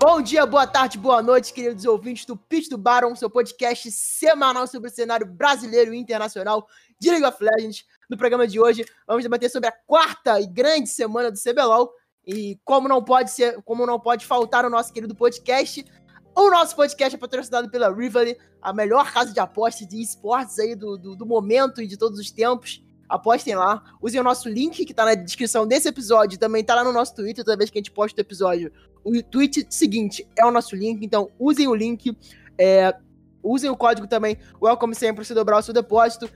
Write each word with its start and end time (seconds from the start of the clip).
Bom 0.00 0.22
dia, 0.22 0.46
boa 0.46 0.64
tarde, 0.64 0.96
boa 0.96 1.20
noite, 1.20 1.52
queridos 1.52 1.84
ouvintes 1.84 2.24
do 2.24 2.36
Pitch 2.36 2.68
do 2.68 2.78
Baron, 2.78 3.16
seu 3.16 3.28
podcast 3.28 3.90
semanal 3.90 4.64
sobre 4.68 4.88
o 4.88 4.92
cenário 4.92 5.26
brasileiro 5.26 5.92
e 5.92 5.98
internacional 5.98 6.68
de 7.00 7.10
League 7.10 7.24
of 7.24 7.42
Legends. 7.42 7.84
No 8.08 8.16
programa 8.16 8.46
de 8.46 8.60
hoje, 8.60 8.86
vamos 9.08 9.24
debater 9.24 9.50
sobre 9.50 9.68
a 9.68 9.72
quarta 9.72 10.40
e 10.40 10.46
grande 10.46 10.88
semana 10.88 11.32
do 11.32 11.36
CBLOL 11.36 11.92
e 12.24 12.60
como 12.64 12.86
não 12.86 13.02
pode 13.02 13.32
ser, 13.32 13.60
como 13.62 13.84
não 13.84 13.98
pode 13.98 14.24
faltar 14.24 14.64
o 14.64 14.70
nosso 14.70 14.92
querido 14.92 15.16
podcast. 15.16 15.84
O 16.32 16.48
nosso 16.48 16.76
podcast 16.76 17.16
é 17.16 17.18
patrocinado 17.18 17.68
pela 17.68 17.92
Rivali, 17.92 18.38
a 18.62 18.72
melhor 18.72 19.12
casa 19.12 19.32
de 19.32 19.40
apostas 19.40 19.88
de 19.88 20.00
esportes 20.00 20.60
aí 20.60 20.76
do, 20.76 20.96
do, 20.96 21.16
do 21.16 21.26
momento 21.26 21.82
e 21.82 21.88
de 21.88 21.96
todos 21.96 22.20
os 22.20 22.30
tempos 22.30 22.80
apostem 23.08 23.54
lá, 23.54 23.82
usem 24.00 24.20
o 24.20 24.24
nosso 24.24 24.48
link 24.48 24.84
que 24.84 24.92
tá 24.92 25.04
na 25.04 25.14
descrição 25.14 25.66
desse 25.66 25.88
episódio, 25.88 26.38
também 26.38 26.62
tá 26.62 26.74
lá 26.74 26.84
no 26.84 26.92
nosso 26.92 27.14
Twitter, 27.14 27.44
toda 27.44 27.56
vez 27.56 27.70
que 27.70 27.78
a 27.78 27.80
gente 27.80 27.90
posta 27.90 28.20
o 28.20 28.22
episódio. 28.22 28.70
O 29.02 29.22
tweet 29.22 29.66
seguinte 29.70 30.26
é 30.36 30.44
o 30.44 30.50
nosso 30.50 30.76
link, 30.76 31.04
então 31.04 31.30
usem 31.38 31.66
o 31.66 31.74
link, 31.74 32.16
é, 32.58 32.94
usem 33.42 33.70
o 33.70 33.76
código 33.76 34.06
também, 34.06 34.36
welcome 34.60 34.94
sempre, 34.94 35.24
se 35.24 35.32
dobrar 35.32 35.58
o 35.58 35.62
seu 35.62 35.72
depósito, 35.72 36.28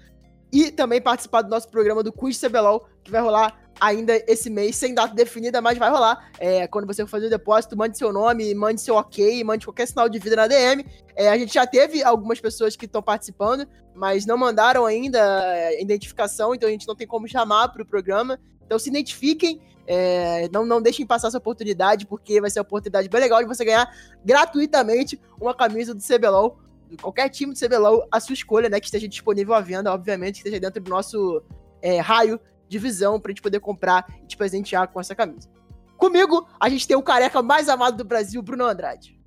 e 0.52 0.70
também 0.70 1.01
participar 1.01 1.42
do 1.42 1.48
nosso 1.48 1.69
programa 1.69 2.02
do 2.02 2.12
Quiz 2.12 2.38
CBLOL, 2.38 2.87
que 3.02 3.11
vai 3.11 3.23
rolar 3.23 3.59
ainda 3.80 4.23
esse 4.29 4.51
mês, 4.51 4.77
sem 4.77 4.95
data 4.95 5.15
definida, 5.15 5.61
mas 5.61 5.78
vai 5.78 5.91
rolar. 5.91 6.30
É, 6.38 6.66
quando 6.66 6.87
você 6.87 7.02
for 7.02 7.11
fazer 7.11 7.27
o 7.27 7.30
depósito, 7.30 7.77
mande 7.77 7.97
seu 7.97 8.12
nome, 8.12 8.55
mande 8.55 8.80
seu 8.80 8.97
ok, 8.97 9.42
mande 9.42 9.66
qualquer 9.66 9.87
sinal 9.87 10.09
de 10.09 10.19
vida 10.19 10.37
na 10.37 10.47
DM. 10.47 10.84
É, 11.16 11.28
a 11.30 11.38
gente 11.38 11.55
já 11.55 11.66
teve 11.66 12.02
algumas 12.02 12.38
pessoas 12.38 12.77
que 12.77 12.84
estão 12.84 13.02
participando, 13.02 13.66
mas 13.95 14.27
não 14.27 14.37
mandaram 14.37 14.84
ainda 14.84 15.19
é, 15.56 15.80
identificação, 15.80 16.55
então 16.55 16.69
a 16.69 16.73
gente 16.73 16.87
não 16.87 16.95
tem 16.95 17.06
como 17.06 17.27
chamar 17.27 17.69
para 17.69 17.83
o 17.83 17.87
programa. 17.87 18.39
Então 18.64 18.78
se 18.78 18.91
identifiquem, 18.91 19.61
é, 19.87 20.48
não, 20.53 20.64
não 20.64 20.81
deixem 20.81 21.06
passar 21.06 21.28
essa 21.28 21.39
oportunidade, 21.39 22.06
porque 22.06 22.41
vai 22.41 22.50
ser 22.50 22.61
uma 22.61 22.64
oportunidade 22.64 23.09
bem 23.09 23.20
legal 23.20 23.41
de 23.41 23.48
você 23.48 23.64
ganhar 23.64 23.91
gratuitamente 24.25 25.20
uma 25.41 25.55
camisa 25.55 25.94
do 25.94 26.03
CBLOL. 26.03 26.59
Qualquer 27.01 27.29
time 27.29 27.53
do 27.53 27.59
CBLOL, 27.59 28.07
a 28.11 28.21
sua 28.21 28.35
escolha, 28.35 28.69
né? 28.69 28.81
Que 28.81 28.87
esteja 28.87 29.09
disponível 29.09 29.55
à 29.55 29.61
venda, 29.61 29.93
obviamente, 29.93 30.35
que 30.35 30.48
esteja 30.48 30.61
dentro 30.61 30.83
do 30.83 30.91
nosso 30.91 31.43
é, 31.81 32.01
raio 32.01 32.41
divisão 32.69 33.21
pra 33.21 33.31
gente 33.31 33.43
poder 33.43 33.61
comprar 33.61 34.07
e 34.23 34.27
te 34.27 34.37
presentear 34.37 34.89
com 34.89 34.99
essa 34.99 35.15
camisa. 35.15 35.49
Comigo, 35.97 36.49
a 36.59 36.69
gente 36.69 36.89
tem 36.89 36.97
o 36.97 37.03
careca 37.03 37.43
mais 37.43 37.69
amado 37.69 37.97
do 37.97 38.05
Brasil, 38.05 38.43
Bruno 38.43 38.65
Andrade. 38.65 39.21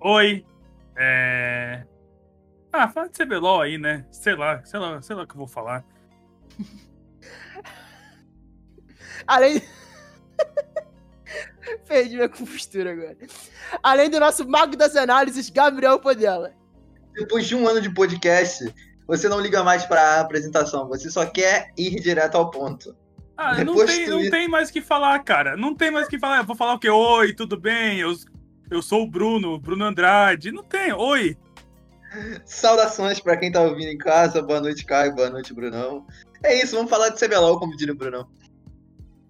Oi. 0.00 0.46
É. 0.96 1.84
Ah, 2.72 2.88
fala 2.88 3.08
de 3.08 3.18
CBLOL 3.18 3.60
aí, 3.60 3.78
né? 3.78 4.06
Sei 4.10 4.34
lá, 4.34 4.64
sei 4.64 4.80
lá, 4.80 5.02
sei 5.02 5.16
lá 5.16 5.22
o 5.22 5.26
que 5.26 5.34
eu 5.34 5.38
vou 5.38 5.46
falar. 5.46 5.84
Além. 9.26 9.62
Perdi 11.86 12.16
minha 12.16 12.28
compostura 12.28 12.92
agora. 12.92 13.16
Além 13.82 14.10
do 14.10 14.20
nosso 14.20 14.46
mago 14.48 14.76
das 14.76 14.96
análises, 14.96 15.50
Gabriel 15.50 15.98
Podela. 15.98 16.52
Depois 17.14 17.46
de 17.46 17.54
um 17.54 17.66
ano 17.66 17.80
de 17.80 17.92
podcast, 17.92 18.72
você 19.06 19.28
não 19.28 19.40
liga 19.40 19.62
mais 19.62 19.84
pra 19.84 20.20
apresentação, 20.20 20.88
você 20.88 21.10
só 21.10 21.24
quer 21.26 21.70
ir 21.76 22.00
direto 22.00 22.36
ao 22.36 22.50
ponto. 22.50 22.96
Ah, 23.36 23.64
não 23.64 23.84
tem, 23.84 24.06
não 24.06 24.30
tem 24.30 24.48
mais 24.48 24.70
o 24.70 24.72
que 24.72 24.80
falar, 24.80 25.18
cara. 25.24 25.56
Não 25.56 25.74
tem 25.74 25.90
mais 25.90 26.06
o 26.06 26.10
que 26.10 26.18
falar. 26.18 26.38
Eu 26.38 26.44
vou 26.44 26.54
falar 26.54 26.74
o 26.74 26.78
quê? 26.78 26.88
Oi, 26.88 27.32
tudo 27.34 27.58
bem? 27.58 27.98
Eu, 27.98 28.14
eu 28.70 28.80
sou 28.80 29.02
o 29.02 29.10
Bruno, 29.10 29.58
Bruno 29.58 29.84
Andrade. 29.84 30.52
Não 30.52 30.62
tem, 30.62 30.92
oi. 30.92 31.36
Saudações 32.44 33.18
para 33.18 33.36
quem 33.36 33.50
tá 33.50 33.60
ouvindo 33.60 33.88
em 33.88 33.98
casa. 33.98 34.40
Boa 34.40 34.60
noite, 34.60 34.84
Caio. 34.84 35.16
Boa 35.16 35.30
noite, 35.30 35.52
Brunão. 35.52 36.06
É 36.44 36.62
isso, 36.62 36.76
vamos 36.76 36.90
falar 36.90 37.08
de 37.08 37.18
CBLOL, 37.18 37.58
como 37.58 37.76
diria 37.76 37.92
o 37.92 37.96
Brunão. 37.96 38.28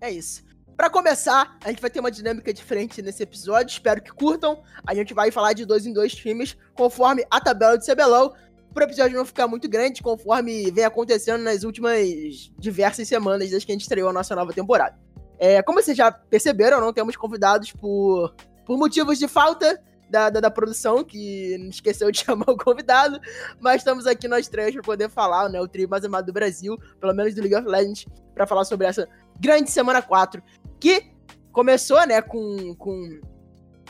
É 0.03 0.11
isso. 0.11 0.44
Para 0.77 0.91
começar, 0.91 1.57
a 1.65 1.69
gente 1.69 1.81
vai 1.81 1.89
ter 1.89 2.01
uma 2.01 2.11
dinâmica 2.11 2.53
diferente 2.53 3.01
nesse 3.01 3.23
episódio, 3.23 3.73
espero 3.73 4.03
que 4.03 4.11
curtam. 4.11 4.63
A 4.85 4.95
gente 4.95 5.15
vai 5.15 5.31
falar 5.31 5.53
de 5.53 5.65
dois 5.65 5.87
em 5.87 5.93
dois 5.93 6.15
times, 6.15 6.57
conforme 6.75 7.25
a 7.31 7.41
tabela 7.41 7.79
de 7.79 7.87
CBLOL 7.87 8.35
pro 8.73 8.83
episódio 8.83 9.17
não 9.17 9.25
ficar 9.25 9.47
muito 9.47 9.69
grande, 9.69 10.03
conforme 10.03 10.69
vem 10.73 10.85
acontecendo 10.85 11.43
nas 11.43 11.63
últimas 11.63 12.53
diversas 12.59 13.07
semanas 13.07 13.51
desde 13.51 13.65
que 13.65 13.71
a 13.71 13.75
gente 13.75 13.83
estreou 13.83 14.09
a 14.09 14.13
nossa 14.13 14.35
nova 14.35 14.53
temporada. 14.53 14.99
É, 15.39 15.63
como 15.63 15.81
vocês 15.81 15.97
já 15.97 16.11
perceberam, 16.11 16.81
não 16.81 16.93
temos 16.93 17.15
convidados 17.17 17.71
por, 17.71 18.35
por 18.67 18.77
motivos 18.77 19.17
de 19.17 19.29
falta 19.29 19.81
da, 20.11 20.29
da, 20.29 20.41
da, 20.41 20.51
produção, 20.51 21.05
que 21.05 21.55
esqueceu 21.71 22.11
de 22.11 22.19
chamar 22.25 22.51
o 22.51 22.57
convidado, 22.57 23.21
mas 23.61 23.77
estamos 23.77 24.07
aqui 24.07 24.27
nós 24.27 24.49
três 24.49 24.73
para 24.73 24.83
poder 24.83 25.09
falar, 25.09 25.49
né, 25.49 25.61
o 25.61 25.69
trio 25.69 25.89
mais 25.89 26.05
amado 26.05 26.27
do 26.27 26.33
Brasil, 26.33 26.77
pelo 27.01 27.15
menos 27.15 27.35
do 27.35 27.41
League 27.41 27.55
of 27.55 27.67
Legends, 27.67 28.07
para 28.35 28.47
falar 28.47 28.65
sobre 28.65 28.87
essa 28.87 29.09
grande 29.41 29.71
semana 29.71 30.03
4, 30.03 30.43
que 30.81 31.07
começou, 31.53 32.05
né, 32.07 32.21
com, 32.21 32.75
com 32.75 33.21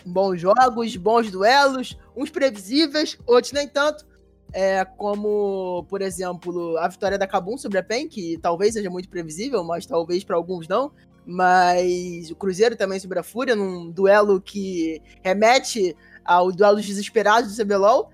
bons 0.05 0.41
jogos, 0.41 0.97
bons 0.97 1.31
duelos, 1.31 1.99
uns 2.17 2.31
previsíveis, 2.31 3.19
outros 3.27 3.53
nem 3.53 3.67
tanto, 3.67 4.07
é, 4.53 4.85
como, 4.85 5.85
por 5.89 6.01
exemplo, 6.01 6.79
a 6.79 6.87
vitória 6.87 7.19
da 7.19 7.27
Kabum 7.27 7.59
sobre 7.59 7.79
a 7.79 7.83
PEN, 7.83 8.07
que 8.07 8.39
talvez 8.39 8.75
seja 8.75 8.89
muito 8.89 9.09
previsível, 9.09 9.65
mas 9.65 9.85
talvez 9.85 10.23
para 10.23 10.37
alguns 10.37 10.69
não. 10.69 10.93
Mas 11.27 12.31
o 12.31 12.37
Cruzeiro 12.37 12.77
também 12.77 13.01
sobre 13.01 13.19
a 13.19 13.23
Fúria, 13.23 13.57
num 13.57 13.91
duelo 13.91 14.41
que 14.41 15.03
remete 15.25 15.97
ao 16.25 16.53
duelo 16.53 16.77
dos 16.77 16.87
desesperados 16.87 17.57
do 17.57 17.65
CBLOL. 17.65 18.11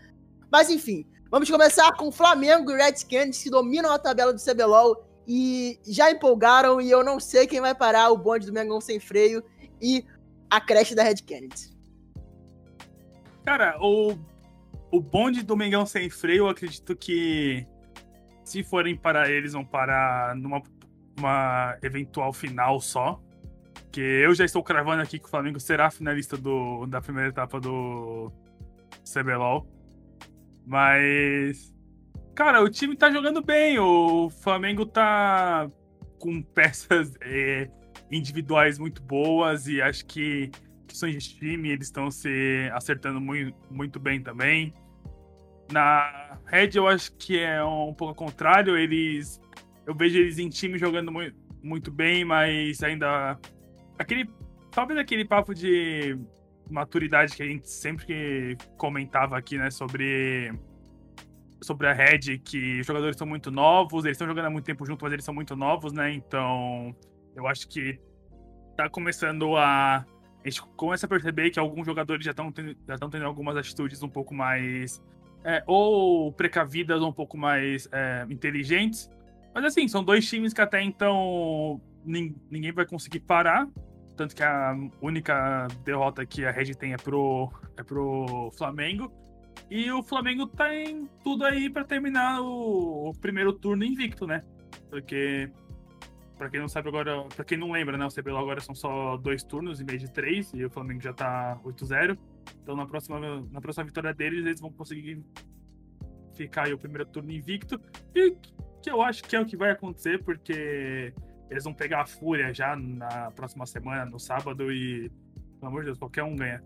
Mas 0.51 0.71
enfim, 0.71 1.05
vamos 1.31 1.51
começar 1.51 1.93
com 1.97 2.11
Flamengo 2.11 2.71
e 2.71 2.77
Red 2.77 3.05
Canids, 3.11 3.43
que 3.43 3.51
dominam 3.51 3.93
a 3.93 3.99
tabela 3.99 4.33
do 4.33 4.41
CBLOL 4.41 5.10
e 5.27 5.79
já 5.87 6.11
empolgaram. 6.11 6.81
E 6.81 6.91
eu 6.91 7.05
não 7.05 7.21
sei 7.21 7.47
quem 7.47 7.61
vai 7.61 7.75
parar 7.75 8.11
o 8.11 8.19
bonde 8.19 8.47
do 8.47 8.53
Mengão 8.53 8.81
sem 8.81 8.99
freio 8.99 9.43
e 9.81 10.05
a 10.49 10.61
creche 10.61 10.95
da 10.95 11.03
Red 11.03 11.23
Canids. 11.27 11.77
Cara, 13.45 13.77
o 13.81 14.19
o 14.91 15.01
bonde 15.01 15.43
do 15.43 15.57
Mengão 15.57 15.87
sem 15.87 16.11
freio, 16.11 16.45
eu 16.45 16.49
acredito 16.49 16.97
que 16.97 17.65
se 18.45 18.63
forem 18.63 18.97
parar 18.97 19.31
eles, 19.31 19.53
vão 19.53 19.65
parar 19.65 20.35
numa 20.35 20.63
uma 21.17 21.77
eventual 21.83 22.33
final 22.33 22.81
só. 22.81 23.21
Que 23.93 24.01
eu 24.01 24.35
já 24.35 24.45
estou 24.45 24.63
cravando 24.63 25.03
aqui 25.03 25.19
que 25.19 25.27
o 25.27 25.29
Flamengo 25.29 25.59
será 25.61 25.91
finalista 25.91 26.37
do, 26.37 26.87
da 26.87 27.01
primeira 27.01 27.29
etapa 27.29 27.61
do 27.61 28.33
CBLOL. 29.05 29.67
Mas. 30.67 31.75
Cara, 32.41 32.63
o 32.63 32.71
time 32.71 32.97
tá 32.97 33.11
jogando 33.11 33.43
bem. 33.43 33.79
O 33.79 34.31
Flamengo 34.31 34.87
tá 34.87 35.71
com 36.19 36.41
peças 36.41 37.15
é, 37.21 37.69
individuais 38.11 38.79
muito 38.79 39.03
boas 39.03 39.67
e 39.67 39.83
acho 39.83 40.07
que 40.07 40.51
questões 40.89 41.23
de 41.23 41.37
time 41.37 41.69
eles 41.69 41.89
estão 41.89 42.11
se 42.11 42.71
acertando 42.73 43.21
muito, 43.21 43.55
muito 43.71 44.01
bem 44.01 44.23
também. 44.23 44.73
Na 45.71 46.39
Red 46.47 46.71
eu 46.77 46.89
acho 46.89 47.15
que 47.19 47.39
é 47.39 47.63
um 47.63 47.93
pouco 47.93 48.23
ao 48.23 48.29
contrário, 48.29 48.75
eles 48.75 49.39
eu 49.87 49.95
vejo 49.95 50.17
eles 50.17 50.39
em 50.39 50.49
time 50.49 50.79
jogando 50.79 51.13
muito, 51.13 51.37
muito 51.63 51.91
bem, 51.91 52.25
mas 52.25 52.83
ainda 52.83 53.39
aquele 53.99 54.27
talvez 54.71 54.99
aquele 54.99 55.27
papo 55.27 55.55
de 55.55 56.19
maturidade 56.71 57.37
que 57.37 57.43
a 57.43 57.47
gente 57.47 57.69
sempre 57.69 58.57
comentava 58.79 59.37
aqui, 59.37 59.59
né, 59.59 59.71
sobre 59.71 60.55
sobre 61.63 61.87
a 61.87 61.93
Red, 61.93 62.39
que 62.39 62.81
os 62.81 62.87
jogadores 62.87 63.17
são 63.17 63.27
muito 63.27 63.51
novos, 63.51 64.05
eles 64.05 64.15
estão 64.15 64.27
jogando 64.27 64.47
há 64.47 64.51
muito 64.51 64.65
tempo 64.65 64.85
junto, 64.85 65.05
mas 65.05 65.13
eles 65.13 65.25
são 65.25 65.35
muito 65.35 65.55
novos, 65.55 65.93
né? 65.93 66.13
Então, 66.13 66.95
eu 67.35 67.47
acho 67.47 67.69
que 67.69 68.01
tá 68.77 68.89
começando 68.89 69.57
a 69.57 70.05
a 70.43 70.49
gente 70.49 70.63
começa 70.75 71.05
a 71.05 71.09
perceber 71.09 71.51
que 71.51 71.59
alguns 71.59 71.85
jogadores 71.85 72.25
já 72.25 72.31
estão 72.31 72.53
estão 72.89 73.11
tendo 73.11 73.27
algumas 73.27 73.57
atitudes 73.57 74.03
um 74.03 74.09
pouco 74.09 74.35
mais 74.35 75.03
é, 75.45 75.63
ou 75.67 76.33
precavidas 76.33 77.01
ou 77.03 77.09
um 77.09 77.13
pouco 77.13 77.37
mais 77.37 77.89
é, 77.93 78.27
inteligentes. 78.29 79.11
Mas 79.55 79.65
assim, 79.65 79.87
são 79.87 80.03
dois 80.03 80.27
times 80.29 80.53
que 80.53 80.61
até 80.61 80.83
então 80.83 81.81
ninguém 82.05 82.73
vai 82.73 82.87
conseguir 82.87 83.21
parar. 83.21 83.69
Tanto 84.17 84.35
que 84.35 84.43
a 84.43 84.75
única 85.01 85.67
derrota 85.85 86.25
que 86.27 86.45
a 86.45 86.51
Red 86.51 86.75
tem 86.75 86.93
é 86.93 86.97
pro, 86.97 87.51
é 87.77 87.83
pro 87.83 88.51
Flamengo. 88.57 89.13
E 89.71 89.91
o 89.93 90.03
Flamengo 90.03 90.47
tá 90.49 90.75
em 90.75 91.07
tudo 91.23 91.45
aí 91.45 91.71
para 91.71 91.85
terminar 91.85 92.41
o, 92.41 93.11
o, 93.11 93.15
primeiro 93.15 93.53
turno 93.53 93.85
invicto, 93.85 94.27
né? 94.27 94.41
Porque, 94.89 95.49
para 96.37 96.51
quem 96.51 96.59
não 96.59 96.69
sabe 96.69 96.89
agora, 96.89 97.23
para 97.25 97.45
quem 97.45 97.57
não 97.57 97.71
lembra, 97.71 97.97
né? 97.97 98.05
O 98.05 98.09
CBLOL 98.09 98.43
agora 98.43 98.61
são 98.61 98.75
só 98.75 99.17
dois 99.17 99.45
turnos 99.45 99.81
em 99.81 99.85
vez 99.85 100.01
de 100.01 100.11
três, 100.11 100.53
e 100.55 100.65
o 100.65 100.71
Flamengo 100.71 101.01
já 101.01 101.13
tá 101.13 101.61
8-0. 101.65 102.19
Então 102.63 102.75
na 102.75 102.85
próxima, 102.85 103.21
na 103.51 103.61
próxima 103.61 103.85
vitória 103.85 104.13
deles, 104.13 104.45
eles 104.45 104.61
vão 104.61 104.73
conseguir 104.73 105.25
ficar 106.35 106.67
aí 106.67 106.73
o 106.73 106.79
primeiro 106.79 107.07
turno 107.07 107.31
invicto. 107.31 107.81
E 108.13 108.37
que 108.83 108.91
eu 108.91 109.03
acho 109.03 109.23
que 109.23 109.37
é 109.37 109.41
o 109.41 109.47
que 109.47 109.57
vai 109.57 109.71
acontecer, 109.71 110.25
porque 110.25 111.15
eles 111.49 111.63
vão 111.63 111.75
pegar 111.75 112.03
a 112.03 112.07
Fúria 112.07 112.53
já 112.53 112.75
na 112.75 113.31
próxima 113.31 113.67
semana, 113.67 114.05
no 114.05 114.19
sábado, 114.19 114.73
e, 114.73 115.11
pelo 115.59 115.69
amor 115.69 115.81
de 115.83 115.87
Deus, 115.87 115.99
qualquer 115.99 116.25
um 116.25 116.35
ganha 116.35 116.61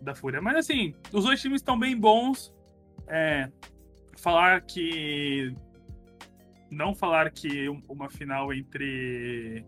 da 0.00 0.14
Fúria. 0.14 0.40
Mas 0.40 0.56
assim, 0.56 0.94
os 1.12 1.24
dois 1.24 1.40
times 1.40 1.60
estão 1.60 1.78
bem 1.78 1.96
bons. 1.96 2.54
É, 3.06 3.50
falar 4.16 4.60
que. 4.62 5.54
Não 6.70 6.94
falar 6.94 7.30
que 7.30 7.68
uma 7.88 8.10
final 8.10 8.52
entre 8.52 9.64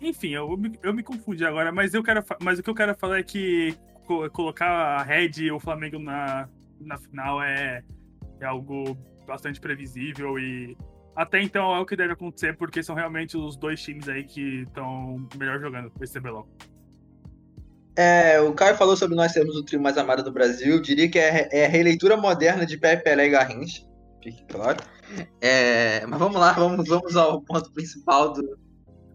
enfim, 0.00 0.30
eu, 0.30 0.56
me- 0.56 0.78
eu 0.82 0.92
me 0.92 1.02
confundi 1.02 1.44
agora, 1.46 1.72
mas, 1.72 1.94
eu 1.94 2.02
quero, 2.02 2.22
mas 2.42 2.58
o 2.58 2.62
que 2.62 2.68
eu 2.68 2.74
quero 2.74 2.94
falar 2.94 3.20
é 3.20 3.22
que 3.22 3.74
co- 4.04 4.28
colocar 4.30 4.68
a 4.68 5.02
Red 5.02 5.30
e 5.38 5.50
o 5.50 5.58
Flamengo 5.58 5.98
na, 5.98 6.48
na 6.80 6.98
final 6.98 7.42
é, 7.42 7.82
é 8.40 8.44
algo 8.44 8.98
bastante 9.26 9.58
previsível 9.60 10.38
e 10.38 10.76
até 11.16 11.40
então 11.40 11.74
é 11.74 11.78
o 11.78 11.86
que 11.86 11.96
deve 11.96 12.12
acontecer, 12.12 12.54
porque 12.56 12.82
são 12.82 12.94
realmente 12.94 13.36
os 13.36 13.56
dois 13.56 13.80
times 13.82 14.06
aí 14.08 14.24
que 14.24 14.62
estão 14.62 15.26
melhor 15.38 15.58
jogando 15.60 15.90
esse 16.02 16.18
CBLOL. 16.20 16.46
É, 17.96 18.40
o 18.40 18.52
Caio 18.52 18.76
falou 18.76 18.96
sobre 18.96 19.16
nós 19.16 19.32
sermos 19.32 19.56
o 19.56 19.62
trio 19.62 19.80
mais 19.80 19.96
amado 19.96 20.22
do 20.22 20.32
Brasil. 20.32 20.80
Diria 20.80 21.08
que 21.08 21.18
é, 21.18 21.48
é 21.52 21.66
a 21.66 21.68
releitura 21.68 22.16
moderna 22.16 22.66
de 22.66 22.76
Pepe 22.76 23.04
Pelé 23.04 23.26
e 23.26 23.30
Garrincha. 23.30 23.82
Fique 24.22 24.44
claro. 24.46 24.78
É, 25.40 26.04
mas 26.06 26.18
vamos 26.18 26.40
lá, 26.40 26.52
vamos, 26.52 26.88
vamos 26.88 27.16
ao 27.16 27.40
ponto 27.42 27.70
principal 27.72 28.32
do. 28.32 28.58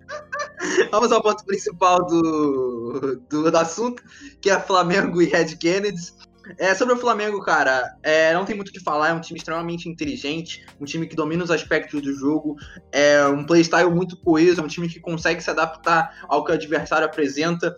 vamos 0.91 1.11
ao 1.11 1.21
ponto 1.21 1.43
principal 1.45 2.05
do, 2.05 3.21
do, 3.29 3.51
do 3.51 3.57
assunto, 3.57 4.01
que 4.41 4.49
é 4.49 4.59
Flamengo 4.59 5.21
e 5.21 5.25
Red 5.25 5.57
Kennedy. 5.57 6.13
É, 6.57 6.73
sobre 6.73 6.95
o 6.95 6.97
Flamengo, 6.97 7.41
cara, 7.41 7.95
é, 8.01 8.33
não 8.33 8.43
tem 8.43 8.55
muito 8.55 8.69
o 8.69 8.71
que 8.71 8.79
falar, 8.79 9.09
é 9.09 9.13
um 9.13 9.19
time 9.19 9.37
extremamente 9.37 9.87
inteligente, 9.87 10.65
um 10.79 10.85
time 10.85 11.05
que 11.05 11.15
domina 11.15 11.43
os 11.43 11.51
aspectos 11.51 12.01
do 12.01 12.11
jogo, 12.13 12.55
é 12.91 13.23
um 13.27 13.45
playstyle 13.45 13.91
muito 13.91 14.17
coeso, 14.17 14.59
é 14.59 14.63
um 14.63 14.67
time 14.67 14.89
que 14.89 14.99
consegue 14.99 15.41
se 15.41 15.49
adaptar 15.49 16.25
ao 16.27 16.43
que 16.43 16.51
o 16.51 16.55
adversário 16.55 17.05
apresenta 17.05 17.75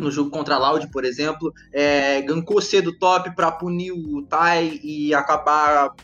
no 0.00 0.10
jogo 0.10 0.30
contra 0.30 0.56
a 0.56 0.58
Loud, 0.58 0.90
por 0.90 1.04
exemplo, 1.04 1.52
é, 1.72 2.20
gankou 2.22 2.60
cedo 2.60 2.98
top 2.98 3.34
para 3.34 3.52
punir 3.52 3.92
o 3.92 4.22
Tai 4.22 4.80
e 4.82 5.14
acabar, 5.14 5.94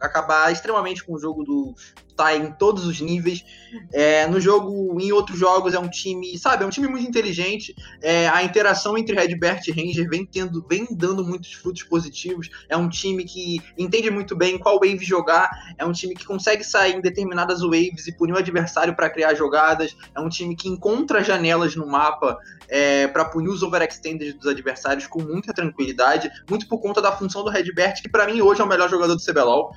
acabar 0.00 0.52
extremamente 0.52 1.04
com 1.04 1.14
o 1.14 1.18
jogo 1.18 1.44
do 1.44 1.74
Tai 2.20 2.36
em 2.36 2.52
todos 2.52 2.84
os 2.84 3.00
níveis. 3.00 3.42
É, 3.90 4.26
no 4.26 4.38
jogo, 4.38 5.00
em 5.00 5.10
outros 5.10 5.38
jogos, 5.38 5.72
é 5.72 5.78
um 5.78 5.88
time, 5.88 6.36
sabe, 6.36 6.64
é 6.64 6.66
um 6.66 6.70
time 6.70 6.86
muito 6.86 7.08
inteligente. 7.08 7.74
É, 8.02 8.28
a 8.28 8.42
interação 8.42 8.98
entre 8.98 9.14
Redbert 9.16 9.62
e 9.66 9.70
Ranger 9.70 10.06
vem, 10.06 10.26
tendo, 10.26 10.62
vem 10.68 10.86
dando 10.90 11.24
muitos 11.24 11.54
frutos 11.54 11.82
positivos. 11.84 12.50
É 12.68 12.76
um 12.76 12.90
time 12.90 13.24
que 13.24 13.62
entende 13.78 14.10
muito 14.10 14.36
bem 14.36 14.58
qual 14.58 14.74
wave 14.74 15.02
jogar. 15.02 15.50
É 15.78 15.86
um 15.86 15.92
time 15.92 16.14
que 16.14 16.26
consegue 16.26 16.62
sair 16.62 16.94
em 16.94 17.00
determinadas 17.00 17.62
waves 17.62 18.06
e 18.06 18.12
punir 18.12 18.34
o 18.34 18.38
adversário 18.38 18.94
para 18.94 19.08
criar 19.08 19.32
jogadas. 19.32 19.96
É 20.14 20.20
um 20.20 20.28
time 20.28 20.54
que 20.54 20.68
encontra 20.68 21.24
janelas 21.24 21.74
no 21.74 21.86
mapa 21.86 22.36
é, 22.68 23.08
para 23.08 23.24
punir 23.24 23.48
os 23.48 23.62
overextended 23.62 24.34
dos 24.34 24.46
adversários 24.46 25.06
com 25.06 25.22
muita 25.22 25.54
tranquilidade, 25.54 26.30
muito 26.50 26.68
por 26.68 26.82
conta 26.82 27.00
da 27.00 27.12
função 27.12 27.42
do 27.42 27.48
Redbert, 27.48 28.02
que 28.02 28.10
para 28.10 28.26
mim 28.26 28.42
hoje 28.42 28.60
é 28.60 28.64
o 28.64 28.68
melhor 28.68 28.90
jogador 28.90 29.14
do 29.14 29.24
CBLOL. 29.24 29.72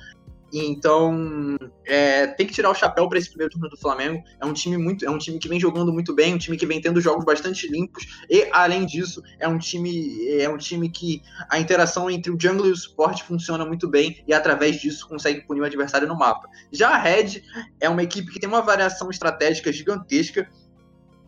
Então, 0.52 1.56
é, 1.84 2.28
tem 2.28 2.46
que 2.46 2.52
tirar 2.52 2.70
o 2.70 2.74
chapéu 2.74 3.08
para 3.08 3.18
esse 3.18 3.28
primeiro 3.28 3.52
turno 3.52 3.68
do 3.68 3.76
Flamengo. 3.76 4.22
É 4.40 4.46
um 4.46 4.52
time 4.52 4.76
muito, 4.76 5.04
é 5.04 5.10
um 5.10 5.18
time 5.18 5.38
que 5.38 5.48
vem 5.48 5.58
jogando 5.58 5.92
muito 5.92 6.14
bem, 6.14 6.34
um 6.34 6.38
time 6.38 6.56
que 6.56 6.66
vem 6.66 6.80
tendo 6.80 7.00
jogos 7.00 7.24
bastante 7.24 7.66
limpos 7.66 8.04
e 8.28 8.48
além 8.52 8.86
disso, 8.86 9.22
é 9.38 9.48
um 9.48 9.58
time 9.58 10.28
é 10.38 10.48
um 10.48 10.56
time 10.56 10.88
que 10.88 11.22
a 11.50 11.58
interação 11.58 12.10
entre 12.10 12.30
o 12.30 12.38
jungle 12.40 12.66
e 12.66 12.70
o 12.70 12.76
suporte 12.76 13.22
funciona 13.24 13.64
muito 13.64 13.88
bem 13.88 14.22
e 14.26 14.32
através 14.32 14.80
disso 14.80 15.08
consegue 15.08 15.42
punir 15.42 15.60
o 15.60 15.64
adversário 15.64 16.08
no 16.08 16.16
mapa. 16.16 16.48
Já 16.72 16.90
a 16.90 16.98
Red 16.98 17.42
é 17.80 17.88
uma 17.88 18.02
equipe 18.02 18.32
que 18.32 18.40
tem 18.40 18.48
uma 18.48 18.62
variação 18.62 19.10
estratégica 19.10 19.72
gigantesca. 19.72 20.48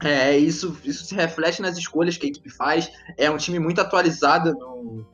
É, 0.03 0.37
isso, 0.37 0.77
isso 0.85 1.07
se 1.07 1.15
reflete 1.15 1.63
nas 1.63 1.79
escolhas 1.79 2.17
que 2.17 2.27
a 2.27 2.29
equipe 2.29 2.51
faz. 2.51 2.91
É 3.17 3.31
um 3.31 3.39
time 3.39 3.59
muito 3.59 3.81
atualizado 3.81 4.53
no, 4.53 5.07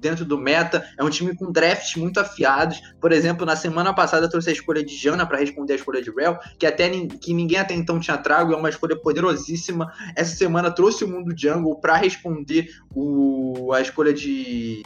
dentro 0.00 0.24
do 0.24 0.38
meta. 0.38 0.86
É 0.98 1.04
um 1.04 1.10
time 1.10 1.34
com 1.34 1.50
drafts 1.50 1.96
muito 1.96 2.20
afiados. 2.20 2.80
Por 3.00 3.12
exemplo, 3.12 3.46
na 3.46 3.56
semana 3.56 3.94
passada 3.94 4.28
trouxe 4.28 4.50
a 4.50 4.52
escolha 4.52 4.84
de 4.84 4.96
Jana 4.96 5.26
para 5.26 5.38
responder 5.38 5.74
a 5.74 5.76
escolha 5.76 6.02
de 6.02 6.10
Rel, 6.10 6.38
que 6.58 6.66
até 6.66 6.88
que 6.88 7.32
ninguém 7.32 7.58
até 7.58 7.74
então 7.74 8.00
tinha 8.00 8.18
trago. 8.18 8.52
É 8.52 8.56
uma 8.56 8.68
escolha 8.68 8.96
poderosíssima. 8.96 9.92
Essa 10.16 10.36
semana 10.36 10.70
trouxe 10.70 11.04
o 11.04 11.08
mundo 11.08 11.34
jungle 11.36 11.80
para 11.80 11.96
responder 11.96 12.68
o, 12.94 13.72
a 13.72 13.80
escolha 13.80 14.12
de 14.12 14.82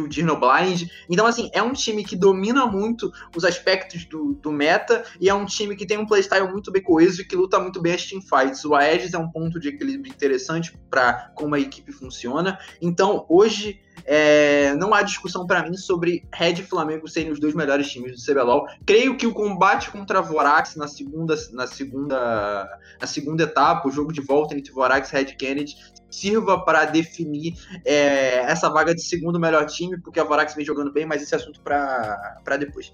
de 0.00 0.08
Dino 0.08 0.38
Blind. 0.38 0.88
Então, 1.08 1.26
assim, 1.26 1.50
é 1.52 1.62
um 1.62 1.72
time 1.72 2.02
que 2.04 2.16
domina 2.16 2.66
muito 2.66 3.12
os 3.36 3.44
aspectos 3.44 4.04
do, 4.04 4.34
do 4.34 4.50
meta 4.50 5.04
e 5.20 5.28
é 5.28 5.34
um 5.34 5.44
time 5.44 5.76
que 5.76 5.86
tem 5.86 5.98
um 5.98 6.06
playstyle 6.06 6.50
muito 6.50 6.72
bem 6.72 6.82
coeso 6.82 7.20
e 7.20 7.24
que 7.24 7.36
luta 7.36 7.58
muito 7.58 7.80
bem 7.80 7.92
as 7.92 8.06
teamfights. 8.06 8.64
O 8.64 8.74
Aegis 8.74 9.12
é 9.12 9.18
um 9.18 9.30
ponto 9.30 9.60
de 9.60 9.68
equilíbrio 9.68 10.10
interessante 10.10 10.76
para 10.88 11.30
como 11.34 11.54
a 11.54 11.60
equipe 11.60 11.92
funciona. 11.92 12.58
Então, 12.80 13.26
hoje, 13.28 13.80
é, 14.04 14.74
não 14.74 14.92
há 14.94 15.02
discussão 15.02 15.46
para 15.46 15.68
mim 15.68 15.76
sobre 15.76 16.26
Red 16.32 16.54
e 16.54 16.62
Flamengo 16.62 17.08
serem 17.08 17.30
os 17.30 17.38
dois 17.38 17.54
melhores 17.54 17.90
times 17.90 18.12
do 18.12 18.32
CBLOL. 18.32 18.66
Creio 18.84 19.16
que 19.16 19.26
o 19.26 19.32
combate 19.32 19.90
contra 19.90 20.18
a 20.18 20.22
Vorax 20.22 20.76
na 20.76 20.88
segunda, 20.88 21.36
na 21.52 21.66
segunda, 21.66 22.78
na 23.00 23.06
segunda 23.06 23.44
etapa, 23.44 23.88
o 23.88 23.92
jogo 23.92 24.12
de 24.12 24.20
volta 24.20 24.54
entre 24.54 24.72
Vorax 24.72 25.12
e 25.12 25.16
Red 25.16 25.24
Kennedy, 25.36 25.76
sirva 26.10 26.62
para 26.62 26.84
definir 26.84 27.54
é, 27.84 28.40
essa 28.40 28.68
vaga 28.68 28.94
de 28.94 29.02
segundo 29.02 29.40
melhor 29.40 29.66
time, 29.66 29.98
porque 30.00 30.20
a 30.20 30.24
Vorax 30.24 30.54
vem 30.54 30.64
jogando 30.64 30.92
bem, 30.92 31.06
mas 31.06 31.22
esse 31.22 31.34
é 31.34 31.38
assunto 31.38 31.60
para 31.62 32.56
depois. 32.58 32.92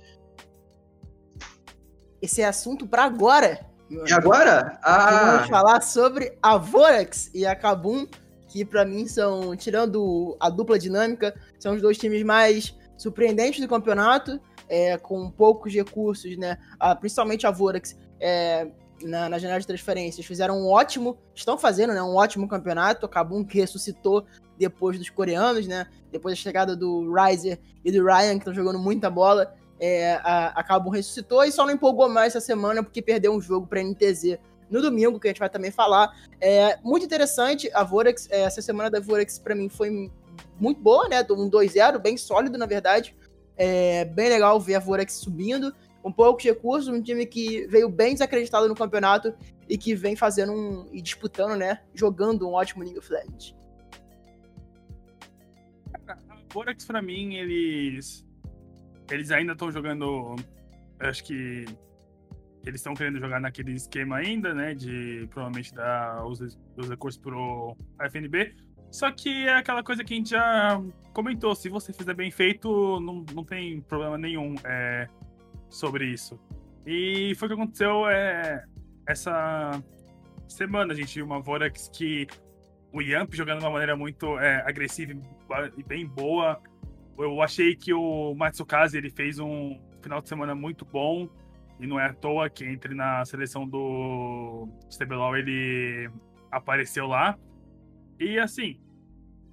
Esse 2.20 2.42
é 2.42 2.46
assunto 2.46 2.86
pra 2.86 3.04
agora. 3.04 3.66
E 3.90 4.12
agora? 4.12 4.78
Ah, 4.82 5.32
Vamos 5.32 5.48
falar 5.48 5.80
sobre 5.80 6.36
a 6.42 6.56
Vorax 6.56 7.30
e 7.32 7.46
a 7.46 7.56
Kabum, 7.56 8.06
que 8.48 8.64
pra 8.64 8.84
mim 8.84 9.06
são, 9.06 9.54
tirando 9.54 10.36
a 10.40 10.48
dupla 10.48 10.78
dinâmica, 10.78 11.38
são 11.58 11.74
os 11.74 11.82
dois 11.82 11.98
times 11.98 12.22
mais 12.22 12.74
surpreendentes 12.96 13.60
do 13.60 13.68
campeonato, 13.68 14.40
é, 14.68 14.96
com 14.98 15.30
poucos 15.30 15.72
recursos, 15.72 16.36
né? 16.36 16.58
Principalmente 17.00 17.46
a 17.46 17.50
Vorax 17.50 17.96
é, 18.20 18.66
na, 19.02 19.28
na 19.28 19.38
janela 19.38 19.60
de 19.60 19.66
transferências 19.66 20.26
fizeram 20.26 20.58
um 20.58 20.66
ótimo, 20.66 21.18
estão 21.34 21.56
fazendo, 21.56 21.92
né? 21.92 22.02
Um 22.02 22.14
ótimo 22.14 22.48
campeonato. 22.48 23.06
A 23.06 23.08
Kabum 23.08 23.44
que 23.44 23.58
ressuscitou 23.58 24.24
depois 24.58 24.98
dos 24.98 25.10
coreanos, 25.10 25.66
né? 25.66 25.86
Depois 26.10 26.36
da 26.36 26.42
chegada 26.42 26.76
do 26.76 27.12
Riser 27.12 27.58
e 27.84 27.92
do 27.92 28.04
Ryan, 28.04 28.32
que 28.32 28.38
estão 28.38 28.54
jogando 28.54 28.78
muita 28.78 29.08
bola. 29.08 29.54
É, 29.80 30.14
a, 30.24 30.60
a 30.60 30.90
ressuscitou 30.90 31.44
e 31.44 31.52
só 31.52 31.64
não 31.64 31.72
empolgou 31.72 32.08
mais 32.08 32.34
essa 32.34 32.44
semana 32.44 32.82
porque 32.82 33.00
perdeu 33.00 33.32
um 33.32 33.40
jogo 33.40 33.64
pra 33.64 33.80
NTZ 33.80 34.36
no 34.70 34.80
domingo, 34.82 35.18
que 35.18 35.28
a 35.28 35.30
gente 35.30 35.40
vai 35.40 35.48
também 35.48 35.70
falar. 35.70 36.14
É 36.40 36.78
muito 36.82 37.04
interessante, 37.04 37.70
a 37.72 37.82
Vorax, 37.82 38.28
é, 38.30 38.42
essa 38.42 38.62
semana 38.62 38.90
da 38.90 39.00
Vorax 39.00 39.38
pra 39.38 39.54
mim 39.54 39.68
foi 39.68 40.10
muito 40.58 40.80
boa, 40.80 41.08
né? 41.08 41.20
Um 41.30 41.50
2-0, 41.50 41.98
bem 41.98 42.16
sólido, 42.16 42.58
na 42.58 42.66
verdade. 42.66 43.16
É 43.56 44.04
bem 44.04 44.28
legal 44.28 44.60
ver 44.60 44.76
a 44.76 44.78
Vorax 44.78 45.14
subindo, 45.14 45.74
com 46.02 46.12
poucos 46.12 46.44
recursos, 46.44 46.88
um 46.88 47.02
time 47.02 47.26
que 47.26 47.66
veio 47.66 47.88
bem 47.88 48.12
desacreditado 48.12 48.68
no 48.68 48.74
campeonato 48.74 49.34
e 49.68 49.76
que 49.76 49.94
vem 49.94 50.16
fazendo 50.16 50.52
um. 50.52 50.88
e 50.92 51.02
disputando, 51.02 51.56
né? 51.56 51.80
Jogando 51.94 52.48
um 52.48 52.52
ótimo 52.52 52.82
League 52.82 52.98
of 52.98 53.12
Legends. 53.12 53.54
Vorax, 56.52 56.84
pra 56.84 57.02
mim, 57.02 57.34
eles. 57.34 58.26
Eles 59.10 59.30
ainda 59.30 59.52
estão 59.52 59.70
jogando. 59.70 60.36
Acho 61.00 61.24
que. 61.24 61.66
Eles 62.68 62.80
estão 62.80 62.92
querendo 62.92 63.18
jogar 63.18 63.40
naquele 63.40 63.72
esquema 63.72 64.16
ainda, 64.18 64.52
né? 64.52 64.74
De 64.74 65.26
provavelmente 65.30 65.74
dar 65.74 66.22
os, 66.26 66.40
os 66.76 66.88
recursos 66.88 67.18
pro 67.18 67.74
FNB. 67.98 68.54
Só 68.90 69.10
que 69.10 69.46
é 69.46 69.56
aquela 69.56 69.82
coisa 69.82 70.04
que 70.04 70.12
a 70.12 70.16
gente 70.16 70.30
já 70.30 70.78
comentou. 71.14 71.54
Se 71.54 71.70
você 71.70 71.94
fizer 71.94 72.12
bem 72.12 72.30
feito, 72.30 73.00
não, 73.00 73.24
não 73.34 73.42
tem 73.42 73.80
problema 73.80 74.18
nenhum 74.18 74.54
é, 74.64 75.08
sobre 75.70 76.06
isso. 76.06 76.38
E 76.86 77.34
foi 77.36 77.46
o 77.46 77.48
que 77.50 77.54
aconteceu 77.54 78.06
é, 78.06 78.64
essa 79.06 79.82
semana. 80.46 80.92
A 80.92 80.96
gente 80.96 81.14
viu 81.14 81.24
uma 81.24 81.40
Vorax 81.40 81.90
que 81.92 82.26
o 82.92 83.00
Yamp 83.00 83.34
jogando 83.34 83.60
de 83.60 83.64
uma 83.64 83.72
maneira 83.72 83.96
muito 83.96 84.38
é, 84.38 84.62
agressiva 84.66 85.12
e 85.74 85.82
bem 85.82 86.06
boa. 86.06 86.60
Eu 87.18 87.40
achei 87.40 87.74
que 87.74 87.94
o 87.94 88.34
Matsukaze 88.34 88.96
ele 88.96 89.10
fez 89.10 89.38
um 89.38 89.80
final 90.02 90.20
de 90.20 90.28
semana 90.28 90.54
muito 90.54 90.84
bom. 90.84 91.28
E 91.80 91.86
não 91.86 91.98
é 91.98 92.06
à 92.06 92.12
toa 92.12 92.50
que 92.50 92.64
entre 92.64 92.94
na 92.94 93.24
seleção 93.24 93.66
do 93.66 94.68
CBLOL 94.96 95.36
ele 95.36 96.10
apareceu 96.50 97.06
lá. 97.06 97.38
E 98.18 98.38
assim, 98.38 98.80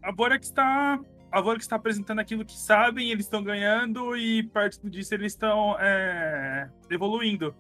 a 0.02 0.12
Vorax 0.12 0.48
está 0.48 1.00
a 1.32 1.42
Vorax 1.42 1.66
está 1.66 1.76
apresentando 1.76 2.20
aquilo 2.20 2.46
que 2.46 2.58
sabem, 2.58 3.12
eles 3.12 3.26
estão 3.26 3.44
ganhando 3.44 4.16
e 4.16 4.44
parte 4.44 4.80
disso 4.90 5.14
eles 5.14 5.34
estão 5.34 5.78
é, 5.80 6.70
evoluindo. 6.90 7.54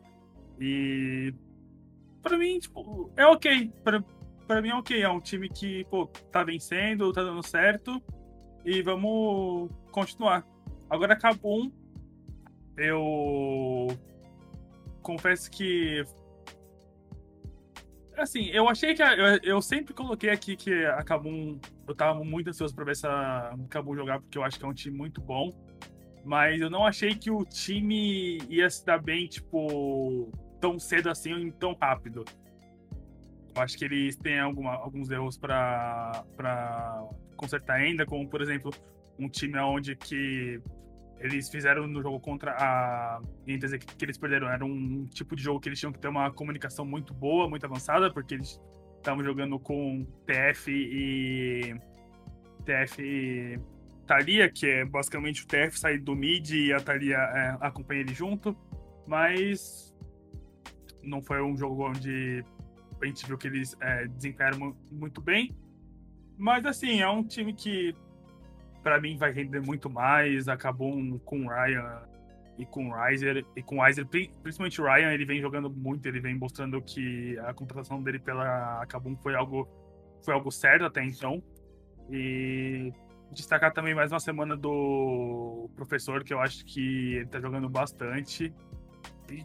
E 0.59 1.33
para 2.21 2.37
mim, 2.37 2.57
tipo, 2.57 3.11
é 3.15 3.25
ok. 3.27 3.71
Pra 4.47 4.61
mim 4.61 4.69
é 4.69 4.75
ok. 4.75 5.01
É 5.01 5.09
um 5.09 5.19
time 5.19 5.47
que, 5.47 5.85
pô, 5.85 6.07
tá 6.31 6.43
vencendo, 6.43 7.11
tá 7.13 7.23
dando 7.23 7.43
certo. 7.43 8.01
E 8.63 8.81
vamos 8.81 9.69
continuar. 9.91 10.43
Agora 10.89 11.13
acabou 11.13 11.63
um. 11.63 11.71
Eu 12.77 13.87
confesso 15.05 15.49
que. 15.51 16.03
Assim, 18.17 18.45
eu 18.49 18.67
achei 18.69 18.93
que. 18.93 19.03
a- 19.03 19.13
Eu, 19.15 19.39
eu 19.43 19.61
sempre 19.61 19.93
coloquei 19.93 20.29
aqui 20.29 20.55
que 20.55 20.73
a 20.85 21.03
Kabum. 21.03 21.59
Eu 21.87 21.95
tava 21.95 22.23
muito 22.23 22.49
ansioso 22.49 22.73
pra 22.73 22.83
ver 22.85 22.91
essa 22.91 23.53
Kabum 23.69 23.95
jogar, 23.95 24.19
porque 24.19 24.37
eu 24.37 24.43
acho 24.43 24.57
que 24.57 24.65
é 24.65 24.67
um 24.67 24.73
time 24.73 24.97
muito 24.97 25.21
bom. 25.21 25.51
Mas 26.23 26.59
eu 26.59 26.69
não 26.69 26.85
achei 26.85 27.13
que 27.13 27.29
o 27.29 27.45
time 27.45 28.39
ia 28.49 28.67
se 28.69 28.83
dar 28.83 28.99
bem, 28.99 29.27
tipo, 29.27 30.31
tão 30.59 30.79
cedo 30.79 31.09
assim, 31.09 31.51
tão 31.51 31.73
rápido. 31.79 32.25
Eu 33.55 33.61
acho 33.61 33.77
que 33.77 33.85
eles 33.85 34.17
têm 34.17 34.39
alguma, 34.39 34.73
alguns 34.73 35.09
erros 35.11 35.37
para 35.37 36.23
consertar 37.37 37.75
ainda, 37.75 38.05
como 38.05 38.27
por 38.27 38.41
exemplo 38.41 38.71
um 39.19 39.29
time 39.29 39.57
onde 39.59 39.95
que 39.95 40.59
eles 41.19 41.49
fizeram 41.49 41.87
no 41.87 42.01
jogo 42.01 42.19
contra 42.19 42.51
a 42.51 43.21
que, 43.45 43.79
que 43.79 44.05
eles 44.05 44.17
perderam 44.17 44.49
era 44.49 44.65
um 44.65 45.05
tipo 45.05 45.35
de 45.35 45.43
jogo 45.43 45.59
que 45.59 45.69
eles 45.69 45.79
tinham 45.79 45.91
que 45.91 45.99
ter 45.99 46.07
uma 46.07 46.31
comunicação 46.31 46.85
muito 46.85 47.13
boa, 47.13 47.49
muito 47.49 47.65
avançada, 47.65 48.11
porque 48.11 48.35
eles 48.35 48.59
estavam 48.97 49.23
jogando 49.23 49.57
com 49.59 50.05
TF 50.25 50.71
e 50.71 51.75
TF 52.65 53.01
e 53.01 53.59
Thalia, 54.05 54.49
que 54.49 54.65
é 54.65 54.85
basicamente 54.85 55.43
o 55.43 55.47
TF 55.47 55.79
sair 55.79 55.99
do 55.99 56.15
mid 56.15 56.49
e 56.51 56.73
a 56.73 56.79
Thalia 56.79 57.17
é, 57.17 57.57
acompanha 57.61 58.01
ele 58.01 58.13
junto, 58.13 58.55
mas 59.07 59.93
não 61.03 61.21
foi 61.21 61.41
um 61.41 61.55
jogo 61.55 61.89
onde 61.89 62.43
a 63.01 63.05
gente 63.05 63.25
viu 63.25 63.37
que 63.37 63.47
eles 63.47 63.75
é, 63.79 64.07
desempenharam 64.07 64.75
muito 64.91 65.21
bem. 65.21 65.55
Mas 66.37 66.65
assim, 66.65 67.01
é 67.01 67.09
um 67.09 67.23
time 67.23 67.53
que 67.53 67.95
para 68.85 69.01
mim 69.01 69.17
vai 69.17 69.31
render 69.31 69.61
muito 69.61 69.89
mais. 69.89 70.47
Acabou 70.47 70.93
com 71.21 71.47
o 71.47 71.49
Ryan 71.49 72.03
e 72.55 72.67
com 72.67 72.89
o 72.89 72.93
Riser. 72.93 73.43
E 73.55 73.63
com 73.63 73.79
o 73.79 73.83
Riser, 73.83 74.05
principalmente 74.05 74.79
o 74.79 74.85
Ryan, 74.85 75.11
ele 75.11 75.25
vem 75.25 75.41
jogando 75.41 75.71
muito, 75.71 76.05
ele 76.05 76.19
vem 76.19 76.37
mostrando 76.37 76.79
que 76.83 77.35
a 77.39 77.51
contratação 77.51 78.03
dele 78.03 78.19
pela 78.19 78.85
Kabum 78.85 79.17
foi 79.17 79.33
algo, 79.33 79.67
foi 80.23 80.35
algo 80.35 80.51
certo 80.51 80.85
até 80.85 81.03
então. 81.03 81.41
E 82.11 82.93
destacar 83.31 83.73
também 83.73 83.95
mais 83.95 84.11
uma 84.11 84.19
semana 84.19 84.55
do 84.55 85.67
professor, 85.75 86.23
que 86.23 86.31
eu 86.31 86.39
acho 86.39 86.63
que 86.63 87.15
ele 87.15 87.25
tá 87.25 87.39
jogando 87.39 87.67
bastante. 87.67 88.53
E 89.31 89.43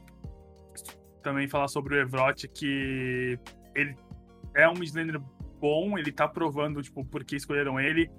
também 1.23 1.49
falar 1.49 1.69
sobre 1.69 1.95
o 1.95 1.99
Evrot, 1.99 2.47
que 2.49 3.39
ele 3.75 3.97
é 4.55 4.69
um 4.69 4.75
midlaner 4.75 5.19
bom, 5.59 5.97
ele 5.97 6.13
tá 6.13 6.29
provando, 6.29 6.83
tipo, 6.83 7.03
por 7.07 7.25
que 7.25 7.37
escolheram 7.37 7.81
ele 7.81 8.11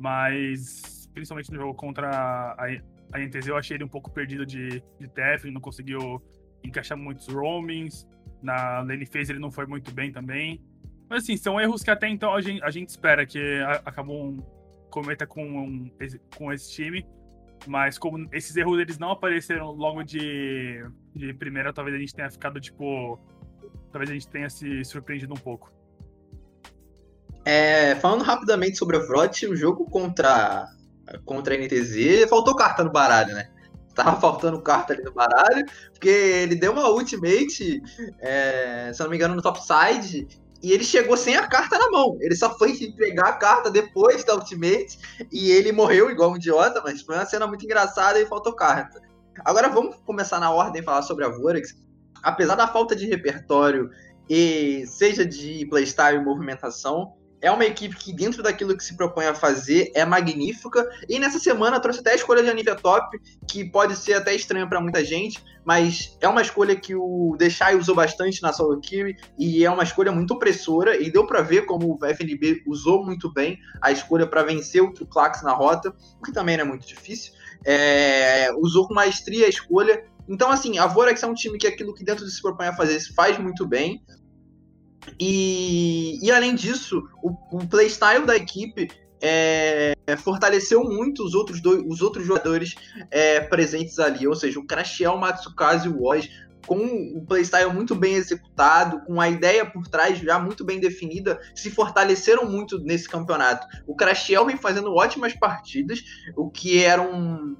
mas 0.00 1.08
principalmente 1.12 1.50
no 1.50 1.58
jogo 1.58 1.74
contra 1.74 2.08
a, 2.08 2.66
a 3.12 3.18
NTZ 3.18 3.48
eu 3.48 3.56
achei 3.56 3.76
ele 3.76 3.84
um 3.84 3.88
pouco 3.88 4.10
perdido 4.10 4.46
de, 4.46 4.82
de 4.98 5.08
TF, 5.08 5.44
ele 5.44 5.54
não 5.54 5.60
conseguiu 5.60 6.22
encaixar 6.64 6.96
muitos 6.96 7.28
roamings, 7.28 8.06
na 8.42 8.80
lane 8.80 9.06
phase 9.06 9.32
ele 9.32 9.38
não 9.38 9.50
foi 9.50 9.66
muito 9.66 9.92
bem 9.92 10.10
também. 10.12 10.62
Mas 11.08 11.24
assim, 11.24 11.36
são 11.36 11.60
erros 11.60 11.82
que 11.82 11.90
até 11.90 12.08
então 12.08 12.32
a 12.34 12.40
gente, 12.40 12.62
a 12.62 12.70
gente 12.70 12.88
espera 12.88 13.26
que 13.26 13.60
acabam 13.84 14.42
cometa 14.90 15.26
com, 15.26 15.90
com 16.36 16.52
esse 16.52 16.70
time, 16.70 17.06
mas 17.66 17.98
como 17.98 18.28
esses 18.32 18.54
erros 18.56 18.78
eles 18.78 18.98
não 18.98 19.10
apareceram 19.10 19.70
logo 19.72 20.02
de, 20.02 20.84
de 21.14 21.32
primeira, 21.34 21.72
talvez 21.72 21.96
a 21.96 21.98
gente 21.98 22.14
tenha 22.14 22.30
ficado 22.30 22.60
tipo. 22.60 23.18
Talvez 23.90 24.10
a 24.10 24.14
gente 24.14 24.28
tenha 24.28 24.48
se 24.48 24.84
surpreendido 24.84 25.34
um 25.34 25.36
pouco. 25.36 25.72
É, 27.44 27.96
falando 27.96 28.22
rapidamente 28.22 28.78
sobre 28.78 28.96
o 28.96 29.06
Vrot, 29.06 29.46
o 29.46 29.56
jogo 29.56 29.84
contra, 29.86 30.68
contra 31.24 31.54
a 31.54 31.58
NTZ, 31.58 32.28
faltou 32.28 32.54
carta 32.54 32.84
no 32.84 32.92
baralho, 32.92 33.34
né? 33.34 33.48
Tava 33.94 34.18
faltando 34.20 34.60
carta 34.62 34.92
ali 34.92 35.02
no 35.02 35.12
baralho, 35.12 35.66
porque 35.92 36.08
ele 36.08 36.54
deu 36.54 36.72
uma 36.72 36.88
ultimate, 36.88 37.82
é, 38.20 38.90
se 38.94 39.02
não 39.02 39.10
me 39.10 39.16
engano, 39.16 39.34
no 39.34 39.42
topside, 39.42 40.26
e 40.62 40.72
ele 40.72 40.84
chegou 40.84 41.16
sem 41.16 41.36
a 41.36 41.46
carta 41.46 41.76
na 41.76 41.90
mão. 41.90 42.16
Ele 42.20 42.34
só 42.36 42.56
foi 42.56 42.74
pegar 42.96 43.28
a 43.28 43.32
carta 43.32 43.70
depois 43.70 44.24
da 44.24 44.34
ultimate, 44.34 44.98
e 45.30 45.50
ele 45.50 45.72
morreu 45.72 46.10
igual 46.10 46.30
um 46.30 46.36
idiota, 46.36 46.80
mas 46.82 47.02
foi 47.02 47.16
uma 47.16 47.26
cena 47.26 47.46
muito 47.46 47.64
engraçada 47.64 48.20
e 48.20 48.26
faltou 48.26 48.54
carta. 48.54 49.00
Agora 49.44 49.68
vamos 49.68 49.96
começar 50.06 50.38
na 50.38 50.50
ordem 50.50 50.82
falar 50.82 51.02
sobre 51.02 51.24
a 51.24 51.28
Vorax. 51.28 51.74
Apesar 52.22 52.54
da 52.54 52.68
falta 52.68 52.94
de 52.94 53.06
repertório, 53.06 53.90
e 54.30 54.86
seja 54.86 55.26
de 55.26 55.66
playstyle 55.66 56.18
e 56.18 56.24
movimentação, 56.24 57.14
é 57.42 57.50
uma 57.50 57.64
equipe 57.64 57.96
que, 57.96 58.12
dentro 58.12 58.40
daquilo 58.40 58.76
que 58.76 58.84
se 58.84 58.96
propõe 58.96 59.26
a 59.26 59.34
fazer, 59.34 59.90
é 59.96 60.04
magnífica. 60.04 60.88
E 61.08 61.18
nessa 61.18 61.40
semana 61.40 61.80
trouxe 61.80 61.98
até 61.98 62.12
a 62.12 62.14
escolha 62.14 62.40
de 62.40 62.48
Anivia 62.48 62.76
Top, 62.76 63.20
que 63.48 63.64
pode 63.64 63.96
ser 63.96 64.14
até 64.14 64.32
estranha 64.32 64.66
para 64.66 64.80
muita 64.80 65.04
gente, 65.04 65.42
mas 65.64 66.16
é 66.20 66.28
uma 66.28 66.40
escolha 66.40 66.76
que 66.76 66.94
o 66.94 67.34
Deixai 67.36 67.74
usou 67.74 67.96
bastante 67.96 68.40
na 68.42 68.52
solo 68.52 68.80
queue 68.80 69.16
e 69.36 69.64
é 69.64 69.70
uma 69.70 69.82
escolha 69.82 70.12
muito 70.12 70.34
opressora. 70.34 70.96
E 70.96 71.10
deu 71.10 71.26
para 71.26 71.42
ver 71.42 71.66
como 71.66 71.98
o 72.00 72.06
FNB 72.06 72.62
usou 72.64 73.04
muito 73.04 73.32
bem 73.32 73.58
a 73.82 73.90
escolha 73.90 74.26
para 74.26 74.44
vencer 74.44 74.80
o 74.80 74.92
Clax 74.92 75.42
na 75.42 75.52
rota, 75.52 75.92
o 76.20 76.22
que 76.22 76.32
também 76.32 76.56
não 76.56 76.64
é 76.64 76.68
muito 76.68 76.86
difícil. 76.86 77.32
É, 77.64 78.52
usou 78.58 78.86
com 78.86 78.94
maestria 78.94 79.46
a 79.46 79.48
escolha. 79.48 80.04
Então, 80.28 80.48
assim, 80.48 80.78
a 80.78 80.86
Vorax 80.86 81.20
é 81.20 81.26
um 81.26 81.34
time 81.34 81.58
que 81.58 81.66
aquilo 81.66 81.92
que 81.92 82.04
dentro 82.04 82.24
de 82.24 82.30
se 82.30 82.40
propõe 82.40 82.66
a 82.66 82.76
fazer 82.76 83.00
faz 83.14 83.36
muito 83.36 83.66
bem. 83.66 84.00
E, 85.18 86.18
e 86.22 86.30
além 86.30 86.54
disso, 86.54 87.02
o, 87.22 87.30
o 87.56 87.66
playstyle 87.66 88.26
da 88.26 88.36
equipe 88.36 88.88
é, 89.20 89.94
fortaleceu 90.18 90.82
muito 90.84 91.24
os 91.24 91.34
outros, 91.34 91.60
dois, 91.60 91.82
os 91.86 92.02
outros 92.02 92.26
jogadores 92.26 92.74
é, 93.10 93.40
presentes 93.40 93.98
ali, 93.98 94.26
ou 94.26 94.34
seja, 94.34 94.58
o 94.58 94.66
Crashiel, 94.66 95.16
Matsukaze 95.16 95.86
e 95.86 95.90
o 95.90 96.02
Woz, 96.02 96.28
com 96.66 96.76
o 97.16 97.24
playstyle 97.26 97.72
muito 97.72 97.94
bem 97.94 98.14
executado, 98.14 99.00
com 99.04 99.20
a 99.20 99.28
ideia 99.28 99.64
por 99.66 99.86
trás 99.88 100.18
já 100.18 100.38
muito 100.38 100.64
bem 100.64 100.80
definida, 100.80 101.40
se 101.54 101.70
fortaleceram 101.70 102.48
muito 102.48 102.78
nesse 102.78 103.08
campeonato. 103.08 103.66
O 103.86 103.96
Crashiel 103.96 104.46
vem 104.46 104.56
fazendo 104.56 104.94
ótimas 104.94 105.34
partidas, 105.34 106.00
o 106.36 106.50
que 106.50 106.82
era 106.82 107.02
um, 107.02 107.56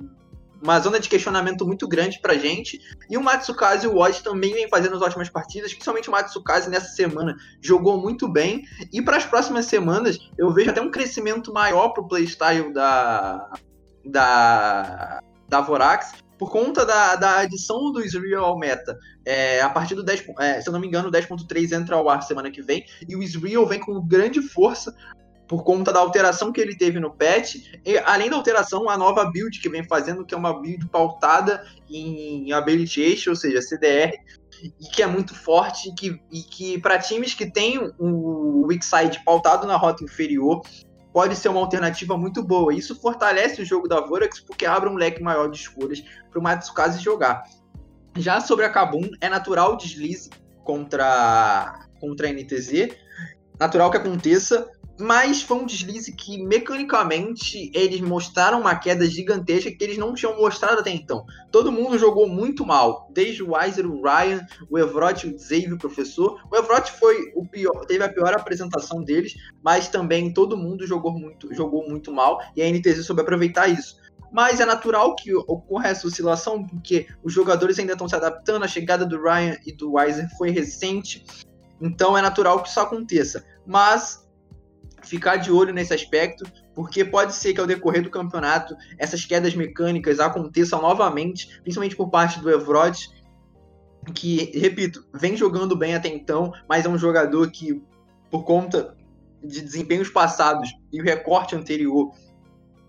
uma 0.62 0.78
zona 0.78 1.00
de 1.00 1.08
questionamento 1.08 1.66
muito 1.66 1.88
grande 1.88 2.20
pra 2.20 2.34
gente. 2.34 2.80
E 3.10 3.18
o 3.18 3.22
Matsukaze 3.22 3.84
e 3.84 3.88
o 3.88 3.96
Oz 3.96 4.22
também 4.22 4.54
vem 4.54 4.68
fazendo 4.68 4.94
as 4.94 5.02
ótimas 5.02 5.28
partidas, 5.28 5.72
principalmente 5.72 6.08
o 6.08 6.12
Matsukaze 6.12 6.70
nessa 6.70 6.94
semana 6.94 7.36
jogou 7.60 8.00
muito 8.00 8.28
bem. 8.28 8.62
E 8.92 9.02
para 9.02 9.16
as 9.16 9.24
próximas 9.24 9.66
semanas, 9.66 10.18
eu 10.38 10.52
vejo 10.52 10.70
até 10.70 10.80
um 10.80 10.90
crescimento 10.90 11.52
maior 11.52 11.88
pro 11.88 12.06
playstyle 12.06 12.72
da, 12.72 13.50
da, 14.04 15.20
da 15.48 15.60
Vorax, 15.60 16.12
por 16.38 16.50
conta 16.50 16.86
da, 16.86 17.16
da 17.16 17.38
adição 17.38 17.90
do 17.92 18.04
Israel 18.04 18.44
ao 18.44 18.58
meta. 18.58 18.96
É, 19.24 19.60
a 19.60 19.68
partir 19.68 19.94
do 19.96 20.02
10, 20.02 20.24
é, 20.38 20.60
se 20.60 20.68
eu 20.68 20.72
não 20.72 20.80
me 20.80 20.86
engano, 20.86 21.08
o 21.08 21.12
10.3 21.12 21.72
entra 21.72 21.96
ao 21.96 22.08
ar 22.08 22.22
semana 22.22 22.50
que 22.50 22.62
vem, 22.62 22.84
e 23.08 23.16
o 23.16 23.22
Israel 23.22 23.66
vem 23.66 23.80
com 23.80 24.00
grande 24.06 24.40
força 24.40 24.94
por 25.52 25.64
conta 25.64 25.92
da 25.92 26.00
alteração 26.00 26.50
que 26.50 26.58
ele 26.58 26.74
teve 26.74 26.98
no 26.98 27.10
patch, 27.10 27.56
e 27.84 27.98
além 28.06 28.30
da 28.30 28.36
alteração, 28.36 28.88
a 28.88 28.96
nova 28.96 29.30
build 29.30 29.60
que 29.60 29.68
vem 29.68 29.84
fazendo, 29.84 30.24
que 30.24 30.32
é 30.32 30.38
uma 30.38 30.58
build 30.58 30.88
pautada 30.88 31.62
em 31.90 32.50
Ability 32.52 33.28
ou 33.28 33.36
seja, 33.36 33.60
CDR, 33.60 34.14
e 34.80 34.86
que 34.86 35.02
é 35.02 35.06
muito 35.06 35.34
forte, 35.34 35.90
e 35.90 35.94
que, 35.94 36.18
e 36.32 36.40
que 36.40 36.80
para 36.80 36.98
times 36.98 37.34
que 37.34 37.44
têm 37.44 37.78
o 37.98 38.66
weak 38.66 38.82
side 38.82 39.22
pautado 39.26 39.66
na 39.66 39.76
rota 39.76 40.02
inferior, 40.02 40.62
pode 41.12 41.36
ser 41.36 41.50
uma 41.50 41.60
alternativa 41.60 42.16
muito 42.16 42.42
boa. 42.42 42.74
Isso 42.74 42.98
fortalece 42.98 43.60
o 43.60 43.66
jogo 43.66 43.86
da 43.86 44.00
Vorax, 44.00 44.40
porque 44.40 44.64
abre 44.64 44.88
um 44.88 44.94
leque 44.94 45.22
maior 45.22 45.50
de 45.50 45.58
escolhas 45.58 46.02
para 46.30 46.40
o 46.40 46.42
Matsukaze 46.42 46.98
jogar. 46.98 47.42
Já 48.16 48.40
sobre 48.40 48.64
a 48.64 48.70
Kabum, 48.70 49.10
é 49.20 49.28
natural 49.28 49.74
o 49.74 49.76
deslize 49.76 50.30
contra, 50.64 51.88
contra 52.00 52.26
a 52.26 52.32
NTZ, 52.32 52.96
natural 53.60 53.90
que 53.90 53.98
aconteça, 53.98 54.66
mas 54.98 55.42
foi 55.42 55.58
um 55.58 55.66
deslize 55.66 56.12
que, 56.12 56.42
mecanicamente, 56.42 57.70
eles 57.74 58.00
mostraram 58.00 58.60
uma 58.60 58.74
queda 58.76 59.06
gigantesca 59.06 59.70
que 59.70 59.82
eles 59.82 59.98
não 59.98 60.14
tinham 60.14 60.36
mostrado 60.36 60.80
até 60.80 60.90
então. 60.90 61.24
Todo 61.50 61.72
mundo 61.72 61.98
jogou 61.98 62.28
muito 62.28 62.64
mal, 62.64 63.08
desde 63.12 63.42
o 63.42 63.52
Weiser, 63.52 63.86
o 63.86 64.02
Ryan, 64.02 64.46
o 64.70 64.78
Evrot, 64.78 65.26
o 65.26 65.38
Xavier, 65.38 65.72
o 65.72 65.78
professor. 65.78 66.40
O 66.50 66.56
Evrot 66.56 66.90
foi 66.92 67.32
o 67.34 67.46
pior, 67.46 67.84
teve 67.86 68.04
a 68.04 68.12
pior 68.12 68.34
apresentação 68.34 69.02
deles, 69.02 69.34
mas 69.62 69.88
também 69.88 70.32
todo 70.32 70.56
mundo 70.56 70.86
jogou 70.86 71.12
muito, 71.12 71.52
jogou 71.54 71.88
muito 71.88 72.12
mal 72.12 72.40
e 72.54 72.62
a 72.62 72.70
NTZ 72.70 73.04
soube 73.04 73.22
aproveitar 73.22 73.68
isso 73.68 74.00
mas 74.32 74.60
é 74.60 74.64
natural 74.64 75.14
que 75.14 75.34
ocorra 75.34 75.88
essa 75.88 76.06
oscilação, 76.06 76.66
porque 76.66 77.06
os 77.22 77.34
jogadores 77.34 77.78
ainda 77.78 77.92
estão 77.92 78.08
se 78.08 78.16
adaptando, 78.16 78.64
a 78.64 78.68
chegada 78.68 79.04
do 79.04 79.22
Ryan 79.22 79.58
e 79.66 79.72
do 79.72 79.92
Weiser 79.92 80.26
foi 80.38 80.50
recente, 80.50 81.22
então 81.78 82.16
é 82.16 82.22
natural 82.22 82.62
que 82.62 82.68
isso 82.70 82.80
aconteça. 82.80 83.44
Mas 83.66 84.21
ficar 85.02 85.36
de 85.36 85.50
olho 85.50 85.72
nesse 85.72 85.92
aspecto, 85.92 86.44
porque 86.74 87.04
pode 87.04 87.34
ser 87.34 87.52
que 87.52 87.60
ao 87.60 87.66
decorrer 87.66 88.02
do 88.02 88.10
campeonato 88.10 88.74
essas 88.98 89.24
quedas 89.24 89.54
mecânicas 89.54 90.20
aconteçam 90.20 90.80
novamente, 90.80 91.60
principalmente 91.62 91.96
por 91.96 92.08
parte 92.08 92.40
do 92.40 92.50
Evrod, 92.50 92.96
que, 94.14 94.50
repito, 94.58 95.04
vem 95.14 95.36
jogando 95.36 95.76
bem 95.76 95.94
até 95.94 96.08
então, 96.08 96.52
mas 96.68 96.84
é 96.84 96.88
um 96.88 96.98
jogador 96.98 97.50
que, 97.50 97.80
por 98.30 98.44
conta 98.44 98.96
de 99.42 99.60
desempenhos 99.60 100.08
passados 100.08 100.72
e 100.92 101.00
o 101.00 101.04
recorte 101.04 101.54
anterior, 101.54 102.12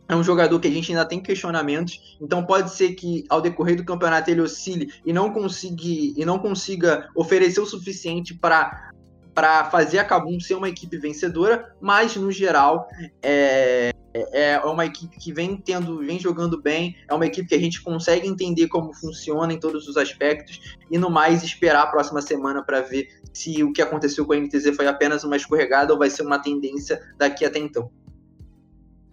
é 0.08 0.16
um 0.16 0.24
jogador 0.24 0.60
que 0.60 0.68
a 0.68 0.72
gente 0.72 0.92
ainda 0.92 1.06
tem 1.06 1.22
questionamentos, 1.22 2.18
então 2.22 2.46
pode 2.46 2.72
ser 2.72 2.94
que 2.94 3.26
ao 3.30 3.42
decorrer 3.42 3.76
do 3.76 3.86
campeonato 3.86 4.30
ele 4.30 4.42
oscile 4.42 4.92
e 5.06 5.14
não 5.14 5.32
consiga, 5.32 5.76
e 5.82 6.26
não 6.26 6.40
consiga 6.40 7.10
oferecer 7.16 7.62
o 7.62 7.66
suficiente 7.66 8.34
para 8.34 8.92
para 9.34 9.66
fazer 9.66 10.00
a 10.00 10.06
Kabum 10.06 10.40
ser 10.40 10.56
uma 10.56 10.70
equipe 10.70 10.98
vencedora, 10.98 11.76
mas 11.82 12.16
no 12.16 12.32
geral 12.32 12.88
é, 13.22 13.92
é 14.14 14.60
uma 14.60 14.86
equipe 14.86 15.18
que 15.18 15.34
vem 15.34 15.58
tendo, 15.58 15.98
vem 16.00 16.20
jogando 16.20 16.62
bem, 16.62 16.96
é 17.08 17.14
uma 17.14 17.26
equipe 17.26 17.48
que 17.48 17.56
a 17.56 17.60
gente 17.60 17.82
consegue 17.82 18.28
entender 18.28 18.68
como 18.68 18.94
funciona 18.94 19.52
em 19.52 19.60
todos 19.60 19.88
os 19.88 19.98
aspectos 19.98 20.60
e 20.90 20.98
no 20.98 21.10
mais 21.10 21.44
esperar 21.44 21.84
a 21.84 21.88
próxima 21.88 22.22
semana 22.22 22.64
para 22.64 22.82
ver 22.82 23.08
se 23.34 23.64
o 23.64 23.74
que 23.74 23.82
aconteceu 23.82 24.26
com 24.26 24.34
a 24.34 24.38
NTZ 24.38 24.76
foi 24.76 24.88
apenas 24.88 25.24
uma 25.24 25.36
escorregada 25.36 25.92
ou 25.94 26.00
vai 26.00 26.10
ser 26.10 26.22
uma 26.22 26.40
tendência 26.40 27.02
daqui 27.18 27.44
até 27.44 27.60
então. 27.60 27.90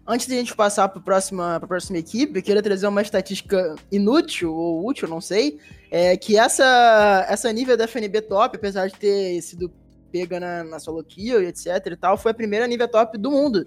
Antes 0.07 0.27
de 0.27 0.35
a 0.35 0.39
gente 0.39 0.57
passar 0.57 0.89
para 0.89 0.99
a 0.99 1.03
próxima, 1.03 1.61
próxima 1.61 1.99
equipe, 1.99 2.37
eu 2.37 2.43
queria 2.43 2.63
trazer 2.63 2.87
uma 2.89 3.01
estatística 3.01 3.77
inútil 3.93 4.53
ou 4.53 4.85
útil, 4.85 5.07
não 5.07 5.21
sei, 5.21 5.59
é 5.89 6.17
que 6.17 6.37
essa, 6.37 7.27
essa 7.29 7.53
nível 7.53 7.77
da 7.77 7.85
FNB 7.85 8.23
Top, 8.23 8.57
apesar 8.57 8.89
de 8.89 8.97
ter 8.97 9.41
sido 9.41 9.71
pega 10.11 10.41
na, 10.41 10.65
na 10.65 10.79
solo 10.79 11.03
kill 11.05 11.43
e 11.43 11.47
etc 11.47 11.67
e 11.87 11.97
tal, 11.97 12.17
foi 12.17 12.33
a 12.33 12.35
primeira 12.35 12.67
nível 12.67 12.89
top 12.89 13.17
do 13.19 13.31
mundo 13.31 13.67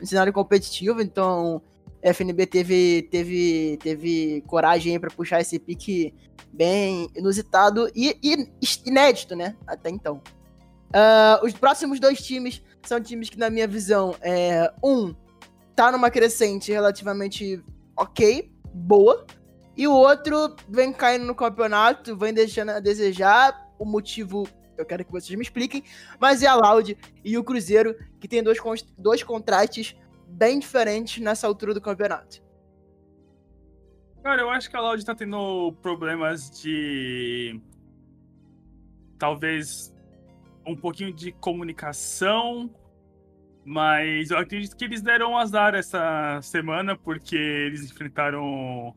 no 0.00 0.06
cenário 0.06 0.32
competitivo, 0.32 1.00
então 1.00 1.62
FNB 2.02 2.46
teve, 2.46 3.08
teve, 3.10 3.78
teve 3.82 4.42
coragem 4.46 4.98
para 4.98 5.10
puxar 5.10 5.40
esse 5.40 5.58
pique 5.58 6.12
bem 6.52 7.08
inusitado 7.16 7.90
e, 7.94 8.16
e 8.22 8.48
inédito, 8.84 9.34
né, 9.34 9.56
até 9.66 9.90
então. 9.90 10.20
Uh, 10.90 11.44
os 11.44 11.52
próximos 11.52 11.98
dois 11.98 12.22
times 12.22 12.62
são 12.82 13.00
times 13.00 13.28
que, 13.28 13.38
na 13.38 13.50
minha 13.50 13.66
visão, 13.66 14.14
é, 14.20 14.72
um 14.82 15.14
tá 15.74 15.90
numa 15.90 16.10
crescente 16.10 16.70
relativamente 16.70 17.60
ok, 17.96 18.52
boa, 18.72 19.26
e 19.76 19.88
o 19.88 19.92
outro 19.92 20.54
vem 20.68 20.92
caindo 20.92 21.24
no 21.24 21.34
campeonato, 21.34 22.16
vem 22.16 22.32
deixando 22.32 22.70
a 22.70 22.80
desejar. 22.80 23.64
O 23.76 23.84
motivo 23.84 24.46
eu 24.76 24.84
quero 24.84 25.04
que 25.04 25.12
vocês 25.12 25.36
me 25.36 25.42
expliquem, 25.42 25.82
mas 26.20 26.42
é 26.42 26.46
a 26.46 26.54
Loud 26.54 26.96
e 27.24 27.38
o 27.38 27.44
Cruzeiro, 27.44 27.96
que 28.20 28.28
tem 28.28 28.42
dois, 28.42 28.58
dois 28.98 29.22
contrastes 29.22 29.96
bem 30.26 30.58
diferentes 30.58 31.22
nessa 31.22 31.46
altura 31.46 31.74
do 31.74 31.80
campeonato. 31.80 32.42
Cara, 34.22 34.42
eu 34.42 34.50
acho 34.50 34.70
que 34.70 34.76
a 34.76 34.80
Loud 34.80 35.04
tá 35.04 35.14
tendo 35.14 35.72
problemas 35.82 36.50
de. 36.50 37.60
Talvez 39.18 39.94
um 40.66 40.74
pouquinho 40.74 41.12
de 41.12 41.30
comunicação 41.32 42.70
mas 43.64 44.30
eu 44.30 44.38
acredito 44.38 44.76
que 44.76 44.84
eles 44.84 45.00
deram 45.00 45.38
azar 45.38 45.74
essa 45.74 46.38
semana, 46.42 46.96
porque 46.96 47.36
eles 47.36 47.90
enfrentaram, 47.90 48.92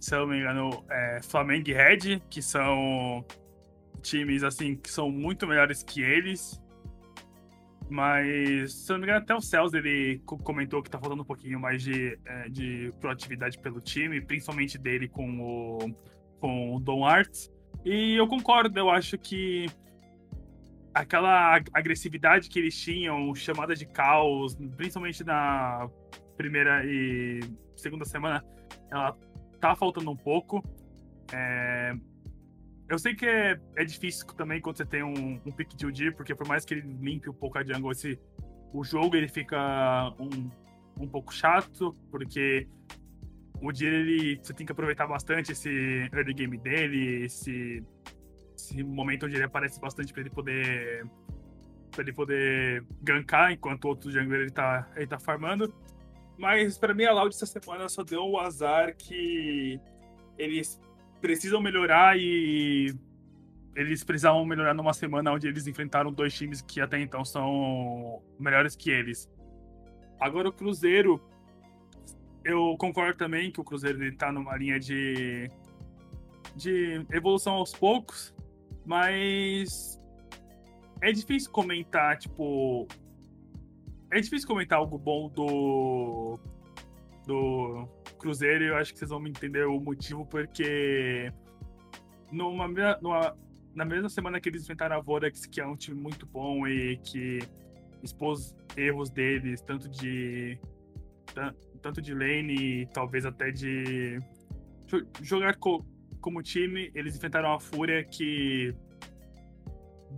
se 0.00 0.14
eu 0.14 0.20
não 0.20 0.26
me 0.26 0.40
engano, 0.40 0.84
é, 0.90 1.20
Flamengo 1.22 1.70
e 1.70 1.72
Red, 1.72 2.20
que 2.28 2.42
são 2.42 3.24
times 4.00 4.42
assim 4.42 4.76
que 4.76 4.90
são 4.90 5.10
muito 5.10 5.46
melhores 5.46 5.82
que 5.82 6.02
eles. 6.02 6.60
Mas, 7.88 8.72
se 8.72 8.92
eu 8.92 8.94
não 8.94 9.00
me 9.00 9.06
engano, 9.06 9.24
até 9.24 9.34
o 9.34 9.40
Celso 9.40 9.76
ele 9.76 10.22
comentou 10.24 10.80
que 10.80 10.88
tá 10.88 10.98
faltando 10.98 11.22
um 11.22 11.24
pouquinho 11.24 11.58
mais 11.58 11.82
de, 11.82 12.16
é, 12.24 12.48
de 12.48 12.92
proatividade 13.00 13.58
pelo 13.58 13.80
time, 13.80 14.20
principalmente 14.20 14.78
dele 14.78 15.08
com 15.08 15.40
o, 15.40 15.78
com 16.38 16.76
o 16.76 16.80
Don 16.80 17.04
Arts. 17.04 17.50
E 17.84 18.14
eu 18.14 18.28
concordo, 18.28 18.78
eu 18.78 18.88
acho 18.88 19.18
que 19.18 19.66
aquela 20.94 21.60
agressividade 21.72 22.48
que 22.48 22.60
eles 22.60 22.78
tinham, 22.78 23.34
chamada 23.34 23.74
de 23.74 23.86
caos, 23.86 24.56
principalmente 24.76 25.24
na 25.24 25.88
primeira 26.36 26.84
e 26.84 27.40
segunda 27.76 28.04
semana, 28.04 28.44
ela 28.90 29.16
tá 29.60 29.74
faltando 29.74 30.10
um 30.10 30.16
pouco. 30.16 30.62
É... 31.32 31.94
Eu 32.90 32.98
sei 32.98 33.14
que 33.14 33.24
é, 33.24 33.56
é, 33.76 33.84
difícil 33.84 34.26
também 34.26 34.60
quando 34.60 34.76
você 34.76 34.84
tem 34.84 35.04
um, 35.04 35.40
um 35.46 35.52
pick 35.52 35.76
de 35.76 35.86
UD, 35.86 36.10
porque 36.10 36.34
por 36.34 36.48
mais 36.48 36.64
que 36.64 36.74
ele 36.74 36.80
limpe 37.00 37.30
um 37.30 37.32
pouco 37.32 37.56
a 37.56 37.62
jungle, 37.62 37.92
esse, 37.92 38.18
o 38.72 38.82
jogo 38.82 39.14
ele 39.14 39.28
fica 39.28 40.12
um, 40.18 40.50
um 41.00 41.06
pouco 41.06 41.32
chato, 41.32 41.94
porque 42.10 42.66
o 43.62 43.70
dia 43.70 43.88
ele 43.88 44.40
você 44.42 44.52
tem 44.52 44.66
que 44.66 44.72
aproveitar 44.72 45.06
bastante 45.06 45.52
esse 45.52 45.70
early 46.12 46.34
game 46.34 46.58
dele, 46.58 47.24
esse 47.26 47.80
esse 48.56 48.82
momento 48.82 49.26
onde 49.26 49.36
ele 49.36 49.44
aparece 49.44 49.80
bastante 49.80 50.12
para 50.12 50.22
ele 50.22 50.30
poder 50.30 51.06
para 51.92 52.02
ele 52.02 52.12
poder 52.12 52.84
gankar 53.02 53.52
enquanto 53.52 53.84
o 53.84 53.88
outro 53.88 54.10
jungler 54.10 54.40
ele 54.40 54.50
tá, 54.50 54.90
ele 54.96 55.06
tá 55.06 55.18
farmando. 55.20 55.72
Mas 56.36 56.76
para 56.76 56.92
mim 56.92 57.04
a 57.04 57.12
Loud 57.12 57.32
essa 57.32 57.46
semana 57.46 57.88
só 57.88 58.02
deu 58.02 58.24
o 58.24 58.40
azar 58.40 58.96
que 58.96 59.80
eles 60.36 60.80
precisam 61.20 61.60
melhorar 61.60 62.18
e 62.18 62.94
eles 63.74 64.02
precisavam 64.02 64.44
melhorar 64.44 64.74
numa 64.74 64.92
semana 64.92 65.32
onde 65.32 65.46
eles 65.46 65.66
enfrentaram 65.66 66.12
dois 66.12 66.34
times 66.34 66.60
que 66.60 66.80
até 66.80 67.00
então 67.00 67.24
são 67.24 68.22
melhores 68.38 68.74
que 68.74 68.90
eles. 68.90 69.30
Agora 70.18 70.48
o 70.48 70.52
Cruzeiro, 70.52 71.20
eu 72.44 72.76
concordo 72.78 73.16
também 73.16 73.50
que 73.50 73.60
o 73.60 73.64
Cruzeiro 73.64 74.02
ele 74.02 74.16
tá 74.16 74.32
numa 74.32 74.56
linha 74.56 74.78
de 74.78 75.50
de 76.56 77.06
evolução 77.12 77.54
aos 77.54 77.72
poucos, 77.72 78.34
mas 78.84 80.00
é 81.00 81.12
difícil 81.12 81.50
comentar, 81.50 82.18
tipo. 82.18 82.86
É 84.10 84.20
difícil 84.20 84.48
comentar 84.48 84.78
algo 84.78 84.98
bom 84.98 85.28
do. 85.28 86.38
Do 87.26 87.88
Cruzeiro, 88.20 88.64
eu 88.64 88.76
acho 88.76 88.92
que 88.92 88.98
vocês 88.98 89.10
vão 89.10 89.18
me 89.18 89.30
entender 89.30 89.66
o 89.66 89.80
motivo, 89.80 90.26
porque. 90.26 91.32
Numa, 92.30 92.68
numa, 93.00 93.36
na 93.74 93.84
mesma 93.84 94.08
semana 94.08 94.40
que 94.40 94.48
eles 94.48 94.62
enfrentaram 94.62 94.96
a 94.96 95.00
Vorax, 95.00 95.46
que 95.46 95.60
é 95.60 95.66
um 95.66 95.74
time 95.74 96.00
muito 96.00 96.26
bom 96.26 96.68
e 96.68 96.98
que 96.98 97.40
expôs 98.02 98.54
erros 98.76 99.10
deles, 99.10 99.60
tanto 99.62 99.88
de. 99.88 100.58
Tanto 101.80 102.02
de 102.02 102.14
lane, 102.14 102.86
talvez 102.92 103.24
até 103.24 103.50
de. 103.50 104.18
Jogar 105.22 105.56
co 105.56 105.84
como 106.20 106.42
time, 106.42 106.90
eles 106.94 107.16
enfrentaram 107.16 107.52
a 107.54 107.58
Fúria 107.60 108.04
que. 108.04 108.74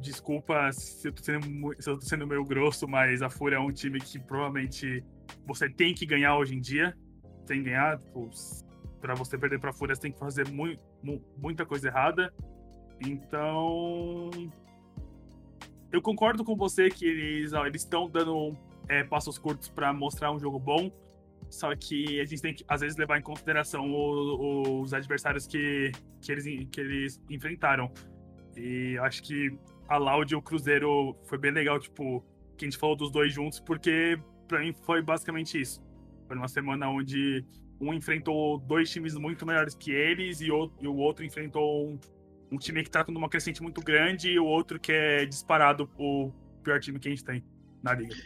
Desculpa 0.00 0.72
se 0.72 1.06
eu, 1.06 1.12
tô 1.12 1.22
sendo, 1.22 1.46
se 1.78 1.88
eu 1.88 1.98
tô 1.98 2.04
sendo 2.04 2.26
meio 2.26 2.44
grosso, 2.44 2.88
mas 2.88 3.22
a 3.22 3.30
Fúria 3.30 3.56
é 3.56 3.60
um 3.60 3.70
time 3.70 4.00
que 4.00 4.18
provavelmente 4.18 5.04
você 5.46 5.68
tem 5.68 5.94
que 5.94 6.04
ganhar 6.04 6.36
hoje 6.36 6.56
em 6.56 6.60
dia. 6.60 6.96
Que 7.46 7.62
ganhar. 7.62 7.98
Tipo, 7.98 8.31
para 9.00 9.14
você 9.14 9.37
perder 9.37 9.59
pra 9.59 9.72
Fúria, 9.72 9.94
você 9.94 10.02
tem 10.02 10.12
que 10.12 10.18
fazer 10.18 10.48
mu 10.48 10.76
mu 11.02 11.22
muita 11.37 11.66
coisa 11.66 11.88
errada. 11.88 12.33
Então. 13.00 14.31
Eu 15.90 16.00
concordo 16.00 16.42
com 16.44 16.57
você 16.57 16.88
que 16.88 17.05
eles 17.05 17.52
estão 17.74 18.09
dando 18.09 18.57
é, 18.88 19.05
passos 19.05 19.37
curtos 19.38 19.68
para 19.68 19.92
mostrar 19.92 20.33
um 20.33 20.38
jogo 20.38 20.59
bom. 20.59 20.90
Só 21.50 21.74
que 21.76 22.18
a 22.18 22.24
gente 22.24 22.40
tem 22.40 22.55
que, 22.55 22.64
às 22.66 22.81
vezes, 22.81 22.96
levar 22.96 23.18
em 23.18 23.22
consideração 23.22 23.92
o, 23.92 24.81
os 24.81 24.94
adversários 24.94 25.46
que, 25.46 25.92
que, 26.22 26.33
eles, 26.33 26.44
que 26.70 26.81
eles 26.81 27.20
enfrentaram. 27.28 27.92
E 28.57 28.96
acho 28.98 29.22
que 29.22 29.55
a 29.87 29.98
Loud 29.98 30.33
e 30.33 30.37
o 30.37 30.40
Cruzeiro 30.40 31.14
foi 31.24 31.37
bem 31.37 31.50
legal, 31.50 31.78
tipo, 31.78 32.24
que 32.57 32.64
a 32.64 32.70
gente 32.70 32.78
falou 32.78 32.96
dos 32.96 33.11
dois 33.11 33.33
juntos, 33.33 33.61
porque 33.61 34.18
para 34.48 34.61
mim 34.61 34.72
foi 34.72 35.02
basicamente 35.02 35.61
isso. 35.61 35.83
Foi 36.33 36.38
uma 36.38 36.49
semana 36.49 36.88
onde 36.88 37.45
um 37.79 37.92
enfrentou 37.92 38.57
dois 38.57 38.88
times 38.88 39.12
muito 39.16 39.45
melhores 39.45 39.75
que 39.75 39.90
eles 39.90 40.40
e 40.40 40.51
o, 40.51 40.73
e 40.81 40.88
o 40.88 40.97
outro 40.97 41.27
enfrentou 41.27 41.88
um, 41.88 42.01
um 42.51 42.57
time 42.57 42.83
que 42.83 42.90
tá 42.90 43.05
com 43.05 43.12
uma 43.12 43.29
crescente 43.29 43.62
muito 43.62 43.83
grande 43.83 44.31
e 44.31 44.38
o 44.38 44.47
outro 44.47 44.81
que 44.81 44.90
é 44.90 45.27
disparado 45.27 45.90
o 45.99 46.33
pior 46.62 46.81
time 46.81 46.99
que 46.99 47.09
a 47.09 47.11
gente 47.11 47.23
tem 47.23 47.45
na 47.83 47.92
liga. 47.92 48.16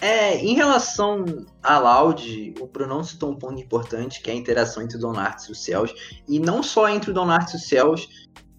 É, 0.00 0.38
em 0.38 0.56
relação 0.56 1.24
a 1.62 1.78
Loud, 1.78 2.54
o 2.60 2.66
Bruno 2.66 3.04
citou 3.04 3.30
um 3.30 3.36
ponto 3.36 3.62
importante, 3.62 4.20
que 4.20 4.28
é 4.28 4.32
a 4.32 4.36
interação 4.36 4.82
entre 4.82 4.96
o 4.96 5.00
Donarts 5.00 5.44
e 5.44 5.52
o 5.52 5.54
Céus. 5.54 5.94
E 6.26 6.40
não 6.40 6.64
só 6.64 6.88
entre 6.88 7.12
o 7.12 7.14
Donarts 7.14 7.54
e 7.54 7.56
o 7.58 7.60
Céus, 7.60 8.08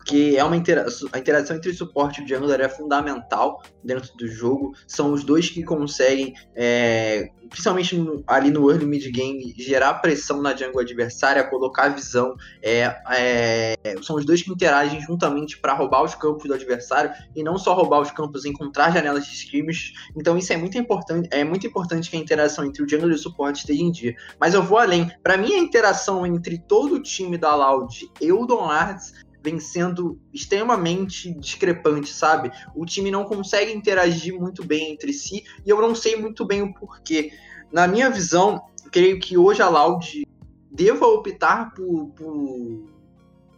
que 0.06 0.38
é 0.38 0.44
uma 0.44 0.56
interação, 0.56 1.10
a 1.12 1.18
interação 1.18 1.56
entre 1.56 1.72
o 1.72 1.76
suporte 1.76 2.22
e 2.22 2.24
o 2.24 2.28
jungler 2.28 2.62
é 2.62 2.70
fundamental 2.70 3.62
dentro 3.84 4.16
do 4.16 4.28
jogo. 4.28 4.74
São 4.88 5.12
os 5.12 5.24
dois 5.24 5.50
que 5.50 5.64
conseguem, 5.64 6.36
é, 6.56 7.30
principalmente 7.50 7.98
no, 7.98 8.24
ali 8.28 8.52
no 8.52 8.70
early 8.70 8.86
mid 8.86 9.04
game, 9.12 9.56
gerar 9.58 9.96
pressão 9.96 10.44
na 10.44 10.56
jungle 10.56 10.80
adversária, 10.80 11.44
colocar 11.44 11.90
visão. 11.90 12.36
É, 12.62 12.96
é, 13.10 13.76
são 14.04 14.16
os 14.16 14.26
dois 14.26 14.44
que 14.44 14.52
interagem 14.52 15.02
juntamente 15.02 15.58
para 15.58 15.74
roubar 15.74 16.04
os 16.04 16.14
campos 16.14 16.48
do 16.48 16.54
adversário 16.54 17.12
e 17.36 17.42
não 17.42 17.58
só 17.58 17.74
roubar 17.74 18.00
os 18.02 18.12
campos, 18.12 18.46
encontrar 18.46 18.92
janelas 18.92 19.26
de 19.26 19.34
scrims. 19.34 19.92
Então 20.16 20.38
isso 20.38 20.54
é 20.54 20.58
muito 20.58 20.78
importante. 20.78 21.28
É 21.32 21.44
muito 21.44 21.66
importante 21.66 22.12
que 22.12 22.16
a 22.16 22.20
interação 22.20 22.64
entre 22.64 22.84
o 22.84 22.88
jungler 22.88 23.12
e 23.12 23.16
o 23.16 23.18
suporte 23.18 23.62
esteja 23.62 23.82
em 23.82 23.92
dia. 23.92 24.16
Mas 24.40 24.54
eu 24.54 24.62
vou 24.62 24.78
além. 24.78 25.12
Para 25.24 25.36
mim 25.36 25.52
a 25.52 25.58
interação 25.58 26.28
entre 26.28 26.60
todo 26.60 26.94
o 26.94 27.02
time 27.02 27.40
da 27.40 27.56
Loud 27.56 28.12
e 28.22 28.32
o 28.32 28.46
Don 28.46 28.70
Arts 28.70 29.25
vem 29.46 29.60
sendo 29.60 30.20
extremamente 30.34 31.32
discrepante, 31.36 32.12
sabe? 32.12 32.52
O 32.76 32.84
time 32.84 33.12
não 33.12 33.24
consegue 33.24 33.72
interagir 33.72 34.34
muito 34.38 34.66
bem 34.66 34.92
entre 34.92 35.14
si 35.14 35.44
e 35.64 35.70
eu 35.70 35.80
não 35.80 35.94
sei 35.94 36.16
muito 36.16 36.44
bem 36.44 36.64
o 36.64 36.74
porquê. 36.74 37.32
Na 37.72 37.88
minha 37.88 38.10
visão, 38.10 38.64
creio 38.92 39.20
que 39.20 39.38
hoje 39.38 39.62
a 39.62 39.70
Loud 39.70 40.28
deva 40.72 41.06
optar 41.06 41.74
por, 41.76 42.08
por, 42.10 42.90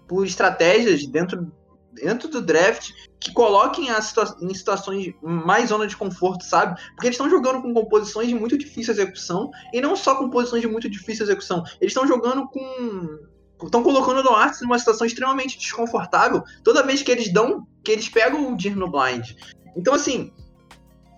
por 0.07 0.25
estratégias 0.25 1.05
dentro, 1.07 1.49
dentro 1.93 2.27
do 2.27 2.41
draft 2.41 2.91
que 3.19 3.31
coloquem 3.31 3.89
a 3.89 4.01
situa 4.01 4.37
em 4.41 4.53
situações 4.53 5.13
mais 5.21 5.69
zona 5.69 5.87
de 5.87 5.95
conforto, 5.95 6.43
sabe? 6.43 6.79
Porque 6.89 7.07
eles 7.07 7.15
estão 7.15 7.29
jogando 7.29 7.61
com 7.61 7.73
composições 7.73 8.27
de 8.27 8.35
muito 8.35 8.57
difícil 8.57 8.93
execução 8.93 9.49
e 9.73 9.79
não 9.79 9.95
só 9.95 10.15
composições 10.15 10.61
de 10.61 10.67
muito 10.67 10.89
difícil 10.89 11.25
execução, 11.25 11.63
eles 11.79 11.91
estão 11.91 12.05
jogando 12.05 12.47
com 12.49 13.36
estão 13.61 13.83
colocando 13.83 14.19
o 14.19 14.23
Noarts 14.23 14.61
numa 14.61 14.77
situação 14.77 15.07
extremamente 15.07 15.57
desconfortável 15.57 16.43
toda 16.63 16.83
vez 16.83 17.01
que 17.01 17.11
eles 17.11 17.31
dão, 17.31 17.67
que 17.83 17.91
eles 17.91 18.07
pegam 18.07 18.51
o 18.51 18.55
Dir 18.55 18.75
no 18.75 18.89
blind. 18.89 19.31
Então, 19.75 19.93
assim, 19.93 20.31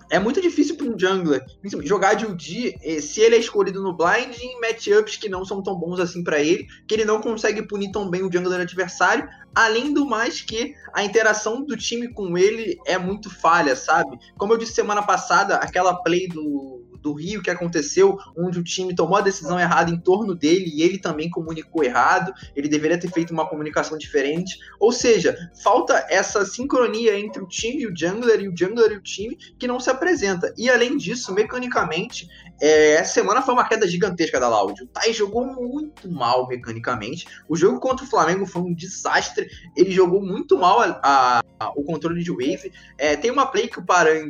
é 0.09 0.17
muito 0.17 0.41
difícil 0.41 0.75
para 0.75 0.87
um 0.87 0.97
jungler 0.97 1.45
jogar 1.83 2.15
de 2.15 2.25
UD 2.25 2.75
eh, 2.81 2.99
se 2.99 3.21
ele 3.21 3.35
é 3.35 3.39
escolhido 3.39 3.81
no 3.81 3.95
blind 3.95 4.35
em 4.41 4.59
matchups 4.59 5.17
que 5.17 5.29
não 5.29 5.45
são 5.45 5.61
tão 5.61 5.75
bons 5.75 5.99
assim 5.99 6.23
para 6.23 6.39
ele, 6.39 6.65
que 6.87 6.95
ele 6.95 7.05
não 7.05 7.21
consegue 7.21 7.61
punir 7.61 7.91
tão 7.91 8.09
bem 8.09 8.23
o 8.23 8.31
jungler 8.31 8.61
adversário, 8.61 9.29
além 9.53 9.93
do 9.93 10.05
mais 10.05 10.41
que 10.41 10.73
a 10.93 11.03
interação 11.03 11.63
do 11.63 11.77
time 11.77 12.11
com 12.11 12.37
ele 12.37 12.77
é 12.85 12.97
muito 12.97 13.29
falha, 13.29 13.75
sabe? 13.75 14.17
Como 14.37 14.53
eu 14.53 14.57
disse 14.57 14.73
semana 14.73 15.03
passada, 15.03 15.55
aquela 15.57 15.93
play 16.01 16.27
do 16.27 16.78
do 17.01 17.13
Rio 17.13 17.41
que 17.41 17.49
aconteceu, 17.49 18.17
onde 18.37 18.59
o 18.59 18.63
time 18.63 18.95
tomou 18.95 19.17
a 19.17 19.21
decisão 19.21 19.59
errada 19.59 19.91
em 19.91 19.99
torno 19.99 20.35
dele 20.35 20.71
e 20.73 20.81
ele 20.81 20.97
também 20.97 21.29
comunicou 21.29 21.83
errado, 21.83 22.33
ele 22.55 22.67
deveria 22.67 22.99
ter 22.99 23.11
feito 23.11 23.31
uma 23.31 23.47
comunicação 23.47 23.97
diferente. 23.97 24.57
Ou 24.79 24.91
seja, 24.91 25.35
falta 25.63 26.05
essa 26.09 26.45
sincronia 26.45 27.17
entre 27.19 27.41
o 27.41 27.47
time 27.47 27.83
e 27.83 27.87
o 27.87 27.95
jungler, 27.95 28.41
e 28.41 28.47
o 28.47 28.55
jungler 28.55 28.91
e 28.91 28.97
o 28.97 29.01
time, 29.01 29.35
que 29.35 29.67
não 29.67 29.79
se 29.79 29.89
apresenta. 29.89 30.53
E 30.57 30.69
além 30.69 30.97
disso, 30.97 31.33
mecanicamente, 31.33 32.27
é, 32.61 32.93
essa 32.93 33.13
semana 33.13 33.41
foi 33.41 33.53
uma 33.53 33.67
queda 33.67 33.87
gigantesca 33.87 34.39
da 34.39 34.49
Loud. 34.49 34.83
O 34.83 34.87
Tai 34.87 35.13
jogou 35.13 35.45
muito 35.45 36.11
mal 36.11 36.47
mecanicamente. 36.47 37.25
O 37.47 37.55
jogo 37.55 37.79
contra 37.79 38.05
o 38.05 38.09
Flamengo 38.09 38.45
foi 38.45 38.61
um 38.61 38.73
desastre. 38.73 39.49
Ele 39.75 39.91
jogou 39.91 40.21
muito 40.21 40.57
mal 40.57 40.81
a, 40.81 40.99
a, 41.01 41.43
a, 41.59 41.69
o 41.71 41.83
controle 41.83 42.23
de 42.23 42.31
wave. 42.31 42.71
É, 42.97 43.15
tem 43.15 43.31
uma 43.31 43.45
play 43.45 43.67
que 43.67 43.79
o 43.79 43.85
Parang 43.85 44.29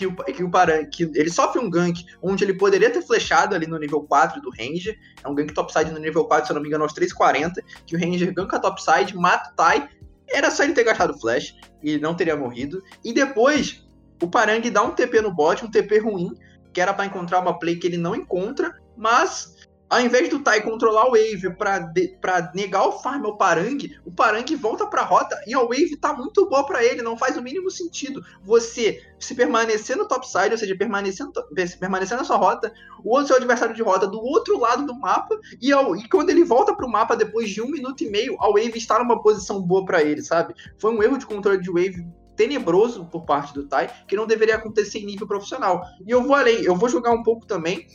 que 0.00 0.06
o, 0.06 0.16
que 0.16 0.42
o 0.42 0.50
Paran, 0.50 0.86
que 0.86 1.02
ele 1.14 1.30
sofre 1.30 1.60
um 1.60 1.68
gank 1.68 2.06
onde 2.22 2.42
ele 2.42 2.54
poderia 2.54 2.90
ter 2.90 3.02
flechado 3.02 3.54
ali 3.54 3.66
no 3.66 3.78
nível 3.78 4.02
4 4.02 4.40
do 4.40 4.48
Ranger. 4.50 4.98
É 5.22 5.28
um 5.28 5.34
gank 5.34 5.52
topside 5.52 5.90
no 5.90 5.98
nível 5.98 6.24
4, 6.24 6.46
se 6.46 6.52
eu 6.52 6.54
não 6.54 6.62
me 6.62 6.68
engano, 6.68 6.84
aos 6.84 6.94
3,40. 6.94 7.52
Que 7.86 7.96
o 7.96 8.00
Ranger 8.00 8.32
ganka 8.32 8.58
topside, 8.58 9.14
mata 9.14 9.50
o 9.50 9.54
Tai. 9.54 9.90
Era 10.26 10.50
só 10.50 10.64
ele 10.64 10.72
ter 10.72 10.84
gastado 10.84 11.18
flash 11.20 11.54
e 11.82 11.98
não 11.98 12.14
teria 12.14 12.34
morrido. 12.34 12.82
E 13.04 13.12
depois, 13.12 13.84
o 14.22 14.28
Parang 14.28 14.62
dá 14.70 14.82
um 14.82 14.92
TP 14.92 15.20
no 15.20 15.34
bot, 15.34 15.62
um 15.64 15.70
TP 15.70 15.98
ruim, 15.98 16.32
que 16.72 16.80
era 16.80 16.94
para 16.94 17.04
encontrar 17.04 17.40
uma 17.40 17.58
play 17.58 17.76
que 17.76 17.86
ele 17.86 17.98
não 17.98 18.14
encontra, 18.14 18.74
mas 18.96 19.54
ao 19.90 20.00
invés 20.00 20.28
do 20.28 20.38
Tai 20.38 20.62
controlar 20.62 21.06
o 21.06 21.10
Wave 21.10 21.50
para 21.56 22.52
negar 22.54 22.86
o 22.86 22.92
farm 22.92 23.26
ao 23.26 23.36
Parang, 23.36 23.76
o 24.04 24.12
Parang 24.12 24.44
volta 24.56 24.86
para 24.86 25.02
a 25.02 25.04
rota 25.04 25.36
e 25.48 25.52
a 25.52 25.58
Wave 25.58 25.96
tá 25.96 26.12
muito 26.12 26.48
boa 26.48 26.64
para 26.64 26.84
ele, 26.84 27.02
não 27.02 27.18
faz 27.18 27.36
o 27.36 27.42
mínimo 27.42 27.68
sentido 27.70 28.24
você 28.44 29.02
se 29.18 29.34
permanecer 29.34 29.96
no 29.96 30.06
topside, 30.06 30.52
ou 30.52 30.58
seja, 30.58 30.76
permanecer, 30.76 31.26
no, 31.26 31.32
permanecer 31.78 32.16
na 32.16 32.22
sua 32.22 32.36
rota, 32.36 32.72
o 33.04 33.10
outro 33.10 33.26
seu 33.26 33.36
adversário 33.36 33.74
de 33.74 33.82
rota 33.82 34.06
do 34.06 34.20
outro 34.20 34.58
lado 34.58 34.86
do 34.86 34.94
mapa, 34.94 35.36
e, 35.60 35.72
ao, 35.72 35.96
e 35.96 36.08
quando 36.08 36.30
ele 36.30 36.44
volta 36.44 36.74
para 36.74 36.86
o 36.86 36.90
mapa 36.90 37.16
depois 37.16 37.50
de 37.50 37.60
um 37.60 37.68
minuto 37.68 38.04
e 38.04 38.10
meio, 38.10 38.36
a 38.40 38.46
Wave 38.46 38.78
está 38.78 38.98
numa 38.98 39.20
posição 39.20 39.60
boa 39.60 39.84
para 39.84 40.02
ele, 40.02 40.22
sabe? 40.22 40.54
Foi 40.78 40.94
um 40.94 41.02
erro 41.02 41.18
de 41.18 41.26
controle 41.26 41.60
de 41.60 41.68
Wave 41.68 42.06
tenebroso 42.36 43.04
por 43.06 43.24
parte 43.24 43.52
do 43.52 43.66
Tai, 43.66 43.90
que 44.06 44.16
não 44.16 44.26
deveria 44.26 44.54
acontecer 44.54 45.00
em 45.00 45.04
nível 45.04 45.26
profissional. 45.26 45.84
E 46.06 46.10
eu 46.10 46.22
vou 46.22 46.34
além, 46.34 46.62
eu 46.62 46.74
vou 46.74 46.88
jogar 46.88 47.10
um 47.10 47.22
pouco 47.22 47.44
também 47.44 47.86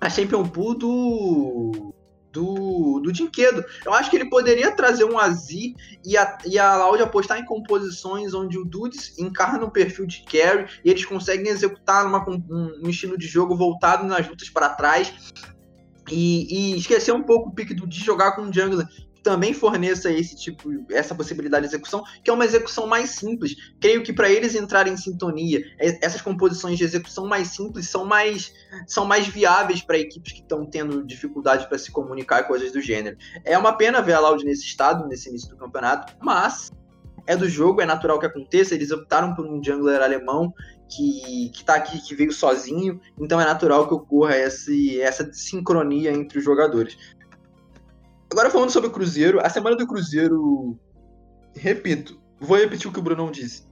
a 0.00 0.08
Champion 0.08 0.44
Pool 0.44 0.74
do, 0.74 1.94
do, 2.32 3.00
do 3.00 3.12
Dinquedo. 3.12 3.64
Eu 3.84 3.92
acho 3.92 4.10
que 4.10 4.16
ele 4.16 4.30
poderia 4.30 4.70
trazer 4.70 5.04
um 5.04 5.18
Azi 5.18 5.74
e 6.04 6.16
a, 6.16 6.38
e 6.46 6.58
a 6.58 6.76
Loud 6.76 7.02
apostar 7.02 7.38
em 7.38 7.44
composições 7.44 8.32
onde 8.34 8.58
o 8.58 8.64
Dudes 8.64 9.18
encarna 9.18 9.64
um 9.64 9.70
perfil 9.70 10.06
de 10.06 10.24
carry 10.24 10.66
e 10.84 10.90
eles 10.90 11.04
conseguem 11.04 11.48
executar 11.48 12.06
uma, 12.06 12.24
um, 12.28 12.80
um 12.82 12.88
estilo 12.88 13.18
de 13.18 13.26
jogo 13.26 13.56
voltado 13.56 14.06
nas 14.06 14.28
lutas 14.28 14.48
para 14.48 14.70
trás. 14.70 15.12
E, 16.10 16.72
e, 16.72 16.78
esquecer 16.78 17.12
um 17.12 17.22
pouco 17.22 17.50
o 17.50 17.54
pique 17.54 17.72
do 17.72 17.86
de 17.86 18.00
jogar 18.00 18.32
com 18.32 18.42
o 18.42 18.52
jungler 18.52 18.84
também 19.22 19.52
forneça 19.52 20.10
esse 20.10 20.36
tipo, 20.36 20.68
essa 20.90 21.14
possibilidade 21.14 21.66
de 21.66 21.74
execução, 21.74 22.02
que 22.22 22.30
é 22.30 22.32
uma 22.32 22.44
execução 22.44 22.86
mais 22.86 23.10
simples. 23.10 23.54
Creio 23.80 24.02
que 24.02 24.12
para 24.12 24.30
eles 24.30 24.54
entrarem 24.54 24.94
em 24.94 24.96
sintonia, 24.96 25.62
essas 25.78 26.20
composições 26.20 26.78
de 26.78 26.84
execução 26.84 27.26
mais 27.26 27.48
simples 27.48 27.88
são 27.88 28.04
mais, 28.04 28.52
são 28.86 29.04
mais 29.04 29.26
viáveis 29.26 29.82
para 29.82 29.98
equipes 29.98 30.32
que 30.32 30.40
estão 30.40 30.64
tendo 30.66 31.04
dificuldade 31.04 31.68
para 31.68 31.78
se 31.78 31.90
comunicar 31.90 32.40
e 32.40 32.44
coisas 32.44 32.72
do 32.72 32.80
gênero. 32.80 33.16
É 33.44 33.56
uma 33.56 33.72
pena 33.72 34.02
ver 34.02 34.14
a 34.14 34.20
Loud 34.20 34.44
nesse 34.44 34.64
estado, 34.64 35.06
nesse 35.08 35.28
início 35.28 35.48
do 35.50 35.56
campeonato, 35.56 36.14
mas 36.20 36.70
é 37.26 37.36
do 37.36 37.48
jogo, 37.48 37.80
é 37.80 37.86
natural 37.86 38.18
que 38.18 38.26
aconteça. 38.26 38.74
Eles 38.74 38.90
optaram 38.90 39.34
por 39.34 39.46
um 39.46 39.62
jungler 39.62 40.02
alemão 40.02 40.52
que, 40.88 41.50
que 41.54 41.64
tá 41.64 41.74
aqui, 41.76 42.00
que 42.00 42.14
veio 42.14 42.32
sozinho, 42.32 43.00
então 43.18 43.40
é 43.40 43.44
natural 43.44 43.86
que 43.86 43.94
ocorra 43.94 44.36
esse, 44.36 45.00
essa 45.00 45.32
sincronia 45.32 46.10
entre 46.10 46.38
os 46.38 46.44
jogadores. 46.44 46.96
Agora 48.30 48.48
falando 48.48 48.70
sobre 48.70 48.88
o 48.88 48.92
Cruzeiro, 48.92 49.40
a 49.44 49.50
semana 49.50 49.76
do 49.76 49.86
Cruzeiro, 49.86 50.78
repito, 51.54 52.20
vou 52.38 52.56
repetir 52.56 52.88
o 52.88 52.92
que 52.92 53.00
o 53.00 53.02
Brunão 53.02 53.28
disse. 53.30 53.68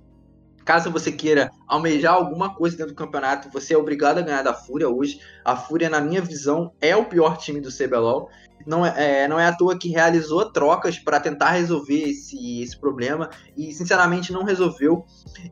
Caso 0.65 0.91
você 0.91 1.13
queira 1.13 1.51
almejar 1.67 2.13
alguma 2.13 2.53
coisa 2.55 2.77
dentro 2.77 2.93
do 2.93 2.99
campeonato, 2.99 3.49
você 3.51 3.73
é 3.73 3.79
obrigado 3.79 4.19
a 4.19 4.23
ganhar 4.23 4.43
da 4.43 4.53
Fúria 4.53 4.89
hoje. 4.89 5.21
A 5.45 5.57
Fúria, 5.57 5.89
na 5.89 6.01
minha 6.01 6.21
visão, 6.21 6.73
é 6.81 6.95
o 6.97 7.05
pior 7.05 7.39
time 7.39 7.61
do 7.61 7.71
CBLOL. 7.71 8.29
Não 8.67 8.85
é, 8.85 9.23
é 9.23 9.29
não 9.29 9.39
é 9.39 9.47
à 9.47 9.57
toa 9.57 9.79
que 9.79 9.89
realizou 9.89 10.51
trocas 10.51 10.99
para 10.99 11.21
tentar 11.21 11.53
resolver 11.53 12.11
esse, 12.11 12.61
esse 12.61 12.77
problema 12.77 13.31
e, 13.57 13.73
sinceramente, 13.73 14.33
não 14.33 14.43
resolveu. 14.43 15.07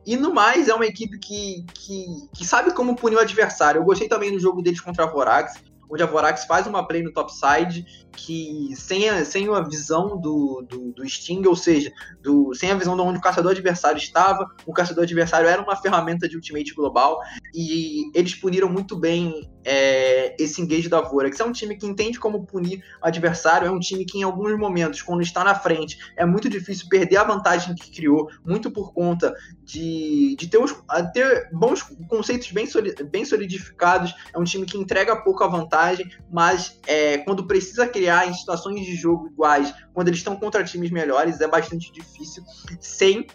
E 0.05 0.17
no 0.17 0.33
mais, 0.33 0.67
é 0.67 0.73
uma 0.73 0.85
equipe 0.85 1.17
que, 1.17 1.65
que, 1.73 2.05
que 2.35 2.45
sabe 2.45 2.73
como 2.73 2.95
punir 2.95 3.15
o 3.15 3.21
adversário. 3.21 3.79
Eu 3.79 3.85
gostei 3.85 4.09
também 4.09 4.33
do 4.33 4.39
jogo 4.39 4.61
deles 4.61 4.81
contra 4.81 5.05
a 5.05 5.09
Vorax 5.09 5.53
onde 5.89 6.03
a 6.03 6.05
Vorax 6.05 6.45
faz 6.45 6.67
uma 6.67 6.85
play 6.85 7.01
no 7.01 7.11
topside 7.11 7.85
que 8.11 8.73
sem 8.75 9.07
a, 9.09 9.23
sem 9.23 9.47
a 9.53 9.61
visão 9.61 10.19
do, 10.19 10.65
do, 10.67 10.91
do 10.91 11.07
Sting, 11.07 11.45
ou 11.45 11.55
seja, 11.55 11.91
do, 12.21 12.53
sem 12.53 12.71
a 12.71 12.75
visão 12.75 12.95
de 12.95 13.01
onde 13.01 13.19
o 13.19 13.21
caçador 13.21 13.51
adversário 13.51 13.97
estava, 13.97 14.49
o 14.65 14.73
caçador 14.73 15.03
adversário 15.03 15.47
era 15.47 15.61
uma 15.61 15.75
ferramenta 15.75 16.27
de 16.27 16.35
ultimate 16.35 16.73
global 16.73 17.19
e 17.53 18.09
eles 18.13 18.35
puniram 18.35 18.69
muito 18.69 18.97
bem 18.97 19.49
é, 19.67 20.35
esse 20.39 20.61
engage 20.61 20.89
da 20.89 21.01
Vorax. 21.01 21.39
É 21.39 21.43
um 21.43 21.51
time 21.51 21.77
que 21.77 21.85
entende 21.85 22.19
como 22.19 22.45
punir 22.45 22.83
adversário, 23.01 23.67
é 23.67 23.71
um 23.71 23.79
time 23.79 24.03
que 24.03 24.17
em 24.17 24.23
alguns 24.23 24.57
momentos, 24.57 25.01
quando 25.03 25.21
está 25.21 25.43
na 25.43 25.53
frente, 25.53 25.99
é 26.15 26.25
muito 26.25 26.49
difícil 26.49 26.87
perder 26.89 27.17
a 27.17 27.23
vantagem 27.23 27.75
que 27.75 27.91
criou, 27.91 28.29
muito 28.43 28.71
por 28.71 28.93
conta 28.93 29.33
de, 29.63 30.35
de 30.39 30.47
ter, 30.47 30.57
uns, 30.57 30.75
ter 31.13 31.49
bons 31.51 31.83
conceitos 32.07 32.51
bem, 32.51 32.67
bem 33.11 33.25
solidificados, 33.25 34.13
é 34.33 34.39
um 34.39 34.43
time 34.43 34.65
que 34.65 34.77
entrega 34.77 35.15
pouca 35.15 35.47
vantagem, 35.47 36.09
mas 36.31 36.79
é, 36.87 37.19
quando 37.19 37.45
precisa 37.45 37.87
criar 37.87 38.07
criar 38.07 38.27
em 38.27 38.33
situações 38.33 38.85
de 38.85 38.95
jogo 38.95 39.27
iguais, 39.27 39.73
quando 39.93 40.07
eles 40.07 40.19
estão 40.19 40.35
contra 40.35 40.63
times 40.63 40.89
melhores, 40.91 41.41
é 41.41 41.47
bastante 41.47 41.91
difícil. 41.91 42.43
Sem. 42.79 43.27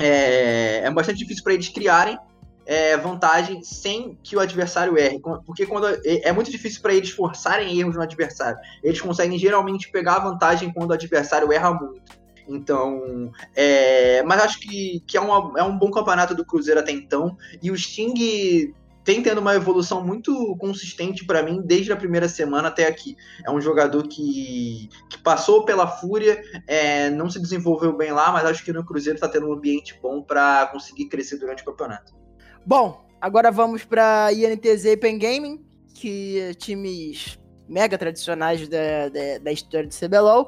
É, 0.00 0.84
é 0.84 0.90
bastante 0.92 1.18
difícil 1.18 1.42
para 1.42 1.54
eles 1.54 1.68
criarem 1.68 2.16
é, 2.68 2.98
vantagem 2.98 3.62
sem 3.62 4.18
que 4.22 4.36
o 4.36 4.40
adversário 4.40 4.98
erre. 4.98 5.18
Porque 5.46 5.64
quando 5.64 5.86
é, 5.88 6.28
é 6.28 6.32
muito 6.32 6.50
difícil 6.50 6.82
para 6.82 6.92
eles 6.92 7.08
forçarem 7.08 7.80
erros 7.80 7.96
no 7.96 8.02
adversário. 8.02 8.58
Eles 8.84 9.00
conseguem 9.00 9.38
geralmente 9.38 9.90
pegar 9.90 10.16
a 10.16 10.24
vantagem 10.30 10.70
quando 10.70 10.90
o 10.90 10.92
adversário 10.92 11.50
erra 11.50 11.72
muito. 11.72 12.18
Então, 12.46 13.30
é, 13.56 14.22
mas 14.22 14.42
acho 14.42 14.60
que, 14.60 15.02
que 15.06 15.16
é, 15.16 15.20
uma, 15.20 15.58
é 15.58 15.62
um 15.62 15.78
bom 15.78 15.90
campeonato 15.90 16.34
do 16.34 16.44
Cruzeiro 16.44 16.80
até 16.80 16.92
então. 16.92 17.36
E 17.62 17.70
o 17.70 17.76
Sting 17.76 18.74
tem 19.02 19.22
tendo 19.22 19.38
uma 19.38 19.54
evolução 19.54 20.04
muito 20.04 20.54
consistente 20.58 21.24
para 21.24 21.42
mim 21.42 21.62
desde 21.64 21.90
a 21.90 21.96
primeira 21.96 22.28
semana 22.28 22.68
até 22.68 22.86
aqui. 22.86 23.16
É 23.46 23.50
um 23.50 23.62
jogador 23.62 24.06
que, 24.06 24.90
que 25.08 25.16
passou 25.22 25.64
pela 25.64 25.86
Fúria, 25.86 26.42
é, 26.66 27.08
não 27.08 27.30
se 27.30 27.40
desenvolveu 27.40 27.96
bem 27.96 28.12
lá, 28.12 28.30
mas 28.30 28.44
acho 28.44 28.62
que 28.62 28.74
no 28.74 28.84
Cruzeiro 28.84 29.16
está 29.16 29.26
tendo 29.26 29.48
um 29.48 29.54
ambiente 29.54 29.98
bom 30.02 30.22
para 30.22 30.66
conseguir 30.66 31.06
crescer 31.06 31.38
durante 31.38 31.62
o 31.62 31.66
campeonato. 31.66 32.17
Bom, 32.68 33.02
agora 33.18 33.50
vamos 33.50 33.82
para 33.82 34.30
INTZ 34.30 34.84
e 34.84 34.96
Pen 34.98 35.18
Gaming, 35.18 35.64
que 35.94 36.38
é 36.38 36.52
times 36.52 37.38
mega 37.66 37.96
tradicionais 37.96 38.68
da, 38.68 39.08
da, 39.08 39.38
da 39.42 39.50
história 39.50 39.88
do 39.88 39.94
CBLOL, 39.94 40.46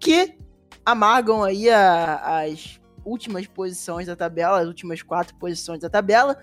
que 0.00 0.36
amargam 0.84 1.44
aí 1.44 1.70
a, 1.70 2.40
as 2.42 2.80
últimas 3.04 3.46
posições 3.46 4.08
da 4.08 4.16
tabela, 4.16 4.58
as 4.58 4.66
últimas 4.66 5.02
quatro 5.02 5.36
posições 5.36 5.78
da 5.78 5.88
tabela, 5.88 6.36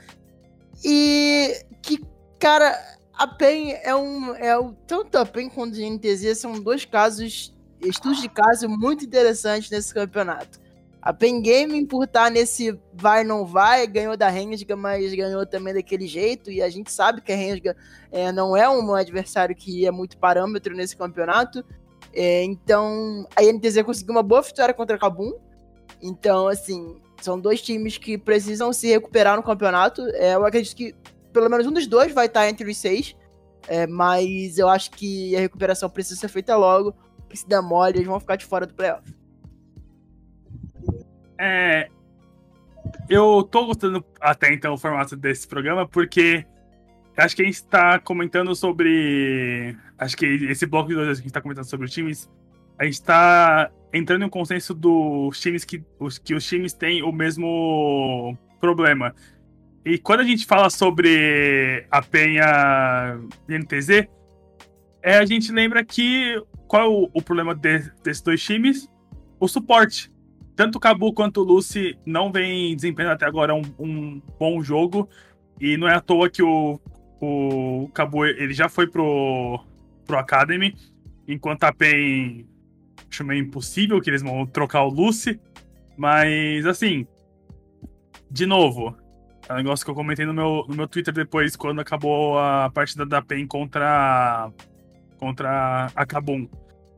e 0.85 1.65
que, 1.81 1.99
cara, 2.39 2.79
a 3.13 3.27
PEN 3.27 3.73
é 3.73 3.93
um. 3.93 4.33
É, 4.35 4.53
tanto 4.87 5.17
a 5.17 5.25
PEN 5.25 5.49
quanto 5.49 5.75
a 5.75 5.81
NTZ 5.81 6.37
são 6.37 6.61
dois 6.61 6.85
casos, 6.85 7.53
estudos 7.81 8.21
de 8.21 8.29
caso 8.29 8.69
muito 8.69 9.03
interessantes 9.03 9.69
nesse 9.69 9.93
campeonato. 9.93 10.61
A 11.01 11.13
PEN 11.13 11.41
Gaming, 11.41 11.85
por 11.85 12.03
estar 12.03 12.29
nesse 12.29 12.77
vai 12.93 13.23
não 13.23 13.45
vai, 13.45 13.87
ganhou 13.87 14.17
da 14.17 14.27
Rensga, 14.27 14.75
mas 14.75 15.13
ganhou 15.13 15.45
também 15.45 15.73
daquele 15.73 16.05
jeito. 16.05 16.51
E 16.51 16.61
a 16.61 16.69
gente 16.69 16.91
sabe 16.91 17.21
que 17.21 17.31
a 17.31 17.35
Rensga 17.35 17.75
é, 18.11 18.31
não 18.31 18.55
é 18.55 18.69
um 18.69 18.93
adversário 18.93 19.55
que 19.55 19.85
é 19.85 19.91
muito 19.91 20.17
parâmetro 20.17 20.75
nesse 20.75 20.97
campeonato. 20.97 21.63
É, 22.13 22.43
então, 22.43 23.25
a 23.35 23.41
NTZ 23.41 23.83
conseguiu 23.83 24.13
uma 24.13 24.23
boa 24.23 24.41
vitória 24.41 24.73
contra 24.73 24.97
a 24.97 24.99
Kabum. 24.99 25.31
Então, 26.01 26.47
assim, 26.47 26.97
são 27.21 27.39
dois 27.39 27.61
times 27.61 27.97
que 27.97 28.17
precisam 28.17 28.73
se 28.73 28.87
recuperar 28.87 29.37
no 29.37 29.43
campeonato. 29.43 30.05
É, 30.15 30.35
eu 30.35 30.45
acredito 30.45 30.75
que 30.75 30.93
pelo 31.31 31.49
menos 31.49 31.65
um 31.65 31.71
dos 31.71 31.87
dois 31.87 32.11
vai 32.13 32.25
estar 32.25 32.49
entre 32.49 32.69
os 32.69 32.77
seis. 32.77 33.15
É, 33.67 33.87
mas 33.87 34.57
eu 34.57 34.67
acho 34.67 34.91
que 34.91 35.35
a 35.35 35.39
recuperação 35.39 35.89
precisa 35.89 36.19
ser 36.19 36.27
feita 36.27 36.57
logo, 36.57 36.93
que 37.29 37.37
se 37.37 37.47
der 37.47 37.61
mole, 37.61 37.97
eles 37.97 38.07
vão 38.07 38.19
ficar 38.19 38.35
de 38.35 38.45
fora 38.45 38.65
do 38.65 38.73
playoff. 38.73 39.18
É. 41.39 41.89
Eu 43.09 43.47
tô 43.49 43.65
gostando 43.65 44.03
até 44.19 44.53
então 44.53 44.73
o 44.73 44.77
formato 44.77 45.15
desse 45.15 45.47
programa, 45.47 45.87
porque 45.87 46.45
acho 47.17 47.35
que 47.35 47.41
a 47.41 47.45
gente 47.45 47.63
tá 47.63 47.97
comentando 47.97 48.53
sobre. 48.55 49.75
Acho 49.97 50.17
que 50.17 50.25
esse 50.25 50.65
bloco 50.65 50.89
de 50.89 50.95
dois 50.95 51.07
a 51.07 51.21
gente 51.21 51.31
tá 51.31 51.41
comentando 51.41 51.65
sobre 51.65 51.85
os 51.85 51.93
times, 51.93 52.29
a 52.77 52.85
gente 52.85 53.01
tá 53.01 53.71
entrando 53.93 54.23
em 54.23 54.25
um 54.25 54.29
consenso 54.29 54.73
dos 54.73 55.39
times 55.39 55.63
que 55.63 55.83
os, 55.97 56.17
que 56.17 56.35
os 56.35 56.45
times 56.45 56.73
têm 56.73 57.01
o 57.03 57.11
mesmo 57.11 58.37
problema. 58.59 59.15
E 59.85 59.97
quando 59.97 60.19
a 60.19 60.25
gente 60.25 60.45
fala 60.45 60.69
sobre 60.69 61.85
a 61.89 62.01
Penha 62.01 63.17
e 63.47 63.57
NTZ, 63.57 64.07
é, 65.01 65.17
a 65.17 65.25
gente 65.25 65.51
lembra 65.51 65.83
que 65.83 66.41
qual 66.67 66.83
é 66.83 66.87
o, 66.87 67.09
o 67.13 67.21
problema 67.21 67.55
de, 67.55 67.79
desses 68.03 68.21
dois 68.21 68.43
times? 68.43 68.89
O 69.39 69.47
suporte. 69.47 70.11
Tanto 70.59 70.75
o 70.75 70.81
Cabu 70.81 71.13
quanto 71.13 71.39
o 71.39 71.45
Lucy 71.45 71.97
não 72.05 72.33
vem 72.33 72.75
desempenhando 72.75 73.13
até 73.13 73.25
agora 73.25 73.55
um, 73.55 73.61
um, 73.79 74.21
bom 74.37 74.61
jogo. 74.61 75.07
E 75.57 75.77
não 75.77 75.87
é 75.87 75.95
à 75.95 76.01
toa 76.01 76.29
que 76.29 76.43
o, 76.43 76.77
o 77.21 77.89
Cabu 77.93 78.25
ele 78.25 78.53
já 78.53 78.67
foi 78.67 78.85
pro, 78.85 79.63
pro 80.05 80.17
Academy, 80.17 80.75
enquanto 81.25 81.63
a 81.63 81.71
PEN 81.71 82.45
acho 83.09 83.23
meio 83.23 83.41
impossível 83.41 84.01
que 84.01 84.09
eles 84.09 84.21
vão 84.21 84.45
trocar 84.45 84.83
o 84.83 84.89
Lucy. 84.89 85.39
Mas 85.97 86.65
assim, 86.65 87.07
de 88.29 88.45
novo, 88.45 88.97
é 89.47 89.53
um 89.53 89.57
negócio 89.57 89.85
que 89.85 89.91
eu 89.91 89.95
comentei 89.95 90.25
no 90.25 90.33
meu, 90.33 90.65
no 90.67 90.75
meu 90.75 90.89
Twitter 90.89 91.13
depois, 91.13 91.55
quando 91.55 91.79
acabou 91.79 92.37
a 92.37 92.69
partida 92.69 93.05
da 93.05 93.21
PEN 93.21 93.47
contra, 93.47 94.51
contra 95.17 95.89
a 95.95 96.05
Kabum. 96.05 96.49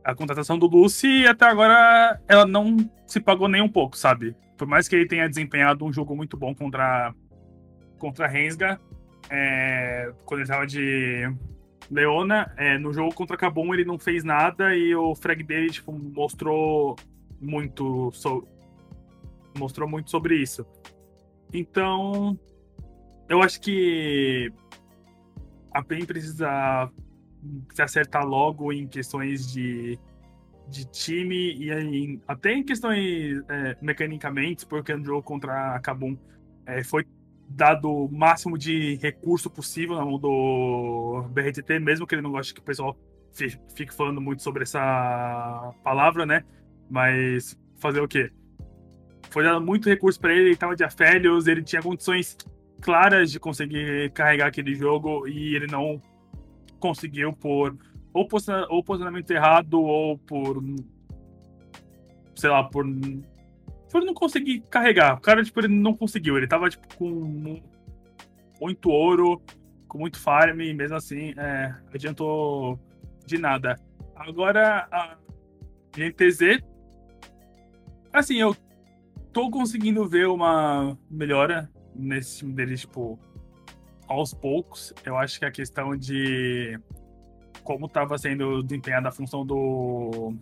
A 0.04 0.14
contratação 0.14 0.58
do 0.58 0.66
Lucy, 0.66 1.26
até 1.26 1.44
agora, 1.46 2.20
ela 2.26 2.46
não 2.46 2.76
se 3.06 3.20
pagou 3.20 3.48
nem 3.48 3.62
um 3.62 3.68
pouco, 3.68 3.96
sabe? 3.96 4.34
Por 4.56 4.66
mais 4.66 4.88
que 4.88 4.96
ele 4.96 5.06
tenha 5.06 5.28
desempenhado 5.28 5.84
um 5.84 5.92
jogo 5.92 6.16
muito 6.16 6.36
bom 6.36 6.54
contra, 6.54 7.14
contra 7.98 8.26
Rensga, 8.26 8.80
é, 9.30 10.12
quando 10.24 10.40
ele 10.40 10.44
estava 10.44 10.66
de 10.66 11.32
Leona, 11.90 12.52
é, 12.56 12.78
no 12.78 12.92
jogo 12.92 13.14
contra 13.14 13.36
a 13.36 13.38
Kabum 13.38 13.72
ele 13.72 13.84
não 13.84 13.98
fez 13.98 14.24
nada 14.24 14.74
e 14.74 14.94
o 14.94 15.14
frag 15.14 15.42
dele 15.42 15.70
tipo, 15.70 15.92
mostrou 15.92 16.96
muito 17.40 18.10
so, 18.12 18.46
mostrou 19.58 19.88
muito 19.88 20.10
sobre 20.10 20.36
isso. 20.36 20.66
Então, 21.52 22.38
eu 23.28 23.42
acho 23.42 23.60
que 23.60 24.52
a 25.72 25.82
PEN 25.82 26.04
precisa 26.04 26.90
se 27.72 27.82
acertar 27.82 28.26
logo 28.26 28.72
em 28.72 28.86
questões 28.86 29.50
de, 29.50 29.98
de 30.68 30.84
time 30.84 31.54
e 31.54 31.70
aí, 31.70 32.20
até 32.26 32.52
em 32.52 32.64
questões 32.64 33.42
é, 33.48 33.76
mecanicamente, 33.80 34.66
porque 34.66 34.94
no 34.94 35.04
jogo 35.04 35.22
contra 35.22 35.74
a 35.74 35.80
Kabum 35.80 36.16
é, 36.66 36.82
foi 36.84 37.06
dado 37.48 37.90
o 37.90 38.10
máximo 38.10 38.56
de 38.56 38.96
recurso 38.96 39.50
possível 39.50 39.96
na 39.96 40.04
mão 40.04 40.18
do 40.18 41.24
BRTT, 41.30 41.78
mesmo 41.78 42.06
que 42.06 42.14
ele 42.14 42.22
não 42.22 42.30
goste 42.30 42.54
que 42.54 42.60
o 42.60 42.64
pessoal 42.64 42.96
fique 43.74 43.94
falando 43.94 44.20
muito 44.20 44.42
sobre 44.42 44.62
essa 44.62 45.74
palavra, 45.82 46.24
né? 46.26 46.44
Mas 46.90 47.58
fazer 47.78 48.00
o 48.00 48.08
quê? 48.08 48.30
foi 49.32 49.42
dado 49.42 49.60
muito 49.64 49.88
recurso 49.88 50.20
para 50.20 50.32
ele, 50.32 50.42
ele 50.42 50.52
estava 50.52 50.76
de 50.76 50.84
afélios, 50.84 51.46
ele 51.46 51.62
tinha 51.62 51.80
condições 51.80 52.36
claras 52.82 53.32
de 53.32 53.40
conseguir 53.40 54.10
carregar 54.12 54.48
aquele 54.48 54.74
jogo 54.74 55.26
e 55.26 55.56
ele 55.56 55.66
não 55.66 56.00
conseguiu 56.82 57.32
por 57.32 57.78
ou, 58.12 58.26
ou 58.68 58.84
posicionamento 58.84 59.30
errado 59.30 59.80
ou 59.80 60.18
por 60.18 60.60
sei 62.34 62.50
lá, 62.50 62.64
por 62.64 62.84
por 63.90 64.02
não 64.04 64.14
conseguir 64.14 64.62
carregar. 64.70 65.14
O 65.16 65.20
cara 65.20 65.44
tipo 65.44 65.60
ele 65.60 65.68
não 65.68 65.94
conseguiu, 65.94 66.36
ele 66.36 66.48
tava 66.48 66.68
tipo 66.68 66.96
com 66.96 67.62
muito 68.60 68.90
ouro, 68.90 69.40
com 69.86 69.98
muito 69.98 70.18
farm, 70.18 70.60
e 70.60 70.74
mesmo 70.74 70.96
assim, 70.96 71.34
é, 71.36 71.74
adiantou 71.94 72.80
de 73.24 73.38
nada. 73.38 73.76
Agora 74.16 74.88
a 74.90 75.16
GTZ 75.96 76.62
assim, 78.12 78.36
eu 78.36 78.56
tô 79.32 79.50
conseguindo 79.50 80.08
ver 80.08 80.26
uma 80.26 80.98
melhora 81.10 81.70
nesse 81.94 82.38
time 82.38 82.52
deles, 82.52 82.80
tipo, 82.80 83.18
aos 84.12 84.34
poucos. 84.34 84.92
Eu 85.04 85.16
acho 85.16 85.38
que 85.38 85.44
a 85.44 85.50
questão 85.50 85.96
de 85.96 86.78
como 87.62 87.86
estava 87.86 88.18
sendo 88.18 88.62
desempenhada 88.62 89.08
a 89.08 89.12
função 89.12 89.44
do 89.46 90.34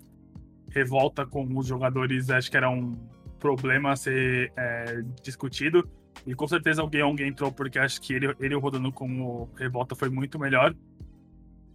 revolta 0.70 1.26
com 1.26 1.46
os 1.58 1.66
jogadores, 1.66 2.30
acho 2.30 2.50
que 2.50 2.56
era 2.56 2.70
um 2.70 2.96
problema 3.38 3.92
a 3.92 3.96
ser 3.96 4.52
é, 4.56 5.02
discutido. 5.22 5.88
E 6.26 6.34
com 6.34 6.46
certeza 6.46 6.84
o 6.84 6.90
Geong 6.90 7.22
entrou 7.22 7.50
porque 7.50 7.78
acho 7.78 8.00
que 8.00 8.12
ele, 8.12 8.34
ele 8.38 8.54
rodando 8.54 8.92
como 8.92 9.50
revolta 9.56 9.94
foi 9.94 10.10
muito 10.10 10.38
melhor. 10.38 10.74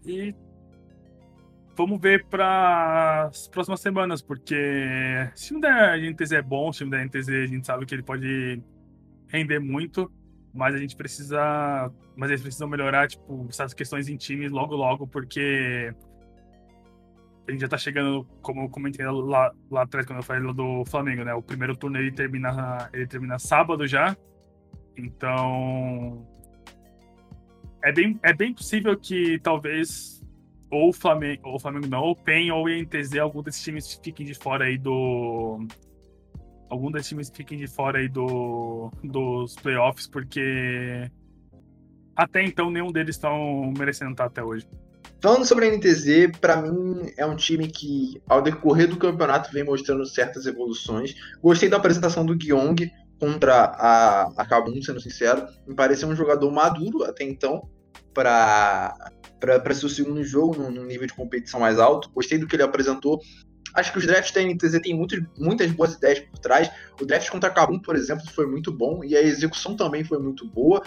E 0.06 0.34
vamos 1.76 2.00
ver 2.00 2.26
para 2.26 3.26
as 3.26 3.48
próximas 3.48 3.82
semanas, 3.82 4.22
porque 4.22 5.30
se 5.36 5.54
o 5.54 5.60
time 5.60 5.62
da 5.62 5.98
NTZ 5.98 6.32
é 6.34 6.42
bom, 6.42 6.70
o 6.70 6.72
time 6.72 6.90
da 6.90 7.04
NTZ 7.04 7.30
a 7.30 7.48
gente 7.48 7.66
sabe 7.66 7.86
que 7.86 7.94
ele 7.94 8.04
pode 8.04 8.62
render 9.28 9.60
muito, 9.60 10.12
mas 10.56 10.74
a 10.74 10.78
gente 10.78 10.96
precisa. 10.96 11.92
Mas 12.16 12.30
eles 12.30 12.42
precisam 12.42 12.68
melhorar, 12.68 13.08
tipo, 13.08 13.46
essas 13.50 13.74
questões 13.74 14.08
em 14.08 14.16
time 14.16 14.48
logo, 14.48 14.76
logo, 14.76 15.06
porque 15.06 15.94
a 17.48 17.52
gente 17.52 17.62
já 17.62 17.68
tá 17.68 17.78
chegando, 17.78 18.26
como 18.42 18.62
eu 18.62 18.70
comentei 18.70 19.06
lá, 19.06 19.52
lá 19.70 19.82
atrás 19.84 20.06
quando 20.06 20.20
eu 20.20 20.24
falei 20.24 20.54
do 20.54 20.84
Flamengo, 20.86 21.24
né? 21.24 21.34
O 21.34 21.42
primeiro 21.42 21.76
turno 21.76 21.98
ele 22.00 22.12
termina, 22.12 22.90
ele 22.94 23.06
termina 23.06 23.38
sábado 23.38 23.86
já. 23.86 24.16
Então. 24.98 26.26
É 27.84 27.92
bem, 27.92 28.20
é 28.24 28.34
bem 28.34 28.54
possível 28.54 28.98
que 28.98 29.38
talvez 29.40 30.16
ou 30.72 30.90
o 30.90 30.94
Flamengo, 30.94 31.50
ou 31.50 31.60
Flamengo 31.60 31.88
não, 31.88 32.02
ou 32.02 32.16
PEN 32.16 32.52
ou 32.52 32.68
INTZ, 32.68 33.18
algum 33.18 33.44
desses 33.44 33.64
times 33.64 34.00
fiquem 34.04 34.26
de 34.26 34.34
fora 34.34 34.66
aí 34.66 34.78
do. 34.78 35.68
Algum 36.70 36.92
desses 36.92 37.10
times 37.10 37.32
fiquem 37.34 37.58
de 37.58 37.68
fora 37.68 38.00
aí 38.00 38.08
do, 38.08 38.92
dos 39.04 39.56
playoffs, 39.56 40.08
porque 40.08 41.10
até 42.16 42.44
então 42.44 42.72
nenhum 42.72 42.92
deles 42.92 43.16
estão 43.16 43.74
merecendo 43.78 44.12
estar 44.12 44.26
até 44.26 44.44
hoje. 44.44 44.68
Falando 45.22 45.46
sobre 45.46 45.68
a 45.68 45.72
NTZ, 45.76 46.38
para 46.40 46.62
mim 46.62 47.12
é 47.18 47.26
um 47.26 47.36
time 47.36 47.68
que, 47.68 48.22
ao 48.28 48.42
decorrer 48.42 48.88
do 48.88 48.98
campeonato, 48.98 49.52
vem 49.52 49.64
mostrando 49.64 50.06
certas 50.06 50.46
evoluções. 50.46 51.16
Gostei 51.42 51.70
da 51.70 51.78
apresentação 51.78 52.26
do 52.26 52.36
Gyong 52.36 52.92
contra 53.20 53.66
a, 53.66 54.24
a 54.38 54.46
Kabum, 54.46 54.82
sendo 54.82 55.00
sincero. 55.00 55.48
Me 55.68 55.76
pareceu 55.76 56.08
um 56.08 56.16
jogador 56.16 56.52
maduro 56.52 57.04
até 57.04 57.24
então 57.24 57.68
para 58.14 59.12
para 59.40 59.74
ser 59.74 59.86
o 59.86 59.90
segundo 59.90 60.24
jogo 60.24 60.56
num, 60.58 60.86
nível 60.86 61.06
de 61.06 61.14
competição 61.14 61.60
mais 61.60 61.80
alto. 61.80 62.10
Gostei 62.12 62.38
do 62.38 62.48
que 62.48 62.56
ele 62.56 62.64
apresentou. 62.64 63.20
Acho 63.76 63.92
que 63.92 63.98
os 63.98 64.08
drafts 64.08 64.32
da 64.32 64.42
NTZ 64.42 64.80
têm 64.82 64.96
muitas, 64.96 65.72
boas 65.72 65.94
ideias 65.96 66.20
por 66.20 66.40
trás. 66.40 66.72
O 67.00 67.06
draft 67.06 67.30
contra 67.30 67.50
Kabum, 67.50 67.80
por 67.80 67.96
exemplo, 67.96 68.26
foi 68.32 68.48
muito 68.48 68.72
bom 68.72 69.04
e 69.04 69.16
a 69.16 69.22
execução 69.22 69.76
também 69.76 70.04
foi 70.04 70.18
muito 70.18 70.48
boa. 70.48 70.82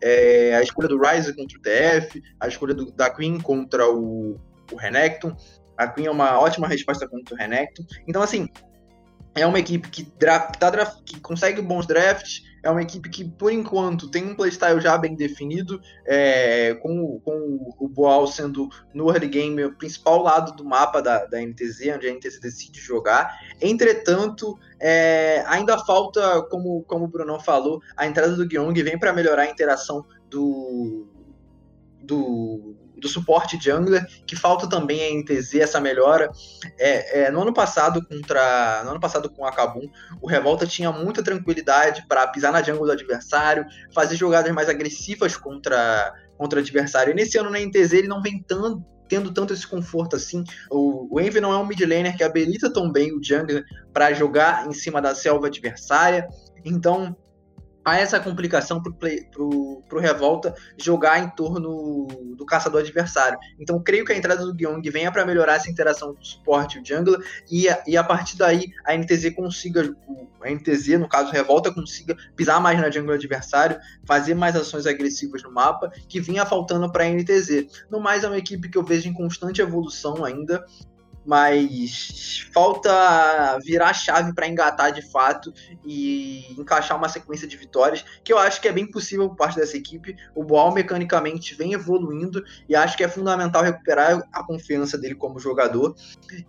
É, 0.00 0.56
a 0.56 0.62
escolha 0.62 0.88
do 0.88 0.98
Ryze 0.98 1.32
contra 1.32 1.56
o 1.56 1.62
TF, 1.62 2.22
a 2.40 2.48
escolha 2.48 2.74
do, 2.74 2.90
da 2.90 3.08
Queen 3.08 3.40
contra 3.40 3.88
o, 3.88 4.40
o 4.72 4.76
Renekton. 4.76 5.36
A 5.78 5.86
Queen 5.86 6.06
é 6.06 6.10
uma 6.10 6.40
ótima 6.40 6.66
resposta 6.66 7.08
contra 7.08 7.34
o 7.34 7.38
Renekton. 7.38 7.84
Então, 8.08 8.20
assim, 8.20 8.48
é 9.34 9.46
uma 9.46 9.58
equipe 9.58 9.88
que, 9.88 10.02
draft, 10.18 10.58
tá 10.58 10.68
draft, 10.68 11.02
que 11.04 11.18
consegue 11.20 11.62
bons 11.62 11.86
drafts, 11.86 12.42
é 12.62 12.70
uma 12.70 12.82
equipe 12.82 13.08
que, 13.08 13.24
por 13.24 13.50
enquanto, 13.50 14.08
tem 14.08 14.24
um 14.24 14.36
playstyle 14.36 14.80
já 14.80 14.96
bem 14.96 15.16
definido, 15.16 15.80
é, 16.06 16.74
com, 16.74 17.18
com 17.20 17.74
o 17.78 17.88
Boal 17.88 18.26
sendo 18.26 18.68
no 18.94 19.10
early 19.10 19.28
game 19.28 19.64
o 19.64 19.76
principal 19.76 20.22
lado 20.22 20.52
do 20.54 20.64
mapa 20.64 21.02
da, 21.02 21.24
da 21.24 21.40
NTZ, 21.40 21.94
onde 21.96 22.08
a 22.08 22.14
NTZ 22.14 22.38
decide 22.40 22.78
jogar. 22.78 23.36
Entretanto, 23.60 24.56
é, 24.78 25.42
ainda 25.46 25.78
falta, 25.78 26.42
como, 26.42 26.84
como 26.84 27.06
o 27.06 27.08
Brunão 27.08 27.40
falou, 27.40 27.80
a 27.96 28.06
entrada 28.06 28.36
do 28.36 28.46
Gyong 28.46 28.80
vem 28.82 28.98
para 28.98 29.12
melhorar 29.12 29.42
a 29.42 29.50
interação 29.50 30.04
do, 30.30 31.08
do 32.00 32.76
do 33.02 33.08
suporte 33.08 33.58
jungler, 33.60 34.06
que 34.24 34.36
falta 34.36 34.68
também 34.68 35.04
a 35.04 35.20
NTZ 35.20 35.56
essa 35.56 35.80
melhora. 35.80 36.30
É, 36.78 37.24
é, 37.24 37.30
no 37.30 37.42
ano 37.42 37.52
passado 37.52 38.00
contra, 38.06 38.82
no 38.84 38.92
ano 38.92 39.00
passado 39.00 39.28
com 39.28 39.44
a 39.44 39.52
Kabum, 39.52 39.88
o 40.20 40.28
Revolta 40.28 40.66
tinha 40.66 40.92
muita 40.92 41.22
tranquilidade 41.22 42.06
para 42.08 42.26
pisar 42.28 42.52
na 42.52 42.62
jungle 42.62 42.86
do 42.86 42.92
adversário, 42.92 43.66
fazer 43.92 44.16
jogadas 44.16 44.52
mais 44.52 44.68
agressivas 44.68 45.36
contra 45.36 46.14
contra 46.36 46.58
o 46.58 46.62
adversário. 46.62 47.12
E 47.12 47.14
nesse 47.14 47.38
ano 47.38 47.50
na 47.50 47.60
NTZ 47.60 47.92
ele 47.92 48.08
não 48.08 48.20
vem 48.20 48.42
tão, 48.42 48.84
tendo 49.08 49.32
tanto 49.32 49.52
esse 49.52 49.66
conforto 49.66 50.16
assim. 50.16 50.42
O, 50.70 51.14
o 51.14 51.20
Envy 51.20 51.40
não 51.40 51.52
é 51.52 51.56
um 51.56 51.66
mid 51.66 51.80
laner 51.80 52.16
que 52.16 52.24
habilita 52.24 52.72
tão 52.72 52.90
bem 52.90 53.16
o 53.16 53.22
jungler 53.22 53.64
para 53.92 54.12
jogar 54.12 54.66
em 54.66 54.72
cima 54.72 55.00
da 55.00 55.14
selva 55.14 55.46
adversária. 55.46 56.26
Então, 56.64 57.16
há 57.84 57.98
essa 57.98 58.20
complicação 58.20 58.82
pro, 58.82 58.92
play, 58.94 59.24
pro, 59.30 59.82
pro 59.88 60.00
Revolta 60.00 60.54
jogar 60.76 61.18
em 61.18 61.28
torno 61.30 62.06
do 62.36 62.44
caçador 62.46 62.80
adversário. 62.80 63.38
Então, 63.58 63.82
creio 63.82 64.04
que 64.04 64.12
a 64.12 64.16
entrada 64.16 64.44
do 64.44 64.56
Gyong 64.56 64.82
venha 64.90 65.10
para 65.10 65.24
melhorar 65.24 65.56
essa 65.56 65.70
interação 65.70 66.14
do 66.14 66.24
suporte 66.24 66.78
e 66.78 66.80
o 66.80 66.84
jungler, 66.84 67.20
e, 67.50 67.66
e 67.86 67.96
a 67.96 68.04
partir 68.04 68.36
daí 68.36 68.66
a 68.84 68.96
NTZ 68.96 69.34
consiga, 69.34 69.94
a 70.42 70.50
NTZ, 70.50 70.98
no 70.98 71.08
caso 71.08 71.32
Revolta, 71.32 71.72
consiga 71.72 72.16
pisar 72.36 72.60
mais 72.60 72.80
na 72.80 72.90
jungle 72.90 73.14
adversário, 73.14 73.78
fazer 74.06 74.34
mais 74.34 74.56
ações 74.56 74.86
agressivas 74.86 75.42
no 75.42 75.52
mapa, 75.52 75.90
que 76.08 76.20
vinha 76.20 76.46
faltando 76.46 76.90
para 76.90 77.04
a 77.04 77.08
NTZ. 77.08 77.86
No 77.90 78.00
mais, 78.00 78.24
é 78.24 78.28
uma 78.28 78.38
equipe 78.38 78.68
que 78.68 78.78
eu 78.78 78.84
vejo 78.84 79.08
em 79.08 79.12
constante 79.12 79.60
evolução 79.60 80.24
ainda, 80.24 80.64
mas 81.24 82.48
falta 82.52 83.58
virar 83.64 83.90
a 83.90 83.94
chave 83.94 84.34
para 84.34 84.48
engatar 84.48 84.92
de 84.92 85.02
fato 85.10 85.52
e 85.84 86.54
encaixar 86.58 86.96
uma 86.96 87.08
sequência 87.08 87.46
de 87.46 87.56
vitórias, 87.56 88.04
que 88.24 88.32
eu 88.32 88.38
acho 88.38 88.60
que 88.60 88.68
é 88.68 88.72
bem 88.72 88.90
possível 88.90 89.28
por 89.28 89.36
parte 89.36 89.56
dessa 89.56 89.76
equipe. 89.76 90.16
O 90.34 90.42
Boal 90.42 90.72
mecanicamente 90.72 91.54
vem 91.54 91.72
evoluindo 91.72 92.42
e 92.68 92.74
acho 92.74 92.96
que 92.96 93.04
é 93.04 93.08
fundamental 93.08 93.62
recuperar 93.62 94.22
a 94.32 94.44
confiança 94.44 94.98
dele 94.98 95.14
como 95.14 95.38
jogador 95.38 95.94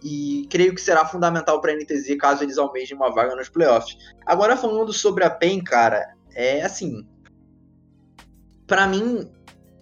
e 0.04 0.48
creio 0.50 0.74
que 0.74 0.82
será 0.82 1.06
fundamental 1.06 1.62
para 1.62 1.72
a 1.72 1.76
NTZ 1.76 2.18
caso 2.20 2.44
eles 2.44 2.58
almejem 2.58 2.98
uma 2.98 3.14
vaga 3.14 3.36
nos 3.36 3.50
playoffs. 3.50 3.98
Agora 4.26 4.58
falando 4.58 4.92
sobre 4.92 5.24
a 5.24 5.30
PEN, 5.30 5.64
cara, 5.64 6.14
é 6.34 6.64
assim, 6.64 7.06
para 8.66 8.88
mim 8.88 9.30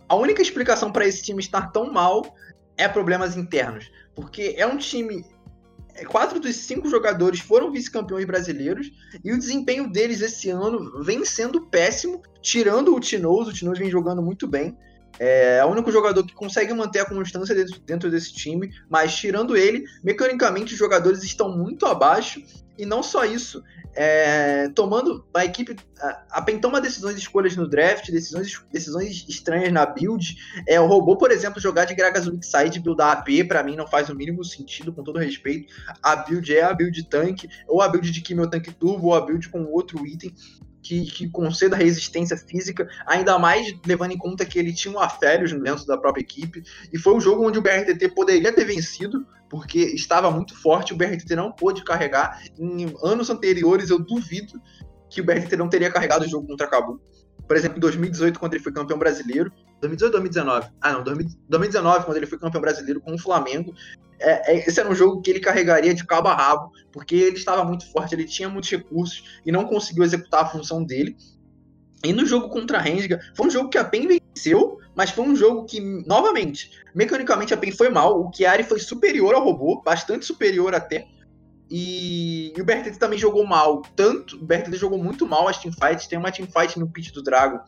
a 0.10 0.16
única 0.16 0.42
explicação 0.42 0.92
para 0.92 1.08
esse 1.08 1.24
time 1.24 1.40
estar 1.40 1.72
tão 1.72 1.92
mal 1.92 2.36
é 2.78 2.88
problemas 2.88 3.38
internos 3.38 3.90
porque 4.16 4.56
é 4.58 4.66
um 4.66 4.78
time. 4.78 5.26
É, 5.94 6.06
quatro 6.06 6.40
dos 6.40 6.56
cinco 6.56 6.90
jogadores 6.90 7.42
foram 7.42 7.72
vice-campeões 7.72 8.26
brasileiros 8.26 8.92
e 9.24 9.34
o 9.34 9.38
desempenho 9.38 9.92
deles 9.92 10.22
esse 10.22 10.50
ano 10.50 11.04
vem 11.04 11.26
sendo 11.26 11.68
péssimo, 11.68 12.22
tirando 12.42 12.96
o 12.96 13.00
Tinoz. 13.00 13.48
O 13.48 13.54
Tinoz 13.54 13.78
vem 13.78 13.90
jogando 13.90 14.22
muito 14.22 14.48
bem. 14.48 14.78
É 15.20 15.64
o 15.66 15.68
único 15.68 15.92
jogador 15.92 16.26
que 16.26 16.34
consegue 16.34 16.74
manter 16.74 17.00
a 17.00 17.06
constância 17.06 17.54
dentro 17.86 18.10
desse 18.10 18.34
time, 18.34 18.72
mas 18.90 19.14
tirando 19.16 19.58
ele, 19.58 19.84
mecanicamente 20.04 20.74
os 20.74 20.80
jogadores 20.80 21.22
estão 21.24 21.56
muito 21.56 21.86
abaixo. 21.86 22.42
E 22.82 22.86
não 22.88 23.04
só 23.04 23.24
isso, 23.24 23.64
é, 23.94 24.68
tomando 24.70 25.24
a 25.36 25.46
equipe 25.46 25.76
a, 26.00 26.40
a 26.40 26.80
decisões 26.82 27.14
de 27.14 27.22
escolhas 27.22 27.56
no 27.56 27.68
draft, 27.68 28.10
decisões, 28.10 28.60
decisões 28.74 29.24
estranhas 29.30 29.72
na 29.72 29.86
build. 29.86 30.36
É, 30.68 30.82
o 30.82 30.88
robô, 30.88 31.16
por 31.16 31.30
exemplo, 31.30 31.62
jogar 31.62 31.86
de 31.86 31.94
Gragazulik 31.94 32.44
Side 32.44 32.80
buildar 32.80 33.20
AP, 33.20 33.48
para 33.48 33.62
mim 33.62 33.76
não 33.76 33.86
faz 33.86 34.10
o 34.10 34.16
mínimo 34.16 34.44
sentido, 34.44 34.92
com 34.92 35.04
todo 35.04 35.20
respeito. 35.20 35.72
A 36.02 36.16
build 36.16 36.52
é 36.52 36.64
a 36.64 36.74
build 36.74 37.04
tank, 37.04 37.48
ou 37.68 37.84
a 37.84 37.88
build 37.88 38.10
de 38.10 38.20
Kimio 38.22 38.50
Tank 38.50 38.74
Turbo, 38.74 39.10
ou 39.10 39.14
a 39.14 39.22
build 39.22 39.48
com 39.50 39.64
outro 39.66 40.04
item 40.08 40.34
que, 40.82 41.06
que 41.06 41.30
conceda 41.30 41.76
resistência 41.76 42.36
física, 42.36 42.88
ainda 43.06 43.38
mais 43.38 43.74
levando 43.86 44.12
em 44.12 44.18
conta 44.18 44.46
que 44.46 44.58
ele 44.58 44.74
tinha 44.74 44.94
um 44.94 45.00
Aférios 45.00 45.52
dentro 45.52 45.86
da 45.86 45.98
própria 45.98 46.22
equipe, 46.22 46.64
e 46.92 46.98
foi 46.98 47.14
um 47.14 47.22
jogo 47.22 47.48
onde 47.48 47.60
o 47.60 47.62
BRTT 47.62 48.10
poderia 48.10 48.52
ter 48.54 48.66
vencido, 48.66 49.26
porque 49.50 49.80
estava 49.80 50.32
muito 50.32 50.56
forte, 50.56 50.94
o 50.94 50.98
BRTT 50.98 51.36
não 51.36 51.52
pôde 51.52 51.84
carregar. 51.84 52.42
Em 52.58 52.94
anos 53.04 53.30
anteriores, 53.30 53.90
eu 53.90 54.00
duvido 54.00 54.62
que 55.10 55.20
o 55.20 55.26
BRTT 55.26 55.58
não 55.58 55.68
teria 55.68 55.92
carregado 55.92 56.26
o 56.26 56.30
jogo 56.30 56.48
contra 56.48 56.66
a 56.66 56.70
Cabu. 56.70 57.02
Por 57.48 57.58
exemplo, 57.58 57.78
em 57.78 57.82
2018, 57.82 58.40
quando 58.40 58.54
ele 58.54 58.64
foi 58.64 58.72
campeão 58.72 58.98
brasileiro. 58.98 59.52
2018 59.82 60.14
ou 60.14 60.22
2019? 60.22 60.70
Ah, 60.80 60.94
não, 60.94 61.04
2019, 61.04 62.06
quando 62.06 62.18
ele 62.18 62.26
foi 62.26 62.40
campeão 62.40 62.62
brasileiro 62.62 63.02
com 63.02 63.14
o 63.14 63.20
Flamengo. 63.20 63.74
É, 64.22 64.54
é, 64.54 64.68
esse 64.68 64.80
era 64.80 64.90
um 64.90 64.96
jogo 64.96 65.22
que 65.22 65.30
ele 65.30 65.40
carregaria 65.40 65.94
de 65.94 66.06
cabo 66.06 66.28
a 66.28 66.36
rabo, 66.36 66.72
porque 66.92 67.16
ele 67.16 67.38
estava 67.38 67.64
muito 67.64 67.90
forte, 67.92 68.14
ele 68.14 68.26
tinha 68.26 68.50
muitos 68.50 68.70
recursos 68.70 69.24
e 69.46 69.52
não 69.52 69.66
conseguiu 69.66 70.04
executar 70.04 70.44
a 70.44 70.50
função 70.50 70.84
dele. 70.84 71.16
E 72.04 72.14
no 72.14 72.26
jogo 72.26 72.50
contra 72.50 72.78
a 72.78 72.82
Rensga, 72.82 73.20
foi 73.36 73.48
um 73.48 73.52
jogo 73.52 73.70
que 73.70 73.78
a 73.78 73.84
PEN 73.84 74.08
venceu, 74.08 74.80
mas 74.96 75.12
foi 75.12 75.26
um 75.26 75.36
jogo 75.36 75.66
que, 75.66 75.80
novamente, 76.06 76.72
mecanicamente 76.96 77.54
a 77.54 77.58
PEN 77.58 77.72
foi 77.72 77.90
mal. 77.90 78.20
O 78.20 78.32
Chiari 78.34 78.64
foi 78.64 78.80
superior 78.80 79.36
ao 79.36 79.44
robô, 79.44 79.82
bastante 79.84 80.26
superior 80.26 80.74
até. 80.74 81.08
E, 81.70 82.54
e 82.58 82.62
o 82.62 82.66
BRTT 82.66 82.98
também 82.98 83.20
jogou 83.20 83.46
mal. 83.46 83.82
Tanto, 83.96 84.36
o 84.36 84.46
BRTT 84.46 84.76
jogou 84.78 85.02
muito 85.02 85.28
mal 85.28 85.48
as 85.48 85.58
teamfights. 85.58 86.08
Tem 86.08 86.20
uma 86.20 86.32
teamfight 86.32 86.78
no 86.80 86.90
pitch 86.90 87.12
do 87.12 87.22
Drago 87.22 87.62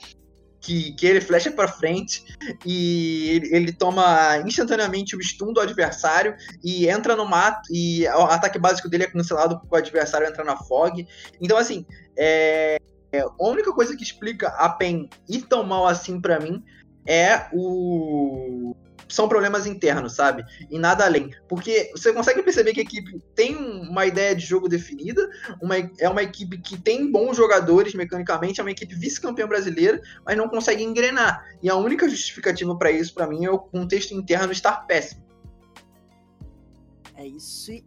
que, 0.63 0.93
que 0.93 1.05
ele 1.05 1.19
flecha 1.19 1.51
para 1.51 1.67
frente 1.67 2.23
e 2.65 3.29
ele, 3.31 3.55
ele, 3.55 3.71
toma 3.73 4.37
instantaneamente 4.47 5.15
o 5.15 5.21
stun 5.21 5.51
do 5.51 5.59
adversário 5.59 6.35
e 6.63 6.87
entra 6.87 7.17
no 7.17 7.25
mato 7.25 7.61
e 7.69 8.07
o 8.07 8.23
ataque 8.23 8.57
básico 8.57 8.89
dele 8.89 9.03
é 9.03 9.07
cancelado 9.07 9.59
porque 9.59 9.75
o 9.75 9.77
adversário 9.77 10.25
entra 10.25 10.43
na 10.45 10.55
fog. 10.55 11.05
Então, 11.41 11.57
assim, 11.57 11.85
é, 12.17 12.79
é, 13.11 13.19
a 13.19 13.29
única 13.39 13.73
coisa 13.73 13.95
que 13.95 14.03
explica 14.03 14.47
a 14.47 14.69
PEN 14.69 15.09
ir 15.27 15.41
tão 15.43 15.63
mal 15.63 15.85
assim 15.85 16.19
para 16.19 16.39
mim 16.39 16.63
é 17.05 17.47
o 17.51 18.73
são 19.13 19.29
problemas 19.29 19.67
internos, 19.67 20.13
sabe? 20.13 20.43
E 20.71 20.79
nada 20.79 21.05
além. 21.05 21.29
Porque 21.47 21.91
você 21.95 22.11
consegue 22.11 22.41
perceber 22.41 22.73
que 22.73 22.79
a 22.79 22.83
equipe 22.83 23.21
tem 23.35 23.55
uma 23.55 24.05
ideia 24.07 24.35
de 24.35 24.43
jogo 24.43 24.67
definida, 24.67 25.29
uma, 25.61 25.77
é 25.99 26.09
uma 26.09 26.23
equipe 26.23 26.57
que 26.57 26.81
tem 26.81 27.11
bons 27.11 27.37
jogadores 27.37 27.93
mecanicamente, 27.93 28.59
é 28.59 28.63
uma 28.63 28.71
equipe 28.71 28.95
vice-campeã 28.95 29.47
brasileira, 29.47 30.01
mas 30.25 30.35
não 30.35 30.49
consegue 30.49 30.83
engrenar. 30.83 31.45
E 31.61 31.69
a 31.69 31.75
única 31.75 32.09
justificativa 32.09 32.75
para 32.75 32.91
isso, 32.91 33.13
para 33.13 33.27
mim, 33.27 33.45
é 33.45 33.51
o 33.51 33.59
contexto 33.59 34.15
interno 34.15 34.51
estar 34.51 34.87
péssimo. 34.87 35.23
É 37.15 37.27
isso. 37.27 37.71
E, 37.71 37.83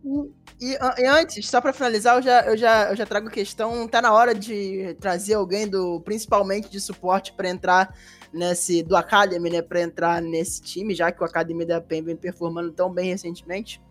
e, 0.60 0.78
e 0.98 1.06
antes, 1.06 1.48
só 1.48 1.60
para 1.60 1.72
finalizar, 1.72 2.16
eu 2.16 2.22
já, 2.22 2.40
eu, 2.46 2.56
já, 2.56 2.90
eu 2.90 2.96
já 2.96 3.06
trago 3.06 3.28
questão. 3.28 3.88
Tá 3.88 4.00
na 4.00 4.12
hora 4.12 4.34
de 4.34 4.96
trazer 5.00 5.34
alguém 5.34 5.68
do, 5.68 6.00
principalmente 6.00 6.70
de 6.70 6.80
suporte, 6.80 7.32
para 7.32 7.48
entrar 7.48 7.94
nesse 8.32 8.82
do 8.82 8.96
Academy, 8.96 9.50
né, 9.50 9.62
para 9.62 9.82
entrar 9.82 10.22
nesse 10.22 10.60
time, 10.62 10.94
já 10.94 11.10
que 11.10 11.22
o 11.22 11.24
Academy 11.24 11.64
da 11.64 11.80
PEN 11.80 12.02
vem 12.02 12.16
performando 12.16 12.70
tão 12.70 12.92
bem 12.92 13.10
recentemente? 13.10 13.82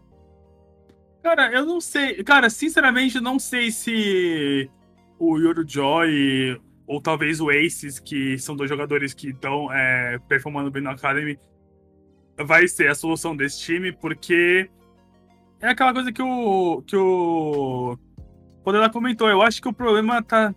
Cara, 1.21 1.51
eu 1.51 1.65
não 1.65 1.81
sei. 1.81 2.23
Cara, 2.23 2.49
sinceramente, 2.49 3.19
não 3.19 3.39
sei 3.39 3.71
se 3.71 4.69
o 5.17 5.37
Yoro 5.37 5.67
Joy 5.67 6.61
ou 6.87 7.01
talvez 7.01 7.41
o 7.41 7.49
Aces, 7.49 7.99
que 7.99 8.37
são 8.37 8.55
dois 8.55 8.69
jogadores 8.69 9.13
que 9.13 9.29
estão 9.29 9.73
é, 9.73 10.19
performando 10.27 10.69
bem 10.69 10.83
no 10.83 10.91
Academy, 10.91 11.39
vai 12.37 12.67
ser 12.67 12.89
a 12.89 12.95
solução 12.95 13.35
desse 13.35 13.59
time, 13.59 13.91
porque 13.91 14.69
é 15.61 15.69
aquela 15.69 15.93
coisa 15.93 16.11
que 16.11 16.21
o 16.21 16.81
que 16.85 16.95
o 16.95 17.97
Podela 18.63 18.89
comentou. 18.89 19.29
Eu 19.29 19.41
acho 19.41 19.61
que 19.61 19.67
o 19.67 19.73
problema 19.73 20.21
tá 20.23 20.53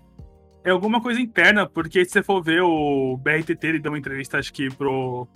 é 0.65 0.71
alguma 0.71 1.01
coisa 1.01 1.21
interna, 1.21 1.67
porque 1.67 2.05
se 2.05 2.13
você 2.13 2.23
for 2.23 2.43
ver 2.43 2.63
o 2.63 3.17
BRTT, 3.17 3.67
ele 3.67 3.79
deu 3.79 3.93
uma 3.93 3.99
entrevista, 3.99 4.39
acho 4.39 4.53
que 4.53 4.69
pro, 4.69 5.27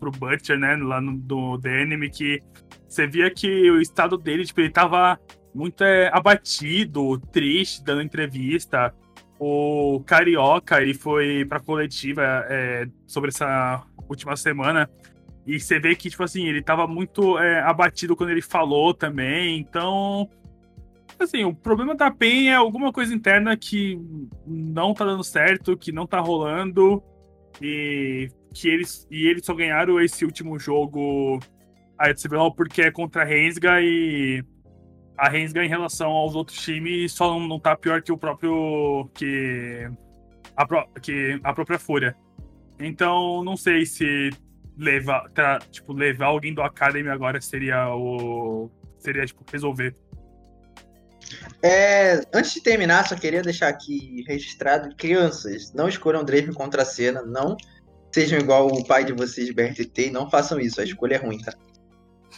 pro 0.00 0.10
Butcher, 0.10 0.58
né, 0.58 0.76
lá 0.76 1.00
no 1.00 1.16
do 1.16 1.58
The 1.58 1.82
Enemy, 1.82 2.10
que 2.10 2.40
você 2.88 3.06
via 3.06 3.30
que 3.30 3.70
o 3.70 3.80
estado 3.80 4.16
dele, 4.18 4.44
tipo, 4.44 4.60
ele 4.60 4.70
tava 4.70 5.18
muito 5.54 5.84
é, 5.84 6.10
abatido, 6.12 7.18
triste, 7.30 7.84
dando 7.84 8.02
entrevista. 8.02 8.94
O 9.38 10.02
Carioca, 10.06 10.80
ele 10.80 10.94
foi 10.94 11.44
pra 11.44 11.60
coletiva 11.60 12.22
é, 12.48 12.86
sobre 13.06 13.30
essa 13.30 13.84
última 14.08 14.36
semana, 14.36 14.88
e 15.46 15.58
você 15.58 15.78
vê 15.78 15.94
que, 15.94 16.08
tipo 16.08 16.22
assim, 16.22 16.46
ele 16.46 16.62
tava 16.62 16.86
muito 16.86 17.38
é, 17.38 17.60
abatido 17.60 18.14
quando 18.14 18.30
ele 18.30 18.42
falou 18.42 18.94
também, 18.94 19.58
então 19.58 20.28
assim, 21.18 21.44
o 21.44 21.54
problema 21.54 21.94
da 21.94 22.10
PEN 22.10 22.48
é 22.48 22.54
alguma 22.54 22.92
coisa 22.92 23.14
interna 23.14 23.56
que 23.56 23.98
não 24.46 24.92
tá 24.92 25.04
dando 25.04 25.22
certo, 25.22 25.76
que 25.76 25.92
não 25.92 26.06
tá 26.06 26.18
rolando, 26.18 27.02
e 27.60 28.28
que 28.52 28.68
eles, 28.68 29.06
e 29.10 29.26
eles 29.26 29.44
só 29.44 29.54
ganharam 29.54 30.00
esse 30.00 30.24
último 30.24 30.58
jogo 30.58 31.38
aí 31.98 32.12
do 32.12 32.20
CBLOL 32.20 32.54
porque 32.54 32.82
é 32.82 32.90
contra 32.90 33.22
a 33.22 33.24
Rensga 33.24 33.80
e 33.80 34.44
a 35.16 35.28
Rensga 35.28 35.64
em 35.64 35.68
relação 35.68 36.10
aos 36.10 36.34
outros 36.34 36.58
times 36.58 37.12
só 37.12 37.30
não, 37.30 37.46
não 37.46 37.60
tá 37.60 37.76
pior 37.76 38.02
que 38.02 38.12
o 38.12 38.18
próprio. 38.18 39.08
que 39.14 39.88
a, 40.56 41.00
que 41.00 41.40
a 41.42 41.52
própria 41.52 41.78
Fúria. 41.78 42.16
Então, 42.78 43.44
não 43.44 43.56
sei 43.56 43.86
se 43.86 44.30
levar, 44.76 45.28
tra, 45.30 45.58
tipo, 45.70 45.92
levar 45.92 46.26
alguém 46.26 46.54
do 46.54 46.62
Academy 46.62 47.08
agora 47.08 47.40
seria 47.40 47.94
o. 47.94 48.70
seria, 48.98 49.24
tipo, 49.26 49.44
resolver. 49.50 49.94
É, 51.62 52.20
antes 52.34 52.52
de 52.54 52.62
terminar, 52.62 53.08
só 53.08 53.14
queria 53.14 53.42
deixar 53.42 53.68
aqui 53.68 54.24
registrado: 54.26 54.94
crianças, 54.96 55.72
não 55.72 55.88
escolham 55.88 56.24
Draven 56.24 56.52
contra 56.52 56.82
a 56.82 56.86
cena, 56.86 57.22
não 57.22 57.56
sejam 58.12 58.38
igual 58.38 58.66
o 58.66 58.84
pai 58.84 59.04
de 59.04 59.12
vocês, 59.12 59.50
BRTT, 59.50 60.08
e 60.08 60.10
não 60.10 60.28
façam 60.28 60.60
isso, 60.60 60.80
a 60.80 60.84
escolha 60.84 61.14
é 61.14 61.18
ruim, 61.18 61.38
tá? 61.38 61.52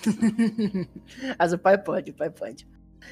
Mas 1.39 1.53
o 1.53 1.59
pai 1.59 1.79
pode, 1.79 2.11
o 2.11 2.15
pai 2.15 2.31
pode. 2.31 2.67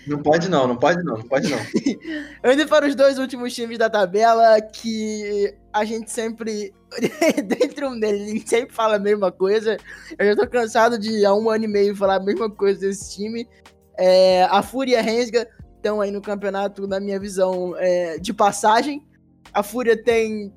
Não 0.07 0.21
pode 0.21 0.49
não, 0.49 0.67
não 0.67 0.77
pode 0.77 1.03
não, 1.05 1.17
não 1.17 1.23
pode 1.23 1.49
não. 1.49 1.59
Indo 2.53 2.67
para 2.69 2.87
os 2.87 2.95
dois 2.95 3.19
últimos 3.19 3.55
times 3.55 3.79
da 3.79 3.89
tabela 3.89 4.61
que 4.61 5.55
a 5.73 5.85
gente 5.85 6.11
sempre, 6.11 6.75
dentro 7.47 7.89
um 7.89 7.99
deles, 7.99 8.23
a 8.23 8.31
gente 8.31 8.49
sempre 8.49 8.75
fala 8.75 8.97
a 8.97 8.99
mesma 8.99 9.31
coisa. 9.31 9.77
Eu 10.19 10.27
já 10.27 10.37
tô 10.37 10.49
cansado 10.49 10.99
de 10.99 11.25
há 11.25 11.33
um 11.35 11.49
ano 11.49 11.65
e 11.65 11.69
meio 11.69 11.95
falar 11.95 12.17
a 12.17 12.21
mesma 12.21 12.51
coisa 12.51 12.81
desse 12.81 13.15
time. 13.15 13.49
É, 13.97 14.45
a 14.45 14.63
Fúria 14.63 15.01
Rensga 15.01 15.49
estão 15.77 16.01
aí 16.01 16.11
no 16.11 16.21
campeonato, 16.21 16.87
na 16.87 16.99
minha 16.99 17.19
visão, 17.19 17.75
é, 17.77 18.19
de 18.19 18.33
passagem. 18.33 19.07
A 19.53 19.63
Fúria 19.63 20.01
tem, 20.01 20.53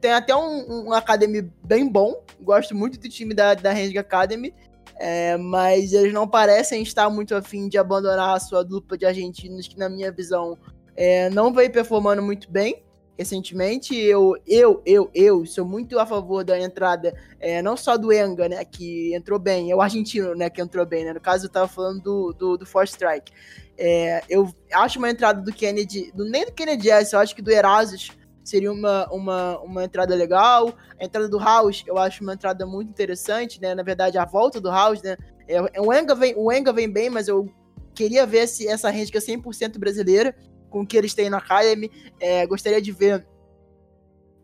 tem 0.00 0.12
até 0.12 0.34
um, 0.34 0.88
um 0.88 0.92
Academy 0.92 1.42
bem 1.64 1.88
bom. 1.88 2.24
Gosto 2.40 2.74
muito 2.74 2.98
do 2.98 3.08
time 3.08 3.34
da, 3.34 3.54
da 3.54 3.72
Range 3.72 3.96
Academy. 3.98 4.54
É, 5.00 5.36
mas 5.36 5.92
eles 5.92 6.12
não 6.12 6.26
parecem 6.26 6.82
estar 6.82 7.08
muito 7.08 7.34
afim 7.34 7.68
de 7.68 7.78
abandonar 7.78 8.36
a 8.36 8.40
sua 8.40 8.64
dupla 8.64 8.98
de 8.98 9.06
argentinos, 9.06 9.68
que 9.68 9.78
na 9.78 9.88
minha 9.88 10.10
visão 10.10 10.58
é, 10.96 11.30
não 11.30 11.52
vem 11.52 11.70
performando 11.70 12.20
muito 12.20 12.50
bem 12.50 12.82
recentemente. 13.18 13.96
Eu, 13.96 14.36
eu, 14.46 14.80
eu, 14.86 15.10
eu 15.12 15.44
sou 15.44 15.64
muito 15.64 15.98
a 15.98 16.06
favor 16.06 16.44
da 16.44 16.58
entrada, 16.58 17.12
é, 17.40 17.60
não 17.60 17.76
só 17.76 17.96
do 17.96 18.12
Enga, 18.12 18.48
né, 18.48 18.64
que 18.64 19.14
entrou 19.14 19.38
bem, 19.38 19.70
é 19.70 19.74
o 19.74 19.80
argentino, 19.80 20.34
né, 20.34 20.48
que 20.48 20.60
entrou 20.60 20.86
bem, 20.86 21.04
né, 21.04 21.12
no 21.12 21.20
caso 21.20 21.46
eu 21.46 21.50
tava 21.50 21.66
falando 21.66 22.00
do, 22.00 22.32
do, 22.32 22.56
do 22.58 22.66
Force 22.66 22.92
Strike. 22.92 23.32
É, 23.76 24.22
eu 24.28 24.52
acho 24.72 24.98
uma 24.98 25.10
entrada 25.10 25.40
do 25.40 25.52
Kennedy, 25.52 26.12
do, 26.12 26.24
nem 26.24 26.44
do 26.44 26.52
Kennedy 26.52 26.90
S, 26.90 27.12
eu 27.12 27.20
acho 27.20 27.34
que 27.34 27.42
do 27.42 27.50
Erasmus 27.50 28.10
seria 28.48 28.72
uma, 28.72 29.06
uma, 29.12 29.58
uma 29.60 29.84
entrada 29.84 30.14
legal. 30.14 30.74
A 31.00 31.04
entrada 31.04 31.28
do 31.28 31.38
House, 31.38 31.84
eu 31.86 31.98
acho 31.98 32.22
uma 32.22 32.34
entrada 32.34 32.66
muito 32.66 32.88
interessante, 32.88 33.60
né, 33.60 33.74
na 33.74 33.82
verdade 33.82 34.18
a 34.18 34.24
volta 34.24 34.60
do 34.60 34.70
House, 34.70 35.02
né, 35.02 35.16
é, 35.46 35.80
o, 35.80 35.92
Enga 35.92 36.14
vem, 36.14 36.34
o 36.36 36.52
Enga 36.52 36.72
vem 36.72 36.90
bem, 36.90 37.08
mas 37.08 37.26
eu 37.26 37.48
queria 37.94 38.26
ver 38.26 38.46
se 38.46 38.68
essa 38.68 38.92
que 38.92 39.16
é 39.16 39.20
100% 39.20 39.78
brasileira, 39.78 40.34
com 40.70 40.82
o 40.82 40.86
que 40.86 40.96
eles 40.96 41.14
têm 41.14 41.30
na 41.30 41.38
Academy. 41.38 41.90
É, 42.20 42.46
gostaria 42.46 42.80
de 42.80 42.92
ver 42.92 43.26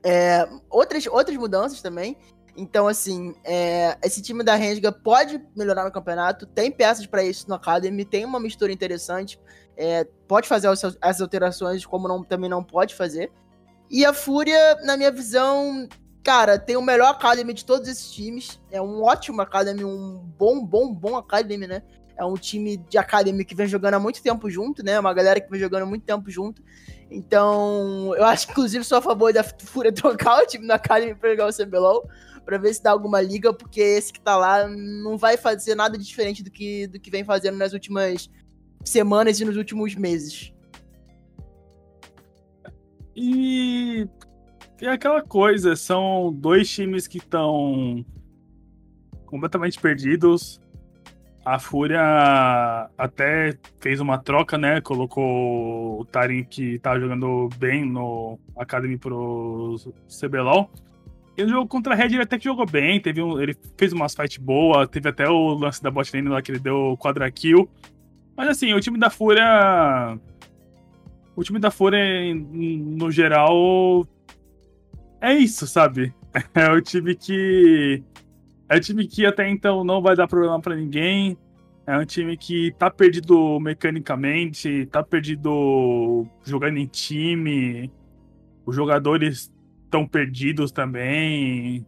é, 0.05 0.49
outras, 0.71 1.07
outras 1.07 1.37
mudanças 1.37 1.81
também. 1.81 2.17
Então, 2.57 2.87
assim, 2.87 3.35
é, 3.45 3.99
esse 4.03 4.23
time 4.23 4.45
da 4.45 4.55
Rensga 4.55 4.93
pode 4.93 5.45
melhorar 5.57 5.85
no 5.85 5.91
campeonato, 5.91 6.47
tem 6.47 6.71
peças 6.71 7.05
para 7.05 7.25
isso 7.25 7.49
no 7.49 7.55
Academy, 7.55 8.05
tem 8.05 8.25
uma 8.25 8.39
mistura 8.39 8.73
interessante, 8.73 9.41
é, 9.77 10.05
pode 10.29 10.47
fazer 10.47 10.69
as, 10.69 10.83
as 11.01 11.21
alterações, 11.21 11.85
como 11.85 12.07
não, 12.07 12.23
também 12.23 12.49
não 12.49 12.63
pode 12.63 12.95
fazer. 12.95 13.33
E 13.95 14.05
a 14.05 14.13
Fúria, 14.13 14.75
na 14.83 14.97
minha 14.97 15.13
visão, 15.13 15.89
cara, 16.25 16.59
tem 16.59 16.77
o 16.77 16.83
melhor 16.83 17.11
Academy 17.11 17.55
de 17.55 17.65
todos 17.65 17.87
esses 17.87 18.11
times. 18.11 18.61
É 18.69 18.83
um 18.83 19.05
ótimo 19.05 19.41
Academy, 19.41 19.85
um 19.85 20.19
bom, 20.37 20.67
bom, 20.67 20.93
bom 20.93 21.17
Academy, 21.17 21.69
né? 21.69 21.81
É 22.17 22.25
um 22.25 22.35
time 22.35 22.77
de 22.77 22.99
academia 22.99 23.45
que 23.45 23.55
vem 23.55 23.69
jogando 23.69 23.95
há 23.95 24.01
muito 24.01 24.21
tempo 24.21 24.51
junto, 24.51 24.85
né? 24.85 24.99
Uma 24.99 25.15
galera 25.15 25.41
que 25.41 25.49
vem 25.49 25.61
jogando 25.61 25.85
há 25.85 25.87
muito 25.87 26.05
tempo 26.05 26.29
junto. 26.29 26.61
Então, 27.09 28.13
eu 28.17 28.25
acho 28.25 28.47
que, 28.47 28.53
inclusive, 28.53 28.83
sou 28.83 28.99
a 28.99 29.01
favor 29.01 29.33
da 29.33 29.45
Fúria 29.45 29.93
trocar 29.95 30.43
o 30.43 30.47
time 30.49 30.67
da 30.67 30.75
Academy 30.75 31.15
pra 31.15 31.31
jogar 31.31 31.47
o 31.47 31.53
CBLOL, 31.53 32.09
pra 32.45 32.59
ver 32.59 32.75
se 32.75 32.83
dá 32.83 32.91
alguma 32.91 33.21
liga, 33.21 33.55
porque 33.55 33.81
esse 33.81 34.13
que 34.13 34.21
tá 34.21 34.37
lá 34.37 34.67
não 34.67 35.17
vai 35.17 35.37
fazer 35.37 35.77
nada 35.77 35.97
diferente 35.97 36.43
do 36.43 36.51
que, 36.51 36.89
do 36.89 36.99
que 36.99 37.13
vem 37.13 37.23
fazendo 37.23 37.59
nas 37.59 37.73
últimas 37.73 38.29
semanas 38.85 39.39
e 39.39 39.45
nos 39.45 39.57
últimos 39.57 39.95
meses. 39.95 40.53
E 43.17 44.09
é 44.81 44.89
aquela 44.89 45.23
coisa, 45.23 45.77
são 45.77 46.33
dois 46.33 46.69
times 46.69 47.07
que 47.07 47.19
estão 47.19 48.05
completamente 49.27 49.79
perdidos. 49.81 50.61
A 51.45 51.59
Fúria 51.59 52.01
até 52.97 53.57
fez 53.79 54.01
uma 54.01 54.17
troca, 54.17 54.57
né? 54.57 54.81
Colocou 54.81 56.01
o 56.01 56.05
Tarin, 56.07 56.43
que 56.45 56.79
tá 56.79 56.99
jogando 56.99 57.51
bem 57.59 57.85
no 57.85 58.39
Academy 58.57 58.97
pro 58.97 59.77
CBLOL. 60.09 60.71
E 61.37 61.43
no 61.43 61.51
jogo 61.51 61.69
contra 61.69 61.93
a 61.95 61.97
Red 61.97 62.07
ele 62.07 62.23
até 62.23 62.39
que 62.39 62.45
jogou 62.45 62.65
bem, 62.65 63.01
teve 63.01 63.21
um, 63.21 63.41
ele 63.41 63.57
fez 63.77 63.93
umas 63.93 64.15
fight 64.15 64.41
boa, 64.41 64.87
teve 64.87 65.09
até 65.09 65.29
o 65.29 65.55
lance 65.55 65.83
da 65.83 65.91
bot 65.91 66.11
lane 66.15 66.29
lá 66.29 66.41
que 66.41 66.53
ele 66.53 66.61
deu 66.61 66.97
quadra 66.99 67.31
kill. 67.31 67.69
Mas 68.37 68.49
assim, 68.49 68.73
o 68.73 68.81
time 68.81 68.99
da 68.99 69.11
Fúria. 69.11 70.19
O 71.37 71.43
time 71.43 71.59
da 71.59 71.71
Fúria, 71.71 72.01
no 72.35 73.11
geral. 73.11 74.07
É 75.21 75.33
isso, 75.35 75.67
sabe? 75.67 76.15
É 76.53 76.69
o 76.69 76.81
time 76.81 77.15
que 77.15 78.03
é 78.69 78.77
um 78.77 78.81
time 78.81 79.07
que 79.07 79.25
até 79.25 79.49
então 79.49 79.85
não 79.85 80.03
vai 80.03 80.17
dar 80.17 80.27
problema 80.27 80.61
para 80.61 80.75
ninguém. 80.75 81.39
É 81.87 81.99
um 81.99 82.05
time 82.05 82.37
que 82.37 82.73
tá 82.79 82.91
perdido 82.91 83.61
mecanicamente, 83.61 84.87
tá 84.87 85.03
perdido 85.03 86.27
jogando 86.43 86.79
em 86.79 86.87
time. 86.87 87.93
Os 88.65 88.75
jogadores 88.75 89.53
estão 89.85 90.07
perdidos 90.09 90.73
também. 90.73 91.87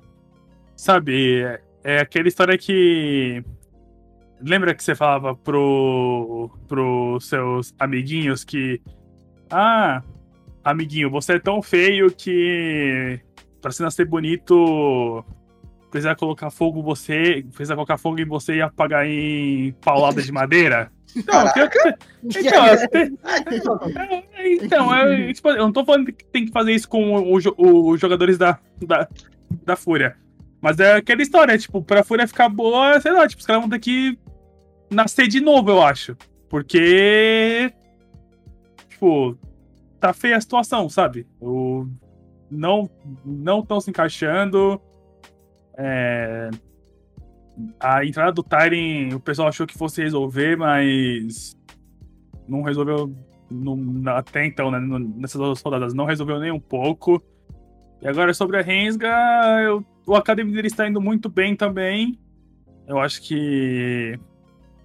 Sabe, 0.77 1.43
é, 1.43 1.63
é 1.83 1.99
aquela 2.01 2.29
história 2.29 2.59
que. 2.59 3.43
Lembra 4.39 4.75
que 4.75 4.85
você 4.85 4.95
falava 4.95 5.35
pro, 5.35 6.51
pro 6.69 7.19
seus 7.21 7.75
amiguinhos 7.79 8.45
que. 8.45 8.83
Ah, 9.51 10.03
amiguinho, 10.65 11.11
você 11.11 11.35
é 11.35 11.39
tão 11.39 11.63
feio 11.63 12.11
que. 12.11 13.21
Pra 13.61 13.71
se 13.71 13.83
nascer 13.83 14.05
bonito, 14.07 15.25
precisar 15.91 16.15
colocar 16.15 16.51
fogo 16.51 16.83
você, 16.83 17.45
precisar 17.53 17.75
colocar 17.75 17.97
fogo 17.97 18.21
em 18.21 18.25
você 18.25 18.57
e 18.57 18.63
apagar 18.63 19.07
em 19.07 19.73
paulada 19.81 20.23
de 20.23 20.31
madeira? 20.31 20.93
Não, 21.17 21.47
então, 23.51 23.83
então 24.37 24.95
é, 24.95 25.33
tipo, 25.33 25.49
eu 25.49 25.63
não 25.63 25.73
tô 25.73 25.83
falando 25.83 26.13
que 26.13 26.27
tem 26.27 26.45
que 26.45 26.53
fazer 26.53 26.73
isso 26.73 26.87
com 26.87 27.33
os 27.33 27.99
jogadores 27.99 28.37
da, 28.37 28.59
da, 28.85 29.09
da 29.65 29.77
Fúria. 29.77 30.17
Mas 30.61 30.79
é 30.79 30.97
aquela 30.97 31.23
história, 31.23 31.57
tipo, 31.57 31.83
pra 31.83 32.05
Fúria 32.05 32.27
ficar 32.27 32.51
boa, 32.51 33.01
sei 33.01 33.13
lá, 33.13 33.27
tipo, 33.27 33.41
os 33.41 33.47
caras 33.47 33.63
vão 33.63 33.71
ter 33.71 33.79
que 33.79 34.19
nascer 34.91 35.29
de 35.29 35.41
novo, 35.41 35.71
eu 35.71 35.83
acho. 35.83 36.17
Porque. 36.49 37.73
Tipo, 39.07 39.39
tá 40.01 40.13
feia 40.13 40.37
a 40.37 40.41
situação, 40.41 40.89
sabe? 40.89 41.27
O, 41.41 41.87
não 42.51 42.91
não 43.25 43.61
estão 43.61 43.81
se 43.81 43.91
encaixando. 43.91 44.81
É... 45.79 46.51
A 47.81 48.05
entrada 48.05 48.33
do 48.33 48.43
Tyren, 48.43 49.15
o 49.15 49.21
pessoal 49.21 49.49
achou 49.49 49.67
que 49.67 49.79
fosse 49.79 50.03
resolver, 50.03 50.57
mas 50.57 51.57
não 52.49 52.63
resolveu 52.63 53.15
não, 53.51 53.79
até 54.09 54.45
então, 54.45 54.71
né? 54.71 54.81
Nessas 55.17 55.41
duas 55.41 55.63
rodadas, 55.63 55.95
não 55.95 56.05
resolveu 56.05 56.41
nem 56.41 56.51
um 56.51 56.61
pouco. 56.61 57.23
E 58.03 58.09
agora 58.09 58.35
sobre 58.35 58.59
a 58.59 58.63
Rensga, 58.63 59.09
eu, 59.63 59.85
o 60.07 60.15
Academy 60.15 60.53
dele 60.53 60.67
está 60.67 60.87
indo 60.87 61.01
muito 61.01 61.29
bem 61.31 61.57
também. 61.57 62.19
Eu 62.87 62.99
acho 62.99 63.23
que 63.23 64.19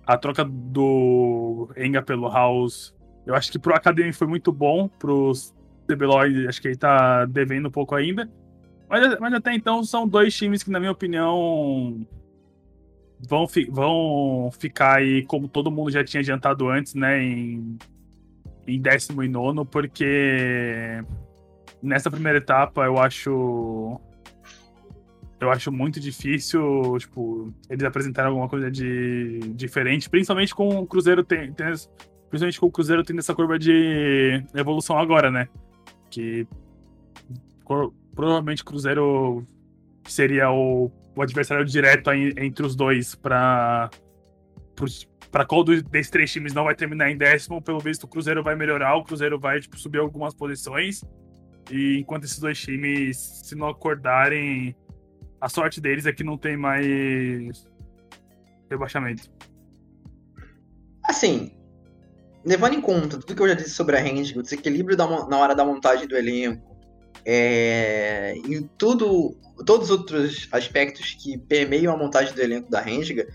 a 0.05 0.17
troca 0.17 0.45
do 0.45 1.69
Enga 1.75 2.01
pelo 2.01 2.29
House, 2.29 2.95
eu 3.25 3.35
acho 3.35 3.51
que 3.51 3.59
pro 3.59 3.75
Academy 3.75 4.11
foi 4.11 4.27
muito 4.27 4.51
bom, 4.51 4.87
pros 4.87 5.53
CBLOL, 5.87 6.47
acho 6.47 6.61
que 6.61 6.69
ele 6.69 6.77
tá 6.77 7.25
devendo 7.25 7.67
um 7.67 7.71
pouco 7.71 7.95
ainda. 7.95 8.29
Mas, 8.89 9.19
mas 9.19 9.33
até 9.33 9.53
então 9.53 9.83
são 9.83 10.07
dois 10.07 10.35
times 10.35 10.63
que, 10.63 10.71
na 10.71 10.79
minha 10.79 10.91
opinião, 10.91 12.05
vão, 13.27 13.47
fi, 13.47 13.65
vão 13.65 14.49
ficar 14.59 14.97
aí, 14.97 15.23
como 15.25 15.47
todo 15.47 15.71
mundo 15.71 15.91
já 15.91 16.03
tinha 16.03 16.21
adiantado 16.21 16.67
antes, 16.67 16.93
né? 16.93 17.23
Em, 17.23 17.77
em 18.67 18.81
décimo 18.81 19.23
e 19.23 19.27
nono, 19.27 19.65
porque 19.65 21.03
nessa 21.81 22.11
primeira 22.11 22.37
etapa 22.37 22.85
eu 22.85 22.97
acho. 22.99 23.99
Eu 25.39 25.49
acho 25.49 25.71
muito 25.71 25.99
difícil, 25.99 26.97
tipo, 26.99 27.51
eles 27.67 27.83
apresentarem 27.83 28.29
alguma 28.29 28.47
coisa 28.47 28.69
de 28.69 29.39
diferente, 29.55 30.07
principalmente 30.07 30.53
com 30.53 30.69
o 30.69 30.85
Cruzeiro 30.85 31.23
tem 31.23 31.51
principalmente 32.31 32.59
com 32.59 32.67
o 32.67 32.71
Cruzeiro 32.71 33.03
tendo 33.03 33.19
essa 33.19 33.35
curva 33.35 33.59
de 33.59 34.41
evolução 34.55 34.97
agora, 34.97 35.29
né? 35.29 35.49
Que 36.09 36.47
provavelmente 38.15 38.63
o 38.63 38.65
Cruzeiro 38.65 39.45
seria 40.07 40.49
o, 40.49 40.89
o 41.15 41.21
adversário 41.21 41.65
direto 41.65 42.09
aí, 42.09 42.33
entre 42.37 42.65
os 42.65 42.75
dois 42.75 43.13
para 43.13 43.89
para 45.29 45.45
qual 45.45 45.63
desses 45.63 46.09
três 46.09 46.31
times 46.31 46.53
não 46.53 46.63
vai 46.63 46.75
terminar 46.75 47.09
em 47.11 47.17
décimo, 47.17 47.61
pelo 47.61 47.79
visto 47.79 48.05
o 48.05 48.07
Cruzeiro 48.07 48.43
vai 48.43 48.55
melhorar, 48.55 48.95
o 48.95 49.03
Cruzeiro 49.03 49.39
vai 49.39 49.59
tipo, 49.59 49.77
subir 49.77 49.99
algumas 49.99 50.33
posições. 50.33 51.03
E 51.69 51.99
enquanto 51.99 52.23
esses 52.23 52.39
dois 52.39 52.59
times, 52.59 53.17
se 53.17 53.55
não 53.55 53.69
acordarem, 53.69 54.75
a 55.39 55.47
sorte 55.47 55.79
deles 55.79 56.05
é 56.05 56.11
que 56.11 56.23
não 56.23 56.37
tem 56.37 56.57
mais 56.57 57.65
rebaixamento. 58.69 59.31
Assim, 61.05 61.53
levando 62.45 62.75
em 62.75 62.81
conta 62.81 63.17
tudo 63.17 63.35
que 63.35 63.41
eu 63.41 63.47
já 63.47 63.53
disse 63.53 63.71
sobre 63.71 63.97
a 63.97 64.01
range, 64.01 64.37
o 64.37 64.41
desequilíbrio 64.41 64.97
da, 64.97 65.07
na 65.27 65.37
hora 65.37 65.55
da 65.55 65.65
montagem 65.65 66.07
do 66.07 66.17
elenco, 66.17 66.71
é, 67.25 68.35
e 68.47 68.61
tudo, 68.77 69.37
todos 69.65 69.89
os 69.89 69.97
outros 69.99 70.47
aspectos 70.51 71.15
que 71.21 71.37
permeiam 71.37 71.93
a 71.93 71.97
montagem 71.97 72.33
do 72.33 72.41
elenco 72.41 72.69
da 72.69 72.81
Renga, 72.81 73.27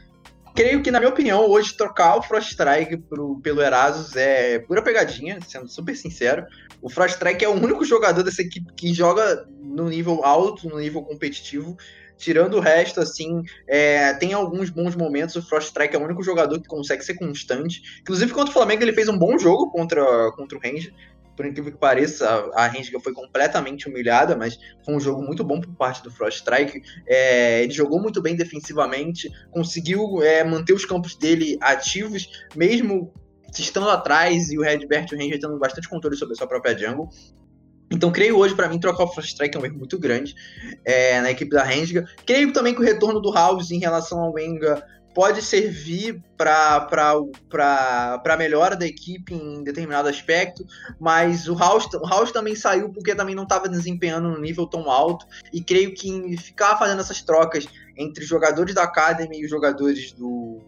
creio 0.54 0.82
que, 0.82 0.90
na 0.90 0.98
minha 0.98 1.10
opinião, 1.10 1.48
hoje 1.48 1.76
trocar 1.76 2.16
o 2.16 2.22
Frost 2.22 2.50
Strike 2.50 2.96
pro, 2.96 3.38
pelo 3.40 3.62
Erasus 3.62 4.16
é 4.16 4.58
pura 4.58 4.82
pegadinha, 4.82 5.38
sendo 5.46 5.68
super 5.68 5.94
sincero. 5.94 6.44
O 6.82 6.88
Frost 6.88 7.14
Strike 7.14 7.44
é 7.44 7.48
o 7.48 7.52
único 7.52 7.84
jogador 7.84 8.22
dessa 8.22 8.42
equipe 8.42 8.72
que 8.74 8.92
joga 8.92 9.46
no 9.60 9.88
nível 9.88 10.24
alto, 10.24 10.68
no 10.68 10.78
nível 10.78 11.02
competitivo. 11.02 11.76
Tirando 12.16 12.54
o 12.54 12.60
resto, 12.60 13.00
assim, 13.00 13.42
é, 13.68 14.14
tem 14.14 14.32
alguns 14.32 14.70
bons 14.70 14.96
momentos. 14.96 15.36
O 15.36 15.42
Frost 15.42 15.68
Strike 15.68 15.94
é 15.94 15.98
o 15.98 16.04
único 16.04 16.22
jogador 16.22 16.60
que 16.60 16.68
consegue 16.68 17.04
ser 17.04 17.14
constante. 17.14 17.82
Inclusive, 18.00 18.32
contra 18.32 18.50
o 18.50 18.52
Flamengo, 18.52 18.82
ele 18.82 18.92
fez 18.92 19.08
um 19.08 19.18
bom 19.18 19.38
jogo 19.38 19.70
contra, 19.70 20.02
contra 20.32 20.56
o 20.56 20.60
Ranger. 20.60 20.92
por 21.36 21.44
incrível 21.44 21.72
que 21.72 21.78
pareça, 21.78 22.26
a, 22.54 22.64
a 22.64 22.66
Renga 22.66 22.98
foi 23.00 23.12
completamente 23.12 23.88
humilhada, 23.88 24.34
mas 24.34 24.58
foi 24.84 24.94
um 24.94 25.00
jogo 25.00 25.22
muito 25.22 25.44
bom 25.44 25.60
por 25.60 25.74
parte 25.74 26.02
do 26.02 26.10
Frost 26.10 26.38
Strike. 26.38 26.80
É, 27.06 27.62
ele 27.62 27.72
jogou 27.72 28.00
muito 28.00 28.22
bem 28.22 28.34
defensivamente, 28.34 29.30
conseguiu 29.50 30.22
é, 30.22 30.42
manter 30.42 30.72
os 30.72 30.86
campos 30.86 31.14
dele 31.16 31.58
ativos, 31.60 32.46
mesmo 32.54 33.12
estando 33.60 33.88
atrás 33.88 34.50
e 34.50 34.58
o 34.58 34.62
Redbert 34.62 35.06
e 35.10 35.14
o 35.14 35.18
Ranger 35.18 35.40
tendo 35.40 35.58
bastante 35.58 35.88
controle 35.88 36.16
sobre 36.16 36.34
a 36.34 36.36
sua 36.36 36.46
própria 36.46 36.76
jungle. 36.76 37.08
Então, 37.90 38.10
creio 38.10 38.36
hoje, 38.36 38.54
para 38.54 38.68
mim, 38.68 38.80
trocar 38.80 39.04
o 39.04 39.08
Frost 39.08 39.30
Strike 39.30 39.56
é 39.56 39.60
um 39.60 39.64
erro 39.64 39.78
muito 39.78 39.98
grande 39.98 40.34
é, 40.84 41.20
na 41.20 41.30
equipe 41.30 41.50
da 41.50 41.62
Renga. 41.62 42.04
Creio 42.26 42.52
também 42.52 42.74
que 42.74 42.80
o 42.80 42.84
retorno 42.84 43.20
do 43.20 43.32
House 43.32 43.70
em 43.70 43.78
relação 43.78 44.20
ao 44.20 44.32
Wenga 44.32 44.84
pode 45.16 45.40
servir 45.40 46.22
para 46.36 46.86
a 48.22 48.36
melhora 48.36 48.76
da 48.76 48.86
equipe 48.86 49.32
em 49.32 49.64
determinado 49.64 50.10
aspecto, 50.10 50.62
mas 51.00 51.48
o 51.48 51.54
House, 51.54 51.86
o 51.94 52.06
House 52.06 52.32
também 52.32 52.54
saiu 52.54 52.90
porque 52.90 53.14
também 53.14 53.34
não 53.34 53.44
estava 53.44 53.66
desempenhando 53.66 54.28
no 54.28 54.38
nível 54.38 54.66
tão 54.66 54.90
alto, 54.90 55.24
e 55.50 55.62
creio 55.62 55.94
que 55.94 56.36
ficar 56.36 56.76
fazendo 56.76 57.00
essas 57.00 57.22
trocas 57.22 57.66
entre 57.96 58.26
jogadores 58.26 58.74
da 58.74 58.82
Academy 58.82 59.40
e 59.40 59.44
os 59.46 59.50
jogadores 59.50 60.12
do, 60.12 60.60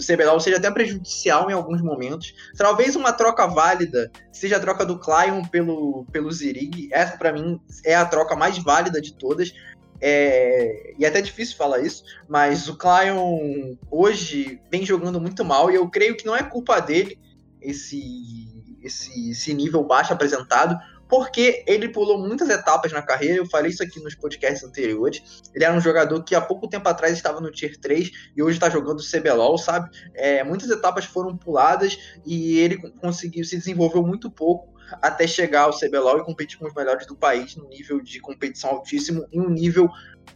do 0.00 0.06
CBLOL 0.06 0.40
seja 0.40 0.56
até 0.56 0.70
prejudicial 0.70 1.50
em 1.50 1.52
alguns 1.52 1.82
momentos. 1.82 2.34
Talvez 2.56 2.96
uma 2.96 3.12
troca 3.12 3.46
válida 3.46 4.10
seja 4.32 4.56
a 4.56 4.60
troca 4.60 4.84
do 4.84 4.98
Clion 4.98 5.44
pelo, 5.44 6.06
pelo 6.10 6.32
Zirig. 6.32 6.88
Essa, 6.90 7.16
para 7.16 7.32
mim, 7.32 7.60
é 7.84 7.94
a 7.94 8.06
troca 8.06 8.34
mais 8.34 8.58
válida 8.58 9.00
de 9.00 9.12
todas. 9.12 9.52
É, 10.00 10.94
e 10.98 11.04
é 11.04 11.08
até 11.08 11.20
difícil 11.20 11.58
falar 11.58 11.80
isso, 11.80 12.02
mas 12.26 12.68
o 12.68 12.78
Clion 12.78 13.76
hoje 13.90 14.58
vem 14.70 14.84
jogando 14.84 15.20
muito 15.20 15.44
mal 15.44 15.70
e 15.70 15.74
eu 15.74 15.86
creio 15.90 16.16
que 16.16 16.24
não 16.24 16.34
é 16.34 16.42
culpa 16.42 16.80
dele 16.80 17.18
esse, 17.60 18.48
esse, 18.82 19.30
esse 19.30 19.52
nível 19.52 19.84
baixo 19.84 20.14
apresentado, 20.14 20.74
porque 21.10 21.64
ele 21.66 21.88
pulou 21.88 22.18
muitas 22.18 22.48
etapas 22.48 22.92
na 22.92 23.02
carreira, 23.02 23.38
eu 23.38 23.46
falei 23.46 23.72
isso 23.72 23.82
aqui 23.82 23.98
nos 24.00 24.14
podcasts 24.14 24.62
anteriores. 24.62 25.42
Ele 25.52 25.64
era 25.64 25.74
um 25.74 25.80
jogador 25.80 26.22
que 26.22 26.36
há 26.36 26.40
pouco 26.40 26.68
tempo 26.68 26.88
atrás 26.88 27.12
estava 27.12 27.40
no 27.40 27.50
Tier 27.50 27.76
3 27.76 28.10
e 28.36 28.42
hoje 28.42 28.56
está 28.56 28.70
jogando 28.70 29.02
CBLOL, 29.02 29.58
sabe? 29.58 29.90
É, 30.14 30.44
muitas 30.44 30.70
etapas 30.70 31.04
foram 31.04 31.36
puladas 31.36 31.98
e 32.24 32.58
ele 32.60 32.78
conseguiu, 33.00 33.44
se 33.44 33.58
desenvolveu 33.58 34.04
muito 34.04 34.30
pouco 34.30 34.70
até 35.02 35.26
chegar 35.26 35.62
ao 35.62 35.76
CBLOL 35.76 36.18
e 36.18 36.24
competir 36.24 36.58
com 36.58 36.66
os 36.66 36.74
melhores 36.74 37.06
do 37.06 37.16
país 37.16 37.56
no 37.56 37.68
nível 37.68 38.00
de 38.00 38.20
competição 38.20 38.70
altíssimo, 38.70 39.26
em 39.32 39.40
um 39.40 39.50
nível, 39.50 39.88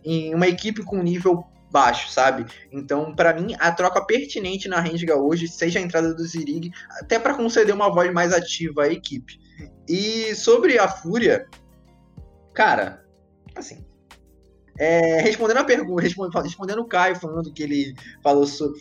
em 0.05 0.35
uma 0.35 0.49
equipe 0.49 0.83
com 0.83 0.99
um 0.99 1.03
nível 1.03 1.45
baixo, 1.71 2.11
sabe? 2.11 2.47
Então, 2.71 3.15
para 3.15 3.33
mim, 3.33 3.55
a 3.59 3.71
troca 3.71 4.05
pertinente 4.05 4.69
na 4.69 4.81
Renga 4.81 5.17
hoje 5.17 5.47
seja 5.49 5.79
a 5.79 5.83
entrada 5.83 6.15
do 6.15 6.25
Zirig, 6.25 6.71
até 7.01 7.19
para 7.19 7.35
conceder 7.35 7.75
uma 7.75 7.93
voz 7.93 8.13
mais 8.13 8.33
ativa 8.33 8.85
à 8.85 8.93
equipe. 8.93 9.44
E 9.89 10.35
sobre 10.35 10.79
a 10.79 10.89
Fúria, 10.89 11.47
cara, 12.53 13.05
assim, 13.55 13.85
é, 14.79 15.21
respondendo 15.21 15.59
a 15.59 15.65
pergunta, 15.65 16.03
respondendo 16.03 16.81
o 16.81 16.87
Caio 16.87 17.17
falando 17.17 17.53
que 17.53 17.63
ele 17.63 17.95
falou 18.23 18.47
sobre, 18.47 18.81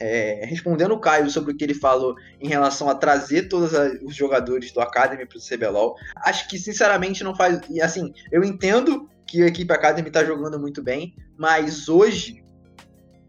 é, 0.00 0.44
respondendo 0.46 0.92
o 0.92 1.00
Caio 1.00 1.28
sobre 1.30 1.52
o 1.52 1.56
que 1.56 1.64
ele 1.64 1.74
falou 1.74 2.14
em 2.40 2.48
relação 2.48 2.88
a 2.88 2.94
trazer 2.94 3.48
todos 3.48 3.72
os 4.02 4.14
jogadores 4.14 4.72
do 4.72 4.80
Academy 4.80 5.26
para 5.26 5.38
o 5.38 5.40
CBLOL, 5.40 5.96
acho 6.16 6.48
que 6.48 6.58
sinceramente 6.58 7.24
não 7.24 7.34
faz. 7.34 7.60
Assim, 7.82 8.12
eu 8.30 8.42
entendo 8.44 9.08
que 9.26 9.42
a 9.42 9.46
equipe 9.46 9.72
Academy 9.72 10.08
está 10.08 10.24
jogando 10.24 10.58
muito 10.58 10.82
bem, 10.82 11.14
mas 11.36 11.88
hoje 11.88 12.43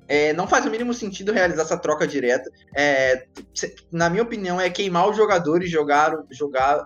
é, 0.08 0.34
não 0.34 0.48
faz 0.48 0.66
o 0.66 0.70
mínimo 0.70 0.94
sentido 0.94 1.32
realizar 1.32 1.64
essa 1.64 1.78
troca 1.78 2.08
direta. 2.08 2.50
É, 2.76 3.26
na 3.92 4.10
minha 4.10 4.24
opinião, 4.24 4.60
é 4.60 4.70
queimar 4.70 5.10
os 5.10 5.18
jogadores 5.18 5.70
jogar, 5.70 6.16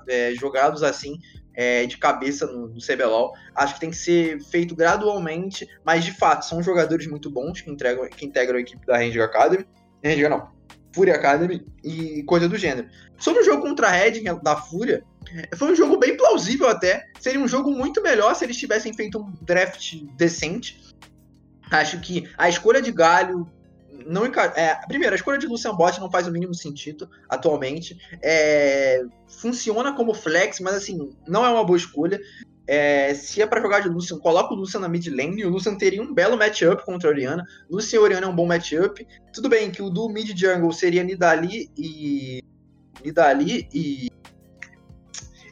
é, 0.08 0.34
jogados 0.36 0.84
assim 0.84 1.20
é, 1.54 1.86
de 1.86 1.98
cabeça 1.98 2.48
no, 2.48 2.68
no, 2.68 2.80
CBLOL. 2.80 3.34
Acho 3.54 3.74
que 3.74 3.80
tem 3.82 3.90
que 3.90 3.98
ser 3.98 4.42
feito 4.44 4.76
gradualmente, 4.76 5.68
mas 5.84 6.06
de 6.06 6.14
fato, 6.14 6.46
são 6.46 6.64
jogadores 6.64 7.08
muito 7.08 7.30
bons 7.30 7.62
que, 7.62 7.70
entregam, 7.70 8.08
que 8.08 8.26
integram 8.26 8.58
a 8.58 8.62
equipe 8.62 8.86
da 8.86 8.98
Ranger 8.98 9.24
Academy. 9.24 9.66
Ranger 10.04 10.30
não, 10.30 10.50
Fúria 10.94 11.16
Academy 11.16 11.66
e 11.84 12.24
coisa 12.24 12.48
do 12.48 12.58
gênero. 12.58 12.88
Sobre 13.18 13.42
o 13.42 13.46
jogo 13.46 13.62
contra 13.62 13.88
a 13.88 13.92
Red 13.92 14.22
da 14.42 14.56
Fúria, 14.56 15.04
foi 15.56 15.72
um 15.72 15.76
jogo 15.76 15.98
bem 15.98 16.16
plausível 16.16 16.70
até. 16.70 17.06
Seria 17.20 17.40
um 17.40 17.48
jogo 17.48 17.72
muito 17.72 18.02
melhor 18.02 18.34
se 18.36 18.46
eles 18.46 18.58
tivessem 18.58 18.94
feito 18.94 19.20
um 19.20 19.34
draft 19.42 19.96
decente. 20.16 20.80
Acho 21.72 22.00
que 22.00 22.30
a 22.38 22.50
escolha 22.50 22.82
de 22.82 22.92
Galho 22.92 23.48
não 24.06 24.26
é, 24.26 24.80
primeiro, 24.88 25.14
a 25.14 25.16
escolha 25.16 25.38
de 25.38 25.46
Lucian 25.46 25.76
Bot 25.76 26.00
não 26.00 26.10
faz 26.10 26.28
o 26.28 26.32
mínimo 26.32 26.54
sentido 26.54 27.10
atualmente. 27.28 27.98
É, 28.22 29.04
funciona 29.28 29.94
como 29.94 30.14
flex, 30.14 30.60
mas 30.60 30.76
assim, 30.76 31.14
não 31.28 31.46
é 31.46 31.50
uma 31.50 31.64
boa 31.64 31.78
escolha. 31.78 32.20
É, 32.72 33.16
se 33.16 33.42
é 33.42 33.48
para 33.48 33.62
jogar 33.62 33.80
de 33.80 33.90
Lucian, 33.90 34.20
coloca 34.20 34.54
o 34.54 34.58
Lucian 34.58 34.80
na 34.80 34.88
mid 34.88 35.08
lane 35.08 35.42
e 35.42 35.46
o 35.46 35.50
Lucian 35.50 35.76
teria 35.76 36.04
um 36.04 36.14
belo 36.14 36.38
matchup 36.38 36.86
contra 36.86 37.10
a 37.10 37.12
Oriana. 37.12 37.44
Lucian 37.70 37.98
e 37.98 38.00
Oriana 38.00 38.28
é 38.28 38.30
um 38.30 38.36
bom 38.36 38.46
matchup. 38.46 39.08
Tudo 39.34 39.50
bem 39.50 39.72
que 39.72 39.82
o 39.82 39.90
do 39.90 40.08
mid 40.08 40.38
jungle 40.38 40.72
seria 40.72 41.04
Nidali 41.04 41.70
e. 41.76 42.44
Nidali 43.04 43.68
e. 43.74 44.10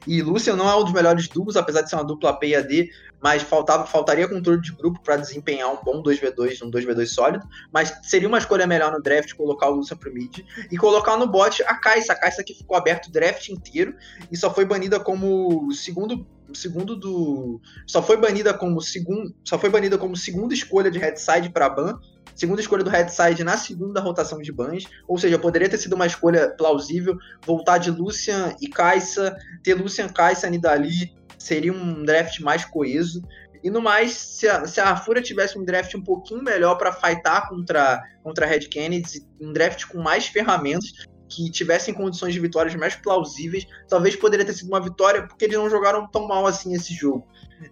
E 0.07 0.21
Lucian 0.21 0.55
não 0.55 0.69
é 0.69 0.75
um 0.75 0.83
dos 0.83 0.93
melhores 0.93 1.27
duplos, 1.27 1.57
apesar 1.57 1.81
de 1.81 1.89
ser 1.89 1.97
uma 1.97 2.05
dupla 2.05 2.33
PAD, 2.33 2.89
mas 3.21 3.41
faltava, 3.43 3.85
faltaria 3.85 4.27
controle 4.27 4.61
de 4.61 4.71
grupo 4.71 5.01
para 5.01 5.17
desempenhar 5.17 5.69
um 5.71 5.83
bom 5.83 6.01
2v2, 6.01 6.65
um 6.65 6.71
2v2 6.71 7.05
sólido, 7.07 7.45
mas 7.73 7.93
seria 8.03 8.27
uma 8.27 8.37
escolha 8.37 8.65
melhor 8.65 8.91
no 8.91 9.01
draft 9.01 9.33
colocar 9.33 9.69
o 9.69 9.75
Lucian 9.75 9.97
pro 9.97 10.13
mid 10.13 10.39
e 10.71 10.77
colocar 10.77 11.17
no 11.17 11.27
bot 11.27 11.61
a 11.63 11.75
Kai'Sa, 11.75 12.13
a 12.13 12.15
Kai'Sa 12.15 12.43
que 12.43 12.53
ficou 12.53 12.77
aberto 12.77 13.07
o 13.07 13.11
draft 13.11 13.49
inteiro 13.49 13.95
e 14.31 14.37
só 14.37 14.53
foi 14.53 14.65
banida 14.65 14.99
como 14.99 15.71
segundo 15.73 16.25
segundo 16.53 16.95
do 16.95 17.59
só 17.85 18.01
foi 18.01 18.17
banida 18.17 18.53
como 18.53 18.81
segundo 18.81 19.33
só 19.43 19.57
foi 19.59 19.69
banida 19.69 19.97
como 19.97 20.15
segunda 20.15 20.53
escolha 20.53 20.89
de 20.89 20.99
headside 20.99 21.49
para 21.49 21.69
ban 21.69 21.99
segunda 22.37 22.61
escolha 22.61 22.83
do 22.83 22.89
headside 22.89 23.43
na 23.43 23.57
segunda 23.57 23.99
rotação 23.99 24.39
de 24.39 24.51
bans, 24.51 24.85
ou 25.07 25.17
seja, 25.17 25.39
poderia 25.39 25.67
ter 25.67 25.77
sido 25.79 25.93
uma 25.93 26.05
escolha 26.05 26.49
plausível 26.51 27.17
voltar 27.43 27.79
de 27.79 27.89
Lucian 27.89 28.55
e 28.61 28.67
Kai'Sa, 28.67 29.35
ter 29.63 29.73
Lucian, 29.73 30.07
Kai'Sa, 30.07 30.47
Nidali, 30.47 31.15
seria 31.37 31.73
um 31.73 32.03
draft 32.03 32.39
mais 32.39 32.63
coeso. 32.63 33.23
E 33.63 33.71
no 33.71 33.81
mais, 33.81 34.11
se 34.11 34.47
a, 34.47 34.67
se 34.67 34.79
a 34.79 34.95
Fúria 34.95 35.21
tivesse 35.21 35.57
um 35.57 35.65
draft 35.65 35.93
um 35.95 36.01
pouquinho 36.01 36.43
melhor 36.43 36.75
para 36.75 36.91
fightar 36.91 37.49
contra, 37.49 37.99
contra 38.21 38.45
a 38.45 38.49
Red 38.49 38.67
Kennedy, 38.67 39.25
um 39.41 39.51
draft 39.51 39.87
com 39.87 39.97
mais 39.97 40.27
ferramentas, 40.27 40.93
que 41.27 41.49
tivessem 41.51 41.93
condições 41.93 42.33
de 42.33 42.39
vitórias 42.39 42.75
mais 42.75 42.95
plausíveis, 42.95 43.67
talvez 43.87 44.15
poderia 44.15 44.45
ter 44.45 44.53
sido 44.53 44.67
uma 44.67 44.81
vitória, 44.81 45.27
porque 45.27 45.45
eles 45.45 45.57
não 45.57 45.69
jogaram 45.69 46.07
tão 46.07 46.27
mal 46.27 46.45
assim 46.45 46.73
esse 46.73 46.93
jogo. 46.93 47.27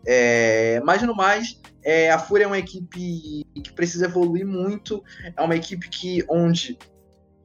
É, 0.06 0.82
mas 0.84 1.02
no 1.04 1.16
mais, 1.16 1.60
é, 1.84 2.12
a 2.12 2.20
Fúria 2.20 2.46
é 2.46 2.48
uma 2.48 2.58
equipe 2.58 3.46
que 3.54 3.74
precisa 3.74 4.06
evoluir 4.06 4.46
muito, 4.46 5.04
é 5.36 5.42
uma 5.42 5.56
equipe 5.56 5.90
que 5.90 6.24
onde 6.28 6.78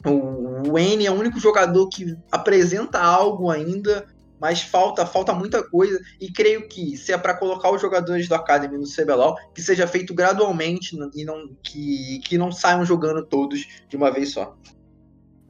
o, 0.05 0.71
o 0.71 0.79
N 0.79 1.07
é 1.07 1.11
o 1.11 1.19
único 1.19 1.39
jogador 1.39 1.89
que 1.89 2.17
apresenta 2.33 2.99
algo 2.99 3.51
ainda, 3.51 4.07
mas 4.41 4.63
falta 4.63 5.05
falta 5.05 5.35
muita 5.35 5.63
coisa 5.63 6.01
e 6.19 6.33
creio 6.33 6.67
que 6.67 6.97
se 6.97 7.13
é 7.13 7.19
para 7.19 7.35
colocar 7.35 7.71
os 7.71 7.81
jogadores 7.81 8.27
do 8.27 8.35
Academy 8.35 8.79
no 8.79 8.89
CBLOL, 8.89 9.37
que 9.55 9.61
seja 9.61 9.87
feito 9.87 10.15
gradualmente 10.15 10.97
e 11.15 11.25
não 11.25 11.55
que, 11.63 12.21
que 12.21 12.39
não 12.39 12.51
saiam 12.51 12.85
jogando 12.85 13.25
todos 13.27 13.67
de 13.87 13.97
uma 13.97 14.11
vez 14.11 14.33
só. 14.33 14.57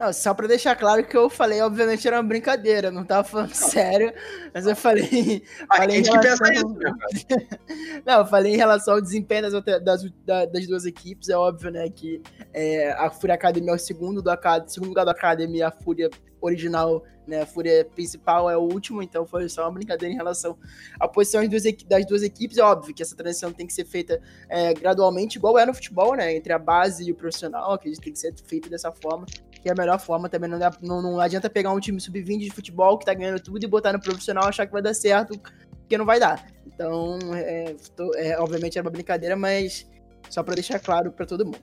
Não, 0.01 0.11
só 0.11 0.33
pra 0.33 0.47
deixar 0.47 0.75
claro 0.75 1.05
que 1.05 1.15
eu 1.15 1.29
falei, 1.29 1.61
obviamente, 1.61 2.07
era 2.07 2.17
uma 2.17 2.27
brincadeira, 2.27 2.89
não 2.89 3.05
tava 3.05 3.23
falando 3.23 3.53
sério, 3.53 4.11
mas 4.51 4.65
eu 4.65 4.75
falei. 4.75 5.43
A 5.69 5.77
falei 5.77 5.97
gente 5.97 6.09
relação... 6.09 6.37
que 6.37 6.43
pensa 6.43 6.53
isso, 6.55 6.73
né, 6.73 8.01
Não, 8.03 8.19
eu 8.21 8.25
falei 8.25 8.55
em 8.55 8.57
relação 8.57 8.95
ao 8.95 9.01
desempenho 9.01 9.43
das, 9.43 9.63
das, 9.83 10.03
das 10.25 10.67
duas 10.67 10.85
equipes, 10.87 11.29
é 11.29 11.37
óbvio, 11.37 11.69
né, 11.69 11.87
que 11.87 12.19
é, 12.51 12.93
a 12.93 13.11
Fúria 13.11 13.35
Academy 13.35 13.69
é 13.69 13.73
o 13.73 13.77
segundo, 13.77 14.23
do 14.23 14.31
Acad 14.31 14.67
segundo 14.69 14.89
lugar 14.89 15.05
do 15.05 15.11
Academy, 15.11 15.61
a 15.61 15.69
Fúria 15.69 16.09
original, 16.41 17.03
né, 17.27 17.43
a 17.43 17.45
Fúria 17.45 17.85
principal 17.85 18.49
é 18.49 18.57
o 18.57 18.61
último, 18.61 19.03
então 19.03 19.23
foi 19.23 19.47
só 19.49 19.65
uma 19.65 19.71
brincadeira 19.73 20.11
em 20.11 20.17
relação 20.17 20.57
à 20.99 21.07
posição 21.07 21.47
das 21.47 22.05
duas, 22.07 22.23
equipes. 22.23 22.57
É 22.57 22.63
óbvio 22.63 22.95
que 22.95 23.03
essa 23.03 23.15
transição 23.15 23.53
tem 23.53 23.67
que 23.67 23.73
ser 23.73 23.85
feita 23.85 24.19
é, 24.49 24.73
gradualmente, 24.73 25.37
igual 25.37 25.59
é 25.59 25.65
no 25.67 25.75
futebol, 25.75 26.15
né, 26.15 26.35
entre 26.35 26.51
a 26.51 26.57
base 26.57 27.07
e 27.07 27.11
o 27.11 27.15
profissional, 27.15 27.77
que 27.77 27.91
tem 27.99 28.11
que 28.11 28.17
ser 28.17 28.33
feito 28.47 28.67
dessa 28.67 28.91
forma 28.91 29.27
que 29.61 29.69
é 29.69 29.71
a 29.71 29.75
melhor 29.75 29.99
forma 29.99 30.27
também. 30.27 30.49
Não, 30.49 30.59
não, 30.81 31.01
não 31.01 31.19
adianta 31.19 31.49
pegar 31.49 31.71
um 31.71 31.79
time 31.79 32.01
sub-20 32.01 32.39
de 32.39 32.51
futebol 32.51 32.97
que 32.97 33.05
tá 33.05 33.13
ganhando 33.13 33.39
tudo 33.39 33.63
e 33.63 33.67
botar 33.67 33.93
no 33.93 34.01
profissional 34.01 34.47
achar 34.47 34.65
que 34.65 34.71
vai 34.71 34.81
dar 34.81 34.93
certo, 34.93 35.39
porque 35.79 35.97
não 35.97 36.05
vai 36.05 36.19
dar. 36.19 36.45
Então, 36.65 37.19
é, 37.35 37.75
tô, 37.95 38.13
é 38.15 38.39
obviamente 38.39 38.77
era 38.77 38.85
uma 38.85 38.91
brincadeira, 38.91 39.35
mas 39.35 39.87
só 40.29 40.41
para 40.41 40.55
deixar 40.55 40.79
claro 40.79 41.11
para 41.11 41.25
todo 41.25 41.45
mundo. 41.45 41.59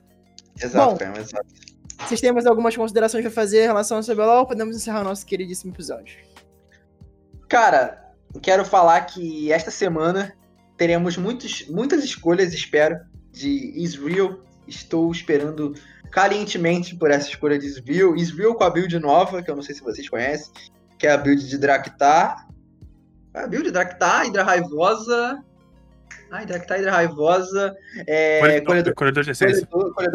Exato, 0.61 0.95
Bom, 0.95 1.13
é, 1.17 1.19
exato. 1.19 1.47
Vocês 2.05 2.21
têm 2.21 2.31
mais 2.31 2.45
algumas 2.45 2.75
considerações 2.75 3.23
para 3.23 3.31
fazer 3.31 3.63
em 3.63 3.67
relação 3.67 3.97
ao 3.97 4.03
CBLOL? 4.03 4.45
Podemos 4.45 4.75
encerrar 4.75 5.01
o 5.01 5.03
nosso 5.03 5.25
queridíssimo 5.25 5.73
episódio. 5.73 6.17
Cara, 7.49 8.13
quero 8.41 8.63
falar 8.63 9.01
que 9.01 9.51
esta 9.51 9.71
semana 9.71 10.33
teremos 10.77 11.17
muitos, 11.17 11.67
muitas 11.67 12.03
escolhas, 12.03 12.53
espero, 12.53 12.97
de 13.31 13.73
Israel. 13.75 14.41
Estou 14.67 15.11
esperando 15.11 15.73
calientemente 16.11 16.95
por 16.95 17.11
essa 17.11 17.29
escolha 17.29 17.57
de 17.57 17.67
Svil. 17.67 18.15
Svil 18.17 18.55
com 18.55 18.63
a 18.63 18.69
build 18.69 18.97
nova, 18.99 19.41
que 19.41 19.49
eu 19.49 19.55
não 19.55 19.63
sei 19.63 19.75
se 19.75 19.81
vocês 19.81 20.07
conhecem. 20.09 20.51
que 20.97 21.07
é 21.07 21.11
a 21.11 21.17
build 21.17 21.47
de 21.47 21.57
Draktar. 21.57 22.47
A 23.33 23.47
build 23.47 23.65
de 23.65 23.71
Draktar, 23.71 24.25
Hydra 24.25 24.43
Raivosa. 24.43 25.43
Ah, 26.31 26.43
Draktar, 26.43 26.77
Hydra 26.77 26.91
Raivosa. 26.91 27.75
É, 28.05 28.39
de 29.23 29.31
essência. 29.31 29.67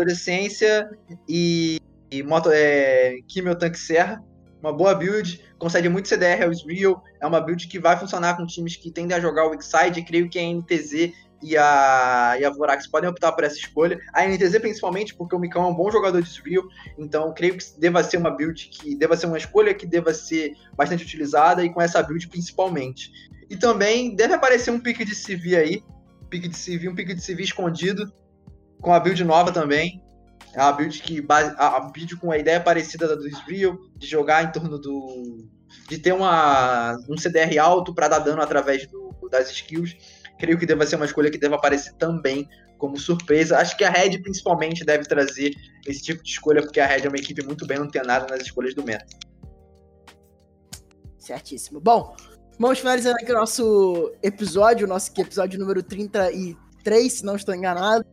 de 0.05 0.13
essência 0.13 0.91
e, 1.29 1.81
e 2.11 2.23
moto, 2.23 2.51
é, 2.53 3.17
Tanque 3.59 3.79
Serra. 3.79 4.23
Uma 4.61 4.73
boa 4.73 4.95
build, 4.95 5.45
concede 5.59 5.91
muito 5.91 6.09
CDR 6.09 6.45
ao 6.45 6.53
Israel. 6.53 7.03
É 7.21 7.27
uma 7.27 7.41
build 7.41 7.69
que 7.69 7.79
vai 7.79 7.99
funcionar 7.99 8.37
com 8.37 8.47
times 8.47 8.77
que 8.77 8.91
tendem 8.91 9.17
a 9.17 9.21
jogar 9.21 9.47
o 9.47 9.51
Weakside. 9.51 10.03
Creio 10.05 10.29
que 10.29 10.39
a 10.39 10.43
NTZ 10.43 11.13
e 11.45 11.57
a, 11.57 12.37
e 12.41 12.45
a 12.45 12.51
Vorax 12.51 12.87
podem 12.87 13.09
optar 13.11 13.33
por 13.33 13.45
essa 13.45 13.57
escolha. 13.57 14.01
A 14.13 14.25
NTZ 14.27 14.59
principalmente, 14.61 15.15
porque 15.15 15.37
o 15.37 15.39
Mikão 15.39 15.65
é 15.65 15.67
um 15.67 15.75
bom 15.75 15.91
jogador 15.91 16.23
de 16.23 16.29
Israel. 16.29 16.63
Então, 16.99 17.33
creio 17.35 17.57
que 17.59 17.65
deva 17.79 18.03
ser 18.03 18.17
uma 18.17 18.31
build 18.31 18.67
que 18.69 18.97
deva 18.97 19.17
ser 19.17 19.27
uma 19.27 19.37
escolha 19.39 19.75
que 19.75 19.87
deva 19.87 20.15
ser 20.15 20.55
bastante 20.75 21.05
utilizada 21.05 21.63
e 21.63 21.71
com 21.71 21.83
essa 21.83 22.03
build 22.03 22.27
principalmente. 22.29 23.11
E 23.51 23.57
também 23.57 24.17
deve 24.17 24.33
aparecer 24.35 24.71
um 24.71 24.81
pique 24.81 25.05
de 25.05 25.15
CV 25.15 25.57
aí. 25.57 25.85
Pique 26.31 26.49
de 26.49 26.57
CV, 26.57 26.89
um 26.89 26.95
pique 26.95 27.15
de 27.15 27.21
CV 27.21 27.43
escondido. 27.43 28.11
Com 28.81 28.93
a 28.95 28.99
build 28.99 29.23
nova 29.25 29.53
também. 29.53 30.03
É 30.55 30.63
uma 30.63 30.73
build 30.73 31.03
que 31.03 31.21
base- 31.21 31.55
a, 31.59 31.77
a 31.77 31.81
build 31.81 32.17
com 32.17 32.31
a 32.31 32.39
ideia 32.39 32.61
parecida 32.61 33.07
da 33.07 33.15
do 33.15 33.29
Israel, 33.29 33.79
de 33.97 34.07
jogar 34.07 34.45
em 34.45 34.53
torno 34.53 34.79
do. 34.79 35.47
de 35.89 35.99
ter 35.99 36.13
uma, 36.13 36.97
um 37.09 37.17
CDR 37.19 37.59
alto 37.59 37.93
para 37.95 38.09
dar 38.09 38.21
dano 38.21 38.41
através 38.41 38.87
do, 38.87 39.13
das 39.31 39.51
skills. 39.51 39.97
Creio 40.39 40.59
que 40.59 40.67
deva 40.67 40.87
ser 40.87 40.97
uma 40.97 41.05
escolha 41.05 41.31
que 41.31 41.39
deva 41.39 41.57
aparecer 41.57 41.93
também 41.95 42.49
como 42.79 42.99
surpresa. 42.99 43.59
Acho 43.59 43.77
que 43.77 43.85
a 43.85 43.91
Red 43.91 44.19
principalmente 44.19 44.85
deve 44.85 45.05
trazer 45.05 45.53
esse 45.87 46.03
tipo 46.03 46.23
de 46.23 46.31
escolha, 46.31 46.63
porque 46.63 46.81
a 46.81 46.87
Red 46.87 47.03
é 47.05 47.09
uma 47.09 47.19
equipe 47.19 47.45
muito 47.45 47.67
bem 47.67 47.79
antenada 47.79 48.27
nas 48.27 48.43
escolhas 48.43 48.75
do 48.75 48.85
meta. 48.85 49.07
Certíssimo. 51.19 51.81
Bom, 51.81 52.15
vamos 52.59 52.81
finalizando 52.81 53.17
aqui 53.17 53.33
o 53.33 53.35
nosso 53.35 54.13
episódio, 54.23 54.87
o 54.87 54.89
nosso 54.89 55.11
episódio 55.17 55.59
número 55.59 55.83
33, 55.83 57.13
se 57.13 57.25
não 57.25 57.37
estou 57.37 57.55
enganado. 57.55 58.05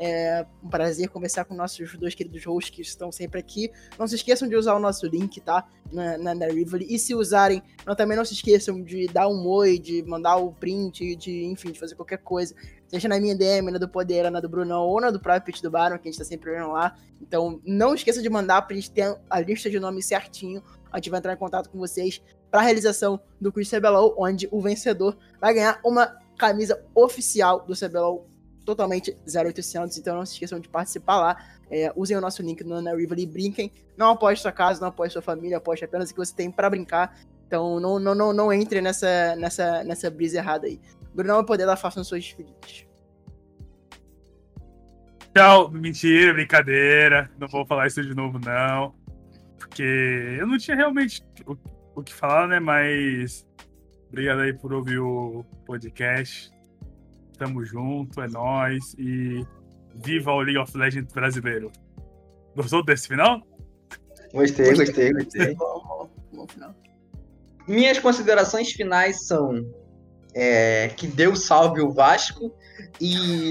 É 0.00 0.46
um 0.62 0.68
prazer 0.68 1.08
conversar 1.08 1.44
com 1.44 1.54
nossos 1.54 1.96
dois 1.96 2.14
queridos 2.14 2.44
hosts 2.44 2.70
que 2.74 2.82
estão 2.82 3.10
sempre 3.10 3.40
aqui. 3.40 3.70
Não 3.98 4.06
se 4.06 4.14
esqueçam 4.14 4.48
de 4.48 4.54
usar 4.54 4.74
o 4.74 4.78
nosso 4.78 5.06
link, 5.06 5.40
tá? 5.40 5.66
Na, 5.90 6.16
na, 6.16 6.34
na 6.36 6.46
Rivoli. 6.46 6.86
E 6.88 6.98
se 6.98 7.16
usarem, 7.16 7.60
não, 7.84 7.96
também 7.96 8.16
não 8.16 8.24
se 8.24 8.34
esqueçam 8.34 8.80
de 8.80 9.08
dar 9.08 9.26
um 9.26 9.44
oi, 9.46 9.76
de 9.76 10.04
mandar 10.04 10.36
o 10.36 10.52
print, 10.52 11.16
de, 11.16 11.44
enfim, 11.46 11.72
de 11.72 11.80
fazer 11.80 11.96
qualquer 11.96 12.18
coisa. 12.18 12.54
Seja 12.86 13.08
na 13.08 13.18
minha 13.18 13.34
DM, 13.34 13.72
na 13.72 13.78
do 13.78 13.88
Poder, 13.88 14.30
na 14.30 14.38
do 14.38 14.48
Brunão 14.48 14.86
ou 14.86 15.00
na 15.00 15.10
do 15.10 15.18
próprio 15.18 15.60
do 15.60 15.70
Baron, 15.70 15.98
que 15.98 16.08
a 16.08 16.10
gente 16.12 16.18
tá 16.18 16.24
sempre 16.24 16.52
vendo 16.52 16.70
lá. 16.70 16.96
Então, 17.20 17.60
não 17.66 17.92
esqueça 17.92 18.22
de 18.22 18.30
mandar 18.30 18.62
pra 18.62 18.76
gente 18.76 18.92
ter 18.92 19.18
a 19.28 19.40
lista 19.40 19.68
de 19.68 19.80
nomes 19.80 20.06
certinho. 20.06 20.62
A 20.92 20.98
gente 20.98 21.10
vai 21.10 21.18
entrar 21.18 21.32
em 21.32 21.36
contato 21.36 21.68
com 21.68 21.78
vocês 21.78 22.22
para 22.50 22.60
a 22.60 22.62
realização 22.62 23.20
do 23.40 23.52
Quiz 23.52 23.68
CBLOL, 23.68 24.14
onde 24.16 24.48
o 24.52 24.60
vencedor 24.60 25.18
vai 25.40 25.52
ganhar 25.52 25.80
uma 25.84 26.16
camisa 26.38 26.80
oficial 26.94 27.66
do 27.66 27.74
CBLOL 27.74 28.26
totalmente 28.68 29.16
0800, 29.26 29.96
então 29.96 30.14
não 30.14 30.26
se 30.26 30.34
esqueçam 30.34 30.60
de 30.60 30.68
participar 30.68 31.16
lá. 31.16 31.36
É, 31.70 31.90
usem 31.96 32.14
o 32.18 32.20
nosso 32.20 32.42
link 32.42 32.62
no 32.62 32.82
Na 32.82 32.94
Rivoli 32.94 33.22
e 33.22 33.26
brinquem. 33.26 33.72
Não 33.96 34.10
apoie 34.10 34.36
sua 34.36 34.52
casa, 34.52 34.78
não 34.78 34.88
apoie 34.88 35.08
sua 35.08 35.22
família, 35.22 35.56
apoie 35.56 35.82
apenas 35.82 36.10
o 36.10 36.12
que 36.12 36.20
você 36.20 36.36
tem 36.36 36.50
para 36.50 36.68
brincar. 36.68 37.18
Então 37.46 37.80
não, 37.80 37.98
não, 37.98 38.14
não, 38.14 38.32
não 38.34 38.52
entre 38.52 38.82
nessa, 38.82 39.34
nessa, 39.36 39.82
nessa 39.84 40.10
brisa 40.10 40.36
errada 40.36 40.66
aí. 40.66 40.78
Bruno 41.14 41.36
vai 41.36 41.44
poder 41.46 41.64
dar 41.64 41.76
façam 41.76 42.04
suas 42.04 42.22
despedidas. 42.22 42.86
Tchau, 45.34 45.70
mentira, 45.70 46.34
brincadeira. 46.34 47.30
Não 47.38 47.48
vou 47.48 47.64
falar 47.64 47.86
isso 47.86 48.02
de 48.02 48.14
novo, 48.14 48.38
não. 48.38 48.94
Porque 49.56 50.36
eu 50.38 50.46
não 50.46 50.58
tinha 50.58 50.76
realmente 50.76 51.22
o, 51.46 51.56
o 51.96 52.02
que 52.02 52.12
falar, 52.12 52.46
né? 52.46 52.60
Mas 52.60 53.46
obrigado 54.08 54.40
aí 54.40 54.52
por 54.52 54.74
ouvir 54.74 54.98
o 54.98 55.42
podcast. 55.64 56.50
Tamo 57.38 57.64
junto, 57.64 58.20
é 58.20 58.28
nóis. 58.28 58.94
E 58.98 59.46
viva 59.94 60.32
o 60.32 60.40
League 60.40 60.58
of 60.58 60.76
Legends 60.76 61.12
brasileiro. 61.12 61.70
Gostou 62.54 62.84
desse 62.84 63.08
final? 63.08 63.42
Gostei, 64.32 64.74
gostei, 64.74 65.12
gostei. 65.12 65.54
Bom, 65.54 65.82
bom, 65.86 66.10
bom 66.32 66.46
final. 66.46 66.74
Minhas 67.66 67.98
considerações 67.98 68.72
finais 68.72 69.26
são 69.26 69.64
é, 70.34 70.88
que 70.88 71.06
Deus 71.06 71.44
salve 71.44 71.80
o 71.80 71.92
Vasco 71.92 72.52
e 73.00 73.50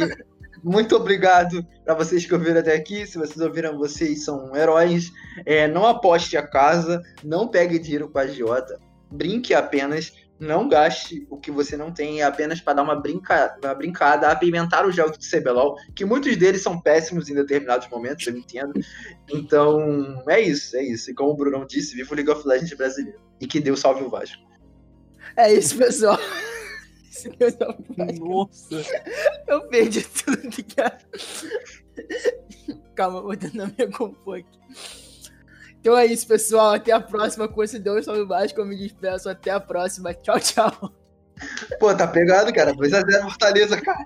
muito 0.63 0.95
obrigado 0.95 1.65
para 1.85 1.93
vocês 1.93 2.25
que 2.25 2.33
ouviram 2.33 2.59
até 2.59 2.75
aqui. 2.75 3.05
Se 3.05 3.17
vocês 3.17 3.39
ouviram, 3.39 3.77
vocês 3.77 4.25
são 4.25 4.55
heróis. 4.55 5.11
É, 5.45 5.67
não 5.67 5.85
aposte 5.85 6.35
a 6.35 6.45
casa, 6.45 7.01
não 7.23 7.47
pegue 7.47 7.79
dinheiro 7.79 8.09
com 8.09 8.17
a 8.17 8.23
agiota, 8.23 8.79
brinque 9.11 9.53
apenas. 9.53 10.13
Não 10.39 10.69
gaste 10.69 11.25
o 11.29 11.37
que 11.37 11.49
você 11.49 11.75
não 11.75 11.91
tem, 11.91 12.21
apenas 12.21 12.61
para 12.61 12.73
dar 12.73 12.83
uma, 12.83 12.95
brinca... 12.95 13.57
uma 13.63 13.73
brincada, 13.73 14.29
apimentar 14.29 14.85
os 14.85 14.95
jogos 14.95 15.17
de 15.17 15.29
CBLOL, 15.29 15.75
que 15.95 16.05
muitos 16.05 16.35
deles 16.37 16.61
são 16.61 16.79
péssimos 16.79 17.29
em 17.29 17.33
determinados 17.33 17.87
momentos, 17.89 18.27
eu 18.27 18.37
entendo. 18.37 18.73
Então, 19.33 20.23
é 20.27 20.39
isso, 20.39 20.77
é 20.77 20.83
isso. 20.83 21.09
E 21.09 21.13
como 21.13 21.31
o 21.31 21.35
Brunão 21.35 21.65
disse, 21.65 21.95
viva 21.95 22.11
o 22.11 22.15
League 22.15 22.29
of 22.29 22.47
Legends 22.47 22.77
brasileiro. 22.77 23.19
E 23.41 23.47
que 23.47 23.59
Deus 23.59 23.79
salve 23.79 24.03
o 24.03 24.09
Vasco. 24.09 24.43
É 25.35 25.51
isso, 25.53 25.77
pessoal. 25.77 26.19
Esse 27.09 27.29
Deus 27.29 27.53
o 27.55 27.93
Vasco. 27.95 28.25
Nossa! 28.25 28.85
Eu 29.47 29.67
perdi 29.67 30.03
tudo 30.03 30.49
que 30.49 30.65
era. 30.79 30.99
Calma, 32.95 33.21
vou 33.21 33.35
tentar 33.35 33.67
me 33.77 33.87
compor 33.91 34.39
aqui. 34.39 35.06
Então 35.79 35.97
é 35.97 36.05
isso, 36.05 36.27
pessoal. 36.27 36.73
Até 36.73 36.91
a 36.91 36.99
próxima. 36.99 37.47
Com 37.47 37.63
esse 37.63 37.79
Deus 37.79 38.05
salve 38.05 38.21
o 38.21 38.27
Vasco, 38.27 38.59
eu 38.59 38.65
me 38.65 38.77
despeço. 38.77 39.29
Até 39.29 39.51
a 39.51 39.59
próxima. 39.59 40.13
Tchau, 40.13 40.39
tchau. 40.39 40.93
Pô, 41.79 41.93
tá 41.93 42.07
pegado, 42.07 42.53
cara. 42.53 42.73
2x0 42.73 43.21
Fortaleza, 43.23 43.79
cara. 43.81 44.05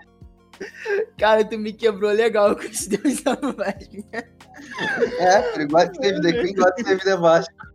Cara, 1.17 1.43
tu 1.43 1.57
me 1.57 1.74
quebrou 1.74 2.11
legal 2.11 2.55
com 2.55 2.63
esse 2.63 2.89
Deus 2.89 3.19
salve 3.22 3.47
o 3.47 3.53
Vasco. 3.53 3.95
É, 5.19 5.61
igual 5.61 5.89
que 5.89 5.99
teve 5.99 6.22
Queen, 6.22 6.51
igual 6.51 6.74
que 6.76 6.84
teve 6.84 7.03
The 7.03 7.17
Vasco. 7.17 7.70